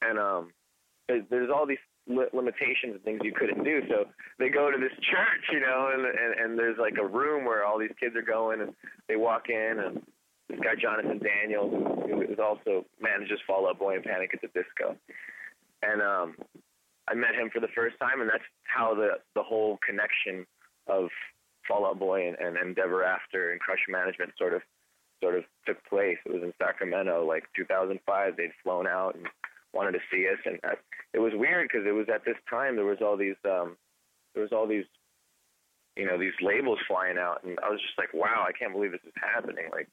and 0.00 0.18
um, 0.18 0.52
there's, 1.08 1.24
there's 1.30 1.50
all 1.54 1.66
these 1.66 1.82
li- 2.06 2.32
limitations 2.32 2.94
and 2.94 3.02
things 3.02 3.20
you 3.22 3.32
couldn't 3.34 3.64
do. 3.64 3.80
So 3.88 4.04
they 4.38 4.48
go 4.48 4.70
to 4.70 4.78
this 4.78 4.96
church, 5.10 5.44
you 5.52 5.60
know, 5.60 5.90
and, 5.92 6.04
and 6.06 6.40
and 6.40 6.58
there's 6.58 6.78
like 6.78 6.94
a 7.00 7.06
room 7.06 7.44
where 7.44 7.64
all 7.64 7.78
these 7.78 7.94
kids 7.98 8.16
are 8.16 8.22
going, 8.22 8.60
and 8.60 8.72
they 9.08 9.16
walk 9.16 9.48
in, 9.48 9.82
and 9.84 10.02
this 10.48 10.58
guy 10.60 10.74
Jonathan 10.80 11.18
Daniels, 11.18 11.72
who 12.06 12.22
is 12.22 12.38
also 12.38 12.84
manages 13.00 13.38
Fall 13.46 13.68
Out 13.68 13.78
Boy 13.78 13.94
and 13.96 14.04
Panic 14.04 14.30
at 14.34 14.40
the 14.40 14.48
Disco, 14.48 14.96
and 15.82 16.02
um, 16.02 16.36
I 17.08 17.14
met 17.14 17.34
him 17.34 17.50
for 17.52 17.60
the 17.60 17.72
first 17.74 17.98
time, 17.98 18.20
and 18.20 18.30
that's 18.30 18.44
how 18.64 18.94
the 18.94 19.18
the 19.34 19.42
whole 19.42 19.78
connection 19.86 20.46
of 20.86 21.08
Fall 21.66 21.86
Out 21.86 21.98
Boy 21.98 22.28
and, 22.28 22.36
and 22.38 22.56
Endeverafter 22.56 23.52
and 23.52 23.60
Crush 23.60 23.84
Management 23.88 24.32
sort 24.38 24.54
of 24.54 24.62
sort 25.22 25.36
of 25.36 25.44
took 25.66 25.82
place. 25.88 26.18
It 26.26 26.32
was 26.32 26.42
in 26.42 26.52
Sacramento, 26.58 27.24
like 27.26 27.44
2005. 27.56 28.36
They'd 28.36 28.50
flown 28.62 28.86
out 28.86 29.14
and 29.14 29.26
wanted 29.72 29.92
to 29.92 30.00
see 30.10 30.26
us, 30.28 30.38
and 30.44 30.58
I, 30.64 30.74
it 31.14 31.18
was 31.18 31.32
weird 31.34 31.68
because 31.70 31.86
it 31.86 31.92
was 31.92 32.06
at 32.12 32.24
this 32.24 32.36
time 32.50 32.76
there 32.76 32.84
was 32.84 32.98
all 33.00 33.16
these 33.16 33.38
um, 33.44 33.76
there 34.34 34.42
was 34.42 34.52
all 34.52 34.66
these 34.66 34.84
you 35.96 36.06
know 36.06 36.18
these 36.18 36.34
labels 36.40 36.78
flying 36.88 37.18
out, 37.18 37.44
and 37.44 37.58
I 37.62 37.70
was 37.70 37.80
just 37.80 37.98
like, 37.98 38.12
wow, 38.14 38.44
I 38.46 38.52
can't 38.52 38.72
believe 38.72 38.92
this 38.92 39.06
is 39.06 39.14
happening. 39.16 39.68
Like, 39.72 39.88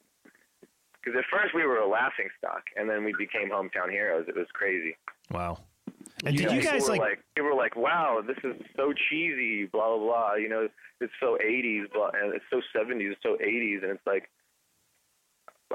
because 1.03 1.17
at 1.17 1.25
first 1.31 1.53
we 1.53 1.65
were 1.65 1.77
a 1.77 1.87
laughing 1.87 2.27
stock, 2.37 2.63
and 2.75 2.89
then 2.89 3.03
we 3.03 3.13
became 3.17 3.49
hometown 3.49 3.89
heroes. 3.89 4.25
It 4.27 4.35
was 4.35 4.47
crazy. 4.53 4.95
Wow. 5.31 5.59
And 6.25 6.35
did 6.35 6.51
you 6.51 6.61
guys 6.61 6.87
were 6.87 6.97
like? 6.97 7.23
People 7.35 7.51
were 7.51 7.55
like, 7.55 7.75
"Wow, 7.75 8.21
this 8.25 8.37
is 8.43 8.61
so 8.75 8.93
cheesy." 9.09 9.65
Blah 9.65 9.97
blah 9.97 10.05
blah. 10.05 10.35
You 10.35 10.49
know, 10.49 10.67
it's 10.99 11.13
so 11.19 11.37
'80s, 11.43 11.91
blah, 11.93 12.09
and 12.13 12.33
it's 12.33 12.45
so 12.49 12.61
'70s, 12.75 13.11
it's 13.11 13.23
so 13.23 13.37
'80s, 13.41 13.83
and 13.83 13.91
it's 13.91 14.05
like, 14.05 14.29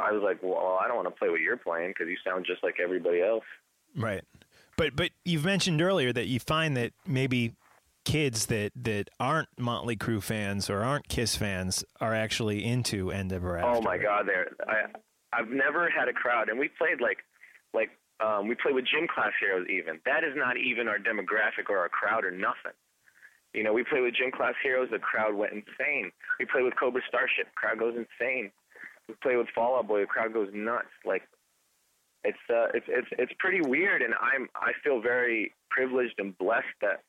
I 0.00 0.12
was 0.12 0.22
like, 0.22 0.42
"Well, 0.42 0.78
I 0.80 0.86
don't 0.86 0.96
want 0.96 1.08
to 1.08 1.18
play 1.18 1.30
what 1.30 1.40
you're 1.40 1.56
playing 1.56 1.90
because 1.90 2.08
you 2.08 2.16
sound 2.24 2.44
just 2.46 2.62
like 2.62 2.76
everybody 2.82 3.22
else." 3.22 3.44
Right. 3.96 4.22
But 4.76 4.96
but 4.96 5.10
you've 5.24 5.44
mentioned 5.44 5.80
earlier 5.80 6.12
that 6.12 6.26
you 6.26 6.40
find 6.40 6.76
that 6.76 6.92
maybe 7.06 7.54
kids 8.04 8.46
that 8.46 8.72
that 8.76 9.08
aren't 9.18 9.48
Motley 9.58 9.96
Crue 9.96 10.22
fans 10.22 10.68
or 10.68 10.82
aren't 10.82 11.08
Kiss 11.08 11.36
fans 11.36 11.84
are 12.00 12.14
actually 12.14 12.64
into 12.64 13.06
Endeverafter. 13.06 13.76
Oh 13.76 13.80
my 13.80 13.96
God, 13.96 14.26
there. 14.28 14.48
I 14.68 14.86
I've 15.34 15.50
never 15.50 15.90
had 15.90 16.08
a 16.08 16.12
crowd, 16.12 16.48
and 16.48 16.58
we 16.58 16.68
played 16.68 17.00
like 17.00 17.18
like 17.72 17.90
um, 18.24 18.48
we 18.48 18.54
played 18.54 18.74
with 18.74 18.86
gym 18.86 19.08
class 19.08 19.32
heroes. 19.40 19.66
Even 19.68 20.00
that 20.06 20.22
is 20.22 20.34
not 20.36 20.56
even 20.56 20.88
our 20.88 20.98
demographic 20.98 21.68
or 21.68 21.78
our 21.78 21.88
crowd 21.88 22.24
or 22.24 22.30
nothing. 22.30 22.76
You 23.52 23.62
know, 23.62 23.72
we 23.72 23.84
play 23.84 24.00
with 24.00 24.14
gym 24.14 24.32
class 24.32 24.54
heroes. 24.62 24.88
The 24.90 24.98
crowd 24.98 25.34
went 25.34 25.52
insane. 25.52 26.10
We 26.38 26.46
play 26.46 26.62
with 26.62 26.74
Cobra 26.78 27.02
Starship. 27.08 27.54
Crowd 27.54 27.78
goes 27.78 27.94
insane. 27.94 28.50
We 29.08 29.14
play 29.22 29.36
with 29.36 29.46
Fall 29.54 29.76
Out 29.76 29.86
Boy. 29.86 30.00
The 30.00 30.06
crowd 30.06 30.32
goes 30.32 30.48
nuts. 30.52 30.90
Like 31.04 31.22
it's 32.24 32.38
uh, 32.48 32.66
it's 32.74 32.86
it's 32.88 33.08
it's 33.18 33.32
pretty 33.38 33.60
weird, 33.60 34.02
and 34.02 34.14
I'm 34.20 34.48
I 34.54 34.72
feel 34.82 35.00
very 35.00 35.52
privileged 35.70 36.14
and 36.18 36.36
blessed 36.38 36.74
that 36.80 37.02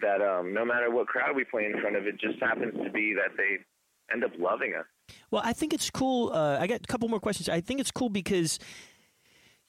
that 0.00 0.22
um, 0.22 0.54
no 0.54 0.64
matter 0.64 0.90
what 0.90 1.06
crowd 1.08 1.34
we 1.34 1.44
play 1.44 1.64
in 1.64 1.80
front 1.80 1.96
of, 1.96 2.06
it 2.06 2.20
just 2.20 2.38
happens 2.40 2.74
to 2.84 2.90
be 2.90 3.14
that 3.14 3.36
they 3.36 3.58
end 4.12 4.24
up 4.24 4.32
loving 4.38 4.74
us. 4.78 4.86
Well, 5.30 5.42
I 5.44 5.52
think 5.52 5.72
it's 5.74 5.90
cool. 5.90 6.30
Uh, 6.32 6.58
I 6.60 6.66
got 6.66 6.80
a 6.82 6.86
couple 6.86 7.08
more 7.08 7.20
questions. 7.20 7.48
I 7.48 7.60
think 7.60 7.80
it's 7.80 7.90
cool 7.90 8.08
because. 8.08 8.58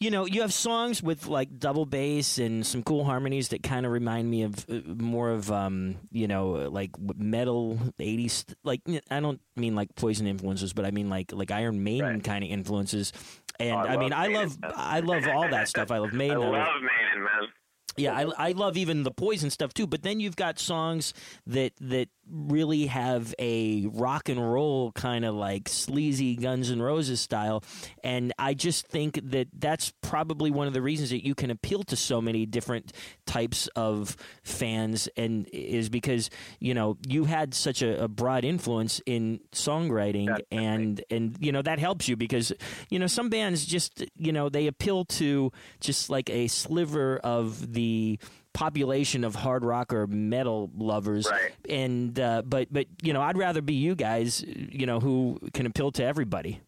You 0.02 0.12
know, 0.12 0.26
you 0.26 0.40
have 0.44 0.54
songs 0.54 1.04
with 1.04 1.28
like 1.28 1.60
double 1.60 1.86
bass 1.86 2.38
and 2.38 2.66
some 2.66 2.84
cool 2.84 3.04
harmonies 3.04 3.50
that 3.50 3.64
kind 3.64 3.86
of 3.86 3.92
remind 3.92 4.32
me 4.32 4.44
of 4.44 4.66
uh, 4.70 4.80
more 4.96 5.30
of, 5.30 5.52
um, 5.52 5.98
you 6.10 6.26
know, 6.26 6.52
like 6.72 6.92
metal 7.18 7.78
'80s. 8.00 8.46
Like, 8.64 8.80
I 9.12 9.20
don't 9.20 9.42
mean 9.58 9.76
like 9.76 9.94
Poison 9.96 10.26
influences, 10.26 10.72
but 10.72 10.86
I 10.86 10.92
mean 10.92 11.10
like 11.10 11.34
like 11.34 11.52
Iron 11.52 11.84
Maiden 11.84 12.22
kind 12.22 12.46
of 12.46 12.50
influences. 12.50 13.12
And 13.60 13.74
Oh, 13.76 13.80
I 13.80 13.96
I, 13.96 13.98
mean, 13.98 14.14
I 14.14 14.28
love. 14.28 14.58
I 14.64 15.02
love 15.02 15.28
all 15.28 15.50
that 15.50 15.68
stuff. 15.68 15.92
I 15.92 15.98
love 15.98 16.14
Maiden. 16.14 16.38
I 16.38 16.46
love- 16.46 16.82
Maiden, 16.82 17.24
man. 17.26 17.50
yeah, 17.98 18.14
I, 18.18 18.48
I 18.48 18.52
love 18.54 18.78
even 18.78 19.04
the 19.04 19.12
Poison 19.12 19.50
stuff 19.50 19.74
too. 19.74 19.86
But 19.86 20.04
then 20.04 20.22
you've 20.22 20.38
got 20.38 20.60
songs 20.60 21.14
that 21.46 21.74
that 21.82 22.08
really 22.32 22.88
have 22.88 23.34
a 23.40 23.88
rock 23.88 24.30
and 24.30 24.40
roll 24.40 24.92
kind 24.92 25.26
of 25.26 25.36
like 25.36 25.70
sleazy 25.70 26.36
Guns 26.36 26.72
N' 26.72 26.82
Roses 26.82 27.22
style, 27.22 27.64
and 28.04 28.34
I 28.38 28.54
just 28.54 28.88
think 28.88 29.20
that 29.32 29.48
that's 29.58 29.94
probably 30.02 30.52
one 30.52 30.68
of 30.68 30.74
the 30.74 30.82
reasons 30.82 31.10
that 31.10 31.26
you 31.26 31.36
can 31.36 31.52
appeal 31.52 31.84
to 31.84 31.96
so 31.96 32.22
many 32.22 32.46
different 32.46 32.94
types 33.26 33.68
of 33.76 34.16
fans, 34.44 35.08
and 35.18 35.48
is 35.52 35.90
because 35.90 36.30
you 36.60 36.74
know 36.74 36.98
you 37.08 37.26
had 37.26 37.54
such 37.54 37.82
a, 37.82 38.04
a 38.04 38.08
broad 38.08 38.44
influence 38.44 39.02
in 39.06 39.40
songwriting, 39.52 40.38
and 40.52 41.04
and 41.10 41.36
you 41.40 41.52
know 41.52 41.62
that 41.62 41.80
helps 41.80 42.08
you 42.08 42.16
because 42.16 42.54
you 42.90 43.00
know 43.00 43.08
some 43.08 43.30
bands 43.30 43.66
just 43.66 44.06
you 44.18 44.32
know 44.32 44.50
they 44.50 44.68
appeal 44.68 45.06
to 45.06 45.52
just 45.80 46.10
like 46.10 46.30
a 46.30 46.48
sliver 46.48 47.18
of 47.18 47.74
the 47.74 48.20
population 48.54 49.24
of 49.24 49.36
hard 49.36 49.64
rock 49.64 49.94
or 49.94 50.08
metal 50.08 50.70
lovers 50.76 51.28
and 51.70 52.20
uh, 52.20 52.42
but 52.46 52.68
but 52.72 52.88
you 53.02 53.14
know 53.14 53.22
I'd 53.22 53.38
rather 53.38 53.62
be 53.62 53.76
you 53.76 53.96
guys 53.96 54.44
you 54.44 54.86
know 54.86 55.00
who 55.00 55.40
can 55.54 55.66
appeal 55.66 55.92
to 55.94 56.04
everybody 56.04 56.62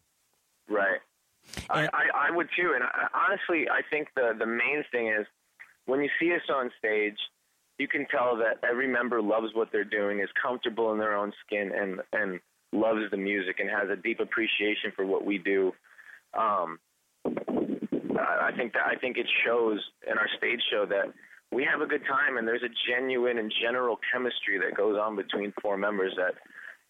Right. 0.72 1.00
I, 1.68 1.84
I, 1.84 2.28
I 2.28 2.30
would 2.30 2.48
too, 2.56 2.72
and 2.74 2.84
I, 2.84 3.08
honestly, 3.14 3.68
I 3.68 3.80
think 3.90 4.08
the 4.16 4.32
the 4.38 4.46
main 4.46 4.84
thing 4.90 5.08
is 5.08 5.26
when 5.86 6.00
you 6.00 6.08
see 6.18 6.32
us 6.32 6.42
on 6.52 6.70
stage, 6.78 7.18
you 7.78 7.88
can 7.88 8.06
tell 8.10 8.36
that 8.36 8.66
every 8.66 8.88
member 8.88 9.20
loves 9.20 9.48
what 9.52 9.68
they're 9.72 9.84
doing, 9.84 10.20
is 10.20 10.28
comfortable 10.40 10.92
in 10.92 10.98
their 10.98 11.14
own 11.14 11.32
skin, 11.44 11.72
and 11.76 12.00
and 12.12 12.40
loves 12.72 13.02
the 13.10 13.16
music 13.16 13.56
and 13.58 13.68
has 13.68 13.90
a 13.90 13.96
deep 13.96 14.20
appreciation 14.20 14.92
for 14.96 15.04
what 15.04 15.26
we 15.26 15.38
do. 15.38 15.72
Um, 16.34 16.78
I 17.26 18.50
think 18.56 18.72
that 18.72 18.86
I 18.86 18.96
think 18.96 19.18
it 19.18 19.26
shows 19.44 19.78
in 20.10 20.16
our 20.16 20.28
stage 20.38 20.60
show 20.70 20.86
that 20.86 21.12
we 21.52 21.64
have 21.70 21.80
a 21.82 21.86
good 21.86 22.02
time, 22.08 22.38
and 22.38 22.48
there's 22.48 22.62
a 22.62 22.72
genuine 22.90 23.38
and 23.38 23.52
general 23.62 23.98
chemistry 24.10 24.58
that 24.58 24.76
goes 24.76 24.98
on 24.98 25.16
between 25.16 25.52
four 25.60 25.76
members 25.76 26.14
that 26.16 26.34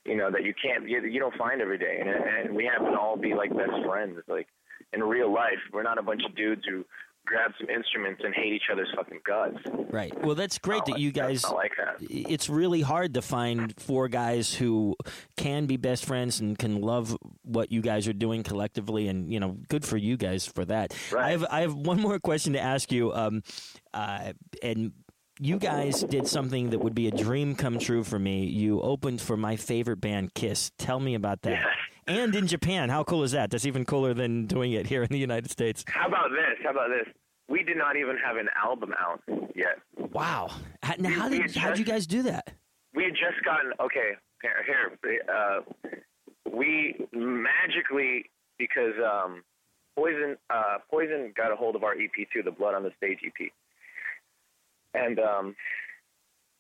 you 0.04 0.16
know 0.16 0.30
that 0.30 0.44
you 0.44 0.54
can't 0.54 0.88
you, 0.88 1.02
you 1.02 1.20
don't 1.20 1.36
find 1.36 1.60
every 1.60 1.78
day. 1.78 1.98
And, 2.00 2.08
and 2.48 2.56
we 2.56 2.64
happen 2.64 2.92
to 2.92 2.98
all 2.98 3.16
be 3.16 3.34
like 3.34 3.50
best 3.50 3.84
friends 3.84 4.18
like 4.28 4.46
in 4.92 5.02
real 5.02 5.32
life. 5.32 5.58
We're 5.72 5.82
not 5.82 5.98
a 5.98 6.02
bunch 6.02 6.22
of 6.24 6.36
dudes 6.36 6.62
who 6.68 6.84
grab 7.24 7.52
some 7.58 7.70
instruments 7.70 8.20
and 8.24 8.34
hate 8.34 8.52
each 8.52 8.64
other's 8.70 8.88
fucking 8.96 9.20
guts 9.24 9.56
right 9.90 10.12
well 10.24 10.34
that's 10.34 10.58
great 10.58 10.84
that 10.86 10.98
you 10.98 11.12
guys 11.12 11.44
I 11.44 11.52
like 11.52 11.72
that 11.78 11.96
it's 12.00 12.48
really 12.48 12.80
hard 12.80 13.14
to 13.14 13.22
find 13.22 13.72
four 13.80 14.08
guys 14.08 14.54
who 14.54 14.96
can 15.36 15.66
be 15.66 15.76
best 15.76 16.04
friends 16.04 16.40
and 16.40 16.58
can 16.58 16.80
love 16.80 17.16
what 17.42 17.70
you 17.72 17.80
guys 17.80 18.08
are 18.08 18.12
doing 18.12 18.42
collectively 18.42 19.08
and 19.08 19.32
you 19.32 19.40
know 19.40 19.56
good 19.68 19.84
for 19.84 19.96
you 19.96 20.16
guys 20.16 20.46
for 20.46 20.64
that 20.64 20.94
Right. 21.12 21.24
i 21.26 21.30
have 21.30 21.44
i 21.50 21.60
have 21.60 21.74
one 21.74 22.00
more 22.00 22.18
question 22.18 22.54
to 22.54 22.60
ask 22.60 22.90
you 22.92 23.12
um 23.12 23.42
uh 23.94 24.32
and 24.62 24.92
you 25.40 25.58
guys 25.58 26.02
did 26.02 26.28
something 26.28 26.70
that 26.70 26.78
would 26.80 26.94
be 26.94 27.08
a 27.08 27.10
dream 27.10 27.56
come 27.56 27.78
true 27.78 28.04
for 28.04 28.18
me. 28.18 28.44
You 28.44 28.80
opened 28.80 29.20
for 29.20 29.36
my 29.36 29.56
favorite 29.56 29.96
band, 30.00 30.34
Kiss. 30.34 30.70
Tell 30.78 31.00
me 31.00 31.14
about 31.14 31.42
that. 31.42 31.64
And 32.06 32.34
in 32.34 32.46
Japan, 32.46 32.88
how 32.88 33.04
cool 33.04 33.22
is 33.22 33.30
that? 33.32 33.50
That's 33.50 33.64
even 33.64 33.84
cooler 33.84 34.12
than 34.14 34.46
doing 34.46 34.72
it 34.72 34.86
here 34.86 35.02
in 35.02 35.08
the 35.10 35.18
United 35.18 35.50
States. 35.50 35.84
how 35.88 36.08
about 36.08 36.30
this 36.30 36.58
how 36.64 36.70
about 36.70 36.88
this 36.88 37.12
we 37.48 37.62
did 37.62 37.76
not 37.76 37.96
even 37.96 38.16
have 38.24 38.36
an 38.36 38.48
album 38.62 38.92
out 38.98 39.20
yet 39.54 39.78
Wow. 40.12 40.50
How, 40.82 40.94
now, 40.98 41.10
how 41.10 41.28
did 41.28 41.42
had 41.42 41.54
how'd 41.56 41.78
you 41.78 41.84
guys 41.84 42.06
do 42.06 42.22
that? 42.24 42.52
we 42.94 43.04
had 43.04 43.12
just 43.14 43.42
gotten 43.44 43.72
okay 43.80 44.12
here 44.42 44.64
here 44.66 44.98
uh 45.32 45.60
we 46.50 46.96
magically 47.12 48.30
because 48.58 48.94
um 49.04 49.42
poison 49.96 50.36
uh 50.50 50.78
poison 50.90 51.32
got 51.36 51.52
a 51.52 51.56
hold 51.56 51.76
of 51.76 51.84
our 51.84 51.92
ep 51.92 52.12
too 52.32 52.42
the 52.42 52.50
blood 52.50 52.74
on 52.74 52.82
the 52.82 52.90
stage 52.96 53.18
ep 53.26 53.48
and 54.94 55.18
um 55.18 55.54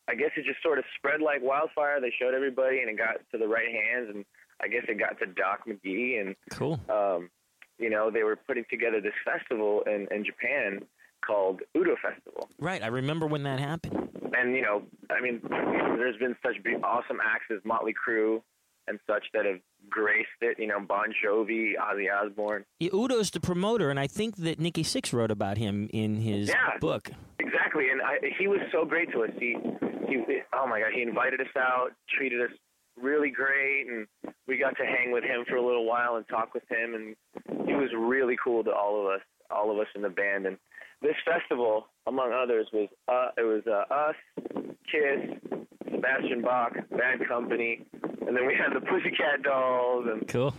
i 0.08 0.14
guess 0.14 0.30
it 0.36 0.44
just 0.44 0.62
sort 0.62 0.78
of 0.78 0.84
spread 0.96 1.20
like 1.20 1.40
wildfire 1.42 2.00
they 2.00 2.12
showed 2.18 2.34
everybody 2.34 2.80
and 2.80 2.88
it 2.88 2.96
got 2.96 3.16
to 3.30 3.38
the 3.38 3.46
right 3.48 3.68
hands 3.70 4.08
and 4.14 4.24
i 4.62 4.68
guess 4.68 4.82
it 4.88 4.98
got 4.98 5.18
to 5.18 5.26
Doc 5.26 5.60
McGhee 5.68 6.20
and 6.20 6.34
Cool. 6.50 6.80
um 6.88 7.30
you 7.78 7.90
know 7.90 8.10
they 8.10 8.22
were 8.22 8.36
putting 8.36 8.64
together 8.70 9.00
this 9.00 9.14
festival 9.24 9.82
in 9.86 10.06
in 10.10 10.24
japan 10.24 10.80
called 11.26 11.60
udo 11.76 11.94
festival 12.02 12.48
Right. 12.58 12.82
I 12.82 12.88
remember 12.88 13.26
when 13.26 13.42
that 13.44 13.58
happened. 13.60 14.08
and 14.36 14.54
you 14.56 14.62
know, 14.62 14.82
I 15.10 15.20
mean, 15.20 15.40
there's 15.50 16.16
been 16.18 16.36
such 16.44 16.56
awesome 16.84 17.18
acts 17.24 17.46
as 17.52 17.58
Motley 17.64 17.92
Crue 17.94 18.40
and 18.88 18.98
such 19.06 19.24
that 19.34 19.44
have 19.46 19.58
graced 19.88 20.28
it. 20.40 20.58
You 20.58 20.66
know, 20.68 20.80
Bon 20.80 21.12
Jovi, 21.24 21.72
Ozzy 21.80 22.06
Osbourne. 22.12 22.64
Yeah, 22.80 22.90
Udo's 22.92 23.30
the 23.30 23.40
promoter, 23.40 23.90
and 23.90 23.98
I 24.00 24.06
think 24.08 24.36
that 24.38 24.58
Nikki 24.60 24.82
Sixx 24.84 25.12
wrote 25.12 25.30
about 25.30 25.58
him 25.58 25.88
in 25.92 26.16
his 26.16 26.48
Yeah. 26.48 26.78
book. 26.80 27.10
Exactly, 27.40 27.88
and 27.90 28.00
I, 28.02 28.18
he 28.38 28.46
was 28.48 28.60
so 28.72 28.84
great 28.84 29.10
to 29.12 29.22
us. 29.24 29.30
He, 29.38 29.56
he, 30.08 30.16
oh 30.52 30.66
my 30.66 30.80
God, 30.80 30.90
he 30.94 31.02
invited 31.02 31.40
us 31.40 31.54
out, 31.56 31.90
treated 32.16 32.40
us 32.42 32.50
really 33.00 33.30
great, 33.30 33.86
and 33.88 34.06
we 34.46 34.58
got 34.58 34.76
to 34.76 34.84
hang 34.84 35.12
with 35.12 35.24
him 35.24 35.44
for 35.48 35.56
a 35.56 35.64
little 35.64 35.86
while 35.86 36.16
and 36.16 36.26
talk 36.28 36.54
with 36.54 36.64
him, 36.70 36.94
and 36.94 37.66
he 37.66 37.74
was 37.74 37.90
really 37.96 38.36
cool 38.42 38.62
to 38.64 38.70
all 38.72 39.00
of 39.00 39.06
us, 39.06 39.20
all 39.50 39.70
of 39.70 39.78
us 39.78 39.86
in 39.94 40.02
the 40.02 40.08
band. 40.10 40.46
And 40.46 40.56
this 41.00 41.16
festival, 41.24 41.86
among 42.06 42.32
others, 42.32 42.68
was 42.72 42.88
uh, 43.08 43.28
it 43.36 43.42
was 43.42 43.62
uh, 43.66 43.92
us, 43.92 44.16
Kiss, 44.90 45.58
Sebastian 45.90 46.42
Bach, 46.42 46.72
Bad 46.90 47.26
Company, 47.28 47.84
and 48.26 48.36
then 48.36 48.46
we 48.46 48.54
had 48.54 48.74
the 48.74 48.80
Pussycat 48.86 49.42
Dolls, 49.42 50.06
and 50.10 50.26
Cool. 50.28 50.54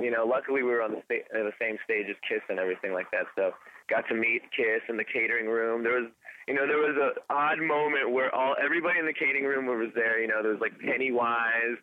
you 0.00 0.10
know, 0.10 0.24
luckily 0.26 0.62
we 0.62 0.70
were 0.70 0.82
on 0.82 0.92
the 0.92 1.02
sta- 1.04 1.28
the 1.32 1.52
same 1.60 1.76
stage 1.84 2.06
as 2.08 2.16
Kiss 2.28 2.42
and 2.48 2.58
everything 2.58 2.92
like 2.92 3.10
that. 3.12 3.26
So 3.36 3.52
got 3.88 4.06
to 4.08 4.14
meet 4.14 4.42
Kiss 4.56 4.82
in 4.88 4.96
the 4.96 5.04
catering 5.04 5.46
room. 5.48 5.82
There 5.84 5.94
was, 6.00 6.10
you 6.48 6.54
know, 6.54 6.66
there 6.66 6.78
was 6.78 6.96
a 6.96 7.32
odd 7.32 7.60
moment 7.60 8.10
where 8.10 8.34
all 8.34 8.56
everybody 8.62 8.98
in 8.98 9.06
the 9.06 9.12
catering 9.12 9.44
room 9.44 9.66
was 9.66 9.90
there. 9.94 10.20
You 10.20 10.28
know, 10.28 10.42
there 10.42 10.50
was 10.52 10.60
like 10.60 10.72
Pennywise, 10.80 11.76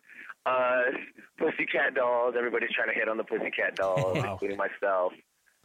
us, 0.44 0.94
Pussycat 1.38 1.94
Dolls. 1.94 2.34
Everybody's 2.36 2.70
trying 2.74 2.88
to 2.88 2.94
hit 2.94 3.08
on 3.08 3.16
the 3.16 3.24
Pussycat 3.24 3.76
Dolls, 3.76 4.16
including 4.24 4.56
myself. 4.58 5.12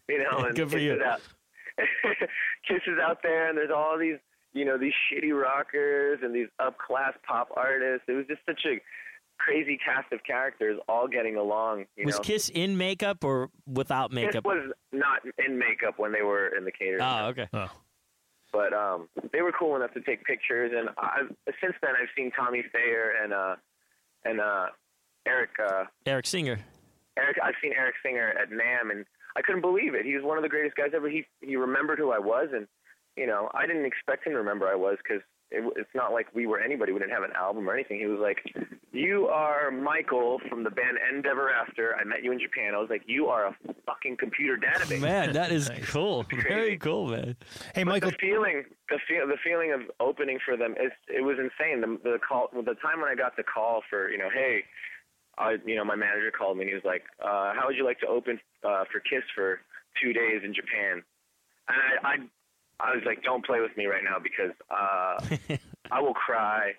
You 0.08 0.20
know, 0.24 0.46
and 0.46 0.56
Good 0.56 0.70
for 0.72 0.78
Kiss 0.78 0.84
you. 0.84 1.04
out- 1.04 1.22
Kiss 2.68 2.82
is 2.88 3.00
out 3.02 3.20
there, 3.24 3.50
and 3.50 3.58
there's 3.58 3.72
all 3.76 3.98
these, 3.98 4.18
you 4.54 4.66
know, 4.66 4.78
these 4.78 4.94
shitty 5.12 5.32
rockers 5.34 6.20
and 6.22 6.36
these 6.36 6.48
up 6.60 6.78
class 6.78 7.14
pop 7.28 7.50
artists. 7.56 8.06
It 8.08 8.14
was 8.14 8.26
just 8.28 8.42
such 8.46 8.62
a 8.66 8.80
crazy 9.38 9.80
cast 9.84 10.12
of 10.14 10.20
characters 10.24 10.80
all 10.88 11.08
getting 11.08 11.36
along. 11.38 11.86
You 11.96 12.06
Was 12.06 12.16
know? 12.18 12.22
Kiss 12.22 12.50
in 12.50 12.78
makeup 12.78 13.24
or 13.24 13.50
without 13.66 14.12
makeup? 14.12 14.34
Kiss 14.34 14.42
was 14.44 14.72
not 14.92 15.22
in 15.44 15.58
makeup 15.58 15.96
when 15.98 16.12
they 16.12 16.22
were 16.22 16.48
in 16.56 16.66
the 16.66 16.72
catering. 16.72 17.02
Oh, 17.02 17.28
room. 17.36 17.48
Ah, 17.54 17.60
okay. 17.64 17.72
But 18.52 18.74
um, 18.74 19.08
they 19.32 19.42
were 19.42 19.54
cool 19.58 19.76
enough 19.76 19.94
to 19.94 20.02
take 20.02 20.24
pictures, 20.26 20.72
and 20.76 20.90
I've, 20.98 21.34
since 21.62 21.74
then 21.82 21.92
I've 21.92 22.10
seen 22.16 22.32
Tommy 22.32 22.64
Thayer 22.74 23.14
and 23.24 23.34
uh, 23.34 23.56
and 24.26 24.42
uh, 24.42 24.66
Eric. 25.26 25.52
Uh, 25.60 25.86
Eric 26.06 26.28
Singer. 26.28 26.60
Eric, 27.18 27.38
I've 27.44 27.56
seen 27.62 27.74
Eric 27.78 27.96
Singer 28.04 28.34
at 28.42 28.50
NAMM, 28.50 28.92
and 28.92 29.06
I 29.36 29.42
couldn't 29.42 29.62
believe 29.62 29.96
it. 29.96 30.06
He 30.06 30.16
was 30.16 30.24
one 30.24 30.38
of 30.38 30.44
the 30.44 30.50
greatest 30.50 30.76
guys 30.76 30.92
ever. 30.96 31.10
He 31.10 31.26
he 31.42 31.56
remembered 31.56 32.00
who 32.00 32.12
I 32.12 32.20
was, 32.20 32.50
and 32.54 32.68
you 33.16 33.28
know 33.28 33.50
I 33.54 33.66
didn't 33.68 33.86
expect 33.86 34.26
him 34.26 34.34
to 34.34 34.40
remember 34.40 34.68
who 34.68 34.74
I 34.74 34.76
was 34.76 34.98
because 35.04 35.22
it, 35.52 35.74
it's 35.76 35.90
not 35.94 36.14
like 36.14 36.28
we 36.34 36.48
were 36.48 36.60
anybody. 36.60 36.92
We 36.94 37.00
didn't 37.00 37.12
have 37.12 37.24
an 37.24 37.34
album 37.36 37.70
or 37.70 37.74
anything. 37.74 38.00
He 38.00 38.06
was 38.06 38.20
like, 38.20 38.40
"You 38.92 39.28
are 39.28 39.70
Michael 39.72 40.40
from 40.50 40.64
the 40.64 40.70
band 40.70 40.98
Endeverafter. 41.12 41.92
I 42.00 42.04
met 42.04 42.24
you 42.24 42.32
in 42.32 42.40
Japan." 42.40 42.74
I 42.74 42.78
was 42.78 42.90
like, 42.90 43.04
"You 43.06 43.28
are 43.28 43.48
a 43.48 43.56
fucking 43.86 44.18
computer 44.18 44.58
database." 44.58 45.02
Man, 45.02 45.34
that 45.34 45.52
is 45.52 45.70
cool. 45.88 46.26
Very 46.48 46.78
cool, 46.78 47.08
man. 47.10 47.36
Hey, 47.76 47.84
But 47.84 48.02
the 48.02 48.14
feeling, 48.20 48.64
the 48.90 49.00
feel, 49.08 49.28
the 49.28 49.38
feeling 49.44 49.74
of 49.74 49.82
opening 50.00 50.40
for 50.44 50.56
them 50.56 50.74
is 50.74 50.92
it 51.08 51.22
was 51.22 51.38
insane. 51.38 51.82
The 51.82 52.00
the 52.04 52.20
call, 52.28 52.50
the 52.54 52.76
time 52.76 53.02
when 53.02 53.10
I 53.10 53.16
got 53.16 53.36
the 53.36 53.44
call 53.44 53.82
for 53.90 54.10
you 54.10 54.18
know, 54.18 54.30
hey, 54.34 54.64
I 55.38 55.58
you 55.66 55.76
know 55.76 55.84
my 55.84 55.96
manager 55.96 56.32
called 56.32 56.58
me 56.58 56.64
and 56.64 56.70
he 56.70 56.76
was 56.76 56.86
like, 56.86 57.04
uh, 57.24 57.54
how 57.54 57.64
would 57.68 57.76
you 57.76 57.86
like 57.86 58.00
to 58.00 58.08
open 58.08 58.40
uh, 58.64 58.86
for 58.92 59.00
Kiss 59.02 59.24
for 59.36 59.60
two 60.02 60.14
days 60.14 60.42
in 60.44 60.54
Japan? 60.54 61.04
And 61.68 61.78
I 62.04 62.08
I, 62.08 62.16
I 62.84 62.96
was 62.96 63.04
like, 63.06 63.24
don't 63.24 63.46
play 63.46 63.60
with 63.62 63.76
me 63.78 63.86
right 63.86 64.04
now 64.04 64.18
because 64.22 64.52
uh, 64.70 65.56
I 65.92 66.02
will 66.02 66.14
cry, 66.14 66.74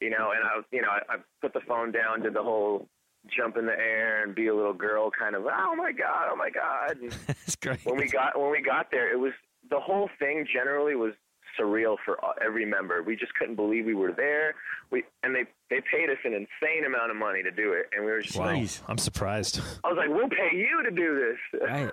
you 0.00 0.10
know. 0.10 0.32
And 0.34 0.44
I 0.44 0.60
you 0.72 0.82
know 0.82 0.88
I, 0.88 1.14
I 1.14 1.16
put 1.40 1.52
the 1.52 1.60
phone 1.66 1.92
down, 1.92 2.22
did 2.22 2.34
the 2.34 2.42
whole 2.42 2.88
jump 3.28 3.56
in 3.56 3.66
the 3.66 3.78
air 3.78 4.24
and 4.24 4.34
be 4.34 4.46
a 4.46 4.54
little 4.54 4.72
girl 4.72 5.10
kind 5.10 5.34
of 5.36 5.44
oh 5.44 5.74
my 5.76 5.92
god 5.92 6.28
oh 6.32 6.36
my 6.36 6.48
god 6.48 6.96
That's 7.26 7.54
great. 7.56 7.80
when 7.84 7.98
we 7.98 8.08
got 8.08 8.38
when 8.38 8.50
we 8.50 8.62
got 8.62 8.90
there, 8.90 9.12
it 9.12 9.18
was 9.18 9.32
the 9.68 9.78
whole 9.78 10.08
thing 10.18 10.46
generally 10.52 10.94
was 10.94 11.12
surreal 11.58 11.96
for 12.04 12.18
every 12.44 12.64
member. 12.64 13.02
We 13.02 13.16
just 13.16 13.34
couldn't 13.34 13.56
believe 13.56 13.86
we 13.86 13.94
were 13.94 14.12
there. 14.12 14.54
We 14.90 15.04
and 15.22 15.34
they 15.34 15.44
they 15.70 15.80
paid 15.90 16.10
us 16.10 16.16
an 16.24 16.32
insane 16.34 16.84
amount 16.84 17.10
of 17.12 17.16
money 17.16 17.42
to 17.44 17.50
do 17.50 17.72
it, 17.72 17.86
and 17.94 18.04
we 18.04 18.10
were 18.10 18.20
just 18.22 18.36
Wow, 18.36 18.46
like, 18.54 18.68
I'm 18.88 18.98
surprised. 18.98 19.60
I 19.84 19.88
was 19.88 19.96
like, 19.96 20.08
we'll 20.08 20.28
pay 20.28 20.56
you 20.56 20.82
to 20.82 20.90
do 20.90 21.36
this. 21.52 21.60
Right. 21.62 21.90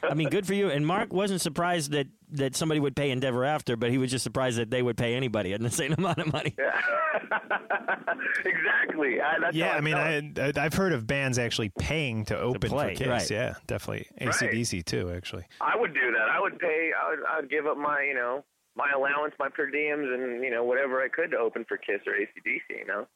I 0.10 0.14
mean, 0.14 0.28
good 0.28 0.44
for 0.46 0.54
you. 0.54 0.68
And 0.70 0.84
Mark 0.84 1.12
wasn't 1.12 1.40
surprised 1.40 1.92
that, 1.92 2.08
that 2.32 2.56
somebody 2.56 2.80
would 2.80 2.96
pay 2.96 3.14
Endeverafter, 3.14 3.78
but 3.78 3.90
he 3.90 3.98
was 3.98 4.10
just 4.10 4.24
surprised 4.24 4.58
that 4.58 4.70
they 4.72 4.82
would 4.82 4.96
pay 4.96 5.14
anybody 5.14 5.52
at 5.52 5.60
the 5.60 5.70
same 5.70 5.92
amount 5.96 6.18
of 6.18 6.32
money. 6.32 6.56
exactly. 8.44 9.20
I, 9.20 9.38
that's 9.40 9.54
yeah, 9.56 9.72
how 9.72 9.78
I 9.78 9.80
mean. 9.80 10.34
I, 10.36 10.48
I- 10.48 10.52
I've 10.64 10.74
heard 10.74 10.92
of 10.92 11.06
bands 11.06 11.38
actually 11.38 11.70
paying 11.78 12.24
to 12.26 12.38
open 12.38 12.70
play, 12.70 12.94
for 12.94 12.98
Kiss. 13.04 13.08
right. 13.08 13.30
Yeah, 13.30 13.54
definitely. 13.66 14.06
ACDC 14.20 14.84
too, 14.84 15.10
actually. 15.14 15.44
I 15.60 15.76
would 15.76 15.94
do 15.94 16.12
that. 16.12 16.28
I 16.28 16.40
would 16.40 16.58
pay. 16.58 16.90
I 17.00 17.10
would. 17.10 17.18
I 17.30 17.40
would 17.40 17.50
give 17.50 17.66
up 17.66 17.76
my 17.76 18.02
you 18.02 18.14
know 18.14 18.44
my 18.76 18.90
allowance, 18.94 19.34
my 19.38 19.48
per 19.48 19.70
diems, 19.70 20.12
and 20.12 20.42
you 20.42 20.50
know 20.50 20.64
whatever 20.64 21.02
I 21.02 21.08
could 21.08 21.30
to 21.32 21.38
open 21.38 21.64
for 21.66 21.76
Kiss 21.76 22.00
or 22.06 22.12
ACDC. 22.12 22.78
You 22.80 22.86
know. 22.86 23.06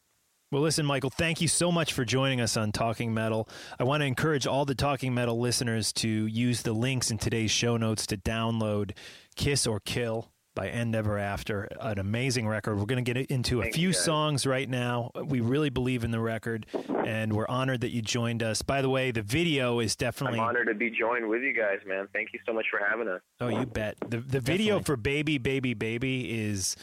Well, 0.53 0.63
listen, 0.63 0.87
Michael, 0.87 1.11
thank 1.11 1.41
you 1.41 1.49
so 1.49 1.73
much 1.73 1.93
for 1.93 2.05
joining 2.05 2.41
us 2.41 2.57
on 2.57 2.71
Talking 2.71 3.13
Metal. 3.13 3.49
I 3.81 3.85
want 3.85 4.03
to 4.03 4.07
encourage 4.07 4.47
all 4.47 4.65
the 4.65 4.77
Talking 4.77 5.13
Metal 5.13 5.39
listeners 5.41 5.93
to 5.95 6.09
use 6.09 6.63
the 6.63 6.73
links 6.73 7.11
in 7.11 7.19
today's 7.19 7.51
show 7.51 7.77
notes 7.77 8.07
to 8.07 8.17
download 8.17 8.93
Kiss 9.35 9.67
or 9.67 9.81
Kill 9.81 10.31
by 10.57 10.69
Endeverafter, 10.69 11.69
an 11.81 12.01
amazing 12.01 12.49
record. 12.49 12.81
We're 12.81 12.87
going 12.87 13.05
to 13.05 13.13
get 13.13 13.31
into 13.31 13.61
a 13.61 13.65
Thank 13.65 13.75
few 13.75 13.93
songs 13.93 14.45
right 14.47 14.69
now. 14.69 15.13
We 15.15 15.41
really 15.41 15.71
believe 15.71 16.03
in 16.03 16.11
the 16.11 16.19
record, 16.19 16.67
and 17.05 17.33
we're 17.33 17.47
honored 17.49 17.83
that 17.83 17.91
you 17.91 18.03
joined 18.03 18.43
us. 18.43 18.63
By 18.63 18.83
the 18.83 18.91
way, 18.91 19.13
the 19.13 19.23
video 19.23 19.79
is 19.79 19.95
definitely. 19.95 20.41
I'm 20.41 20.49
honored 20.49 20.67
to 20.67 20.75
be 20.75 20.91
joined 20.91 21.29
with 21.29 21.43
you 21.43 21.53
guys, 21.53 21.79
man. 21.87 22.09
Thank 22.13 22.31
you 22.33 22.41
so 22.45 22.53
much 22.53 22.67
for 22.71 22.81
having 22.85 23.07
us. 23.07 23.21
Oh, 23.39 23.49
you 23.49 23.67
bet. 23.67 23.97
The 24.09 24.19
the 24.19 24.41
video 24.41 24.81
for 24.81 24.97
Baby 24.97 25.39
Baby 25.39 25.75
Baby 25.75 26.41
is 26.47 26.75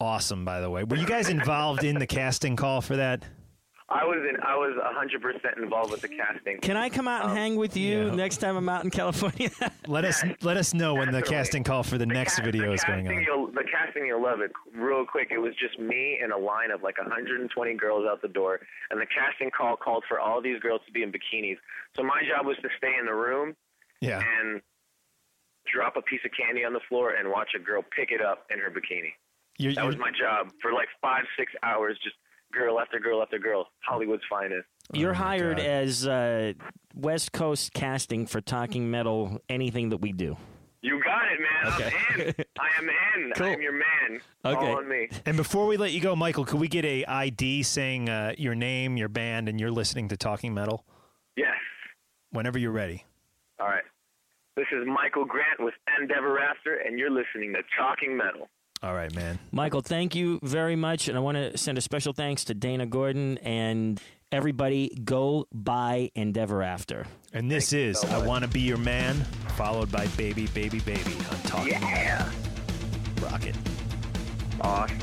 awesome, 0.00 0.44
by 0.44 0.60
the 0.60 0.70
way. 0.70 0.84
Were 0.84 0.96
you 0.96 1.06
guys 1.06 1.28
involved 1.28 1.84
in 1.84 1.98
the 1.98 2.06
casting 2.06 2.56
call 2.56 2.80
for 2.80 2.96
that? 2.96 3.24
I 3.90 4.02
was 4.04 4.16
in. 4.28 4.40
I 4.40 4.56
was 4.56 4.74
100 4.82 5.20
percent 5.20 5.58
involved 5.58 5.90
with 5.90 6.00
the 6.00 6.08
casting. 6.08 6.58
Can 6.60 6.76
I 6.76 6.88
come 6.88 7.06
out 7.06 7.22
and 7.22 7.30
um, 7.32 7.36
hang 7.36 7.56
with 7.56 7.76
you 7.76 8.10
next 8.12 8.38
time 8.38 8.56
I'm 8.56 8.68
out 8.68 8.82
in 8.82 8.90
California? 8.90 9.50
Let 9.86 10.06
us 10.06 10.24
let 10.40 10.56
us 10.56 10.72
know 10.72 10.94
when 10.94 11.12
the 11.12 11.20
casting 11.20 11.62
call 11.64 11.82
for 11.82 11.98
the 11.98 12.06
next 12.06 12.38
video 12.38 12.72
is 12.72 12.82
going 12.84 13.06
on. 13.06 13.22
You'll, 13.22 13.48
the 13.48 13.62
casting, 13.70 14.06
you'll 14.06 14.22
love 14.22 14.40
it. 14.40 14.50
Real 14.74 15.04
quick, 15.04 15.28
it 15.30 15.36
was 15.38 15.52
just 15.56 15.78
me 15.78 16.18
and 16.22 16.32
a 16.32 16.38
line 16.38 16.70
of 16.70 16.82
like 16.82 16.96
120 16.96 17.74
girls 17.74 18.06
out 18.08 18.22
the 18.22 18.28
door, 18.28 18.60
and 18.90 18.98
the 18.98 19.06
casting 19.06 19.50
call 19.50 19.76
called 19.76 20.04
for 20.08 20.18
all 20.18 20.40
these 20.40 20.58
girls 20.60 20.80
to 20.86 20.92
be 20.92 21.02
in 21.02 21.12
bikinis. 21.12 21.58
So 21.94 22.02
my 22.02 22.22
job 22.26 22.46
was 22.46 22.56
to 22.62 22.68
stay 22.78 22.94
in 22.98 23.04
the 23.04 23.14
room 23.14 23.54
Yeah. 24.00 24.22
and 24.40 24.62
drop 25.70 25.96
a 25.96 26.02
piece 26.02 26.20
of 26.24 26.30
candy 26.32 26.64
on 26.64 26.72
the 26.72 26.80
floor 26.88 27.10
and 27.14 27.28
watch 27.30 27.50
a 27.54 27.58
girl 27.58 27.82
pick 27.94 28.10
it 28.10 28.22
up 28.22 28.46
in 28.50 28.58
her 28.58 28.70
bikini. 28.70 29.12
You're, 29.58 29.74
That 29.74 29.84
was 29.86 29.96
my 29.98 30.10
job 30.10 30.50
for 30.62 30.72
like 30.72 30.88
five, 31.02 31.24
six 31.38 31.52
hours, 31.62 31.98
just 32.02 32.16
girl 32.54 32.80
after 32.80 32.98
girl 32.98 33.22
after 33.22 33.38
girl. 33.38 33.66
Hollywood's 33.86 34.22
finest. 34.30 34.66
You're 34.92 35.14
hired 35.14 35.58
as 35.58 36.06
uh, 36.06 36.52
West 36.94 37.32
Coast 37.32 37.72
casting 37.72 38.26
for 38.26 38.40
Talking 38.40 38.90
Metal, 38.90 39.40
anything 39.48 39.90
that 39.90 39.98
we 39.98 40.12
do. 40.12 40.36
You 40.82 41.02
got 41.02 41.22
it, 41.32 41.40
man. 41.40 41.72
Okay. 41.72 41.96
I'm 42.14 42.20
in. 42.20 42.34
I 42.58 42.68
am 42.78 42.88
in. 42.90 43.32
I 43.42 43.52
am 43.54 43.62
your 43.62 43.72
man. 43.72 44.20
Okay. 44.44 44.54
Call 44.54 44.76
on 44.76 44.88
me. 44.88 45.08
And 45.24 45.34
before 45.34 45.66
we 45.66 45.78
let 45.78 45.92
you 45.92 46.00
go, 46.02 46.14
Michael, 46.14 46.44
could 46.44 46.60
we 46.60 46.68
get 46.68 46.84
a 46.84 47.06
ID 47.06 47.62
saying 47.62 48.10
uh, 48.10 48.34
your 48.36 48.54
name, 48.54 48.98
your 48.98 49.08
band, 49.08 49.48
and 49.48 49.58
you're 49.58 49.70
listening 49.70 50.08
to 50.10 50.18
Talking 50.18 50.52
Metal? 50.52 50.84
Yes. 51.38 51.54
Whenever 52.32 52.58
you're 52.58 52.70
ready. 52.70 53.06
All 53.58 53.66
right. 53.66 53.84
This 54.56 54.66
is 54.72 54.86
Michael 54.86 55.24
Grant 55.24 55.58
with 55.58 55.74
Endeverafter, 55.98 56.86
and 56.86 56.98
you're 56.98 57.10
listening 57.10 57.54
to 57.54 57.62
Talking 57.78 58.14
Metal. 58.14 58.48
All 58.84 58.92
right, 58.94 59.14
man. 59.14 59.38
Michael, 59.50 59.80
thank 59.80 60.14
you 60.14 60.38
very 60.42 60.76
much. 60.76 61.08
And 61.08 61.16
I 61.16 61.20
want 61.20 61.36
to 61.38 61.56
send 61.56 61.78
a 61.78 61.80
special 61.80 62.12
thanks 62.12 62.44
to 62.44 62.54
Dana 62.54 62.84
Gordon 62.84 63.38
and 63.38 63.98
everybody. 64.30 64.90
Go 65.02 65.46
buy 65.54 66.10
Endeverafter. 66.14 67.06
And 67.32 67.50
this 67.50 67.72
is 67.72 68.04
I 68.04 68.24
Want 68.26 68.44
to 68.44 68.50
Be 68.50 68.60
Your 68.60 68.76
Man, 68.76 69.14
followed 69.56 69.90
by 69.90 70.06
Baby, 70.08 70.48
Baby, 70.48 70.80
Baby 70.80 71.14
on 71.30 71.38
Talking 71.44 71.72
Yeah. 71.80 72.30
Rocket. 73.22 73.56
Awesome. 74.60 74.98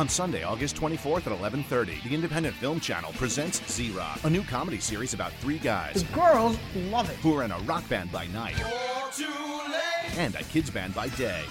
On 0.00 0.08
Sunday, 0.08 0.44
August 0.44 0.76
24th 0.76 1.26
at 1.26 1.32
11:30, 1.38 2.02
the 2.08 2.14
Independent 2.14 2.56
Film 2.56 2.80
Channel 2.80 3.12
presents 3.18 3.60
Z-Rock, 3.70 4.20
a 4.24 4.30
new 4.30 4.42
comedy 4.42 4.80
series 4.80 5.12
about 5.12 5.30
three 5.42 5.58
guys 5.58 6.02
The 6.04 6.14
girls 6.14 6.56
love 6.74 7.10
it. 7.10 7.16
who 7.16 7.36
are 7.36 7.42
in 7.44 7.50
a 7.50 7.58
rock 7.58 7.86
band 7.86 8.10
by 8.10 8.26
night 8.28 8.58
and 10.16 10.34
a 10.36 10.42
kids 10.44 10.70
band 10.70 10.94
by 10.94 11.08
day. 11.08 11.42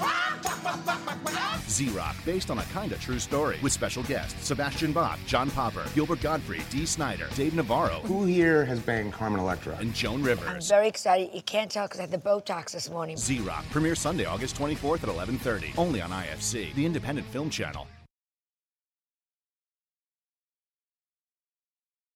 Z-Rock, 1.67 2.15
based 2.25 2.49
on 2.49 2.57
a 2.57 2.63
kinda 2.73 2.95
true 2.97 3.19
story, 3.19 3.59
with 3.61 3.71
special 3.71 4.01
guests 4.01 4.47
Sebastian 4.47 4.93
Bach, 4.93 5.19
John 5.27 5.51
Popper, 5.51 5.85
Gilbert 5.93 6.19
Gottfried, 6.21 6.67
Dee 6.71 6.87
Snider, 6.87 7.27
Dave 7.35 7.53
Navarro, 7.53 7.99
Who 8.05 8.25
here 8.25 8.65
has 8.65 8.79
banged 8.79 9.13
Carmen 9.13 9.39
Electra? 9.39 9.77
and 9.79 9.93
Joan 9.93 10.23
Rivers. 10.23 10.45
I'm 10.47 10.53
Rivers. 10.53 10.69
very 10.69 10.87
excited. 10.87 11.29
You 11.35 11.43
can't 11.43 11.69
tell 11.69 11.85
because 11.85 11.99
I 11.99 12.03
had 12.09 12.11
the 12.11 12.17
Botox 12.17 12.71
this 12.71 12.89
morning. 12.89 13.15
Z-Rock 13.15 13.65
premieres 13.69 13.99
Sunday, 13.99 14.25
August 14.25 14.55
24th 14.55 15.03
at 15.03 15.09
11:30, 15.09 15.71
only 15.77 16.01
on 16.01 16.11
IFC, 16.11 16.73
the 16.73 16.87
Independent 16.87 17.27
Film 17.27 17.51
Channel. 17.51 17.85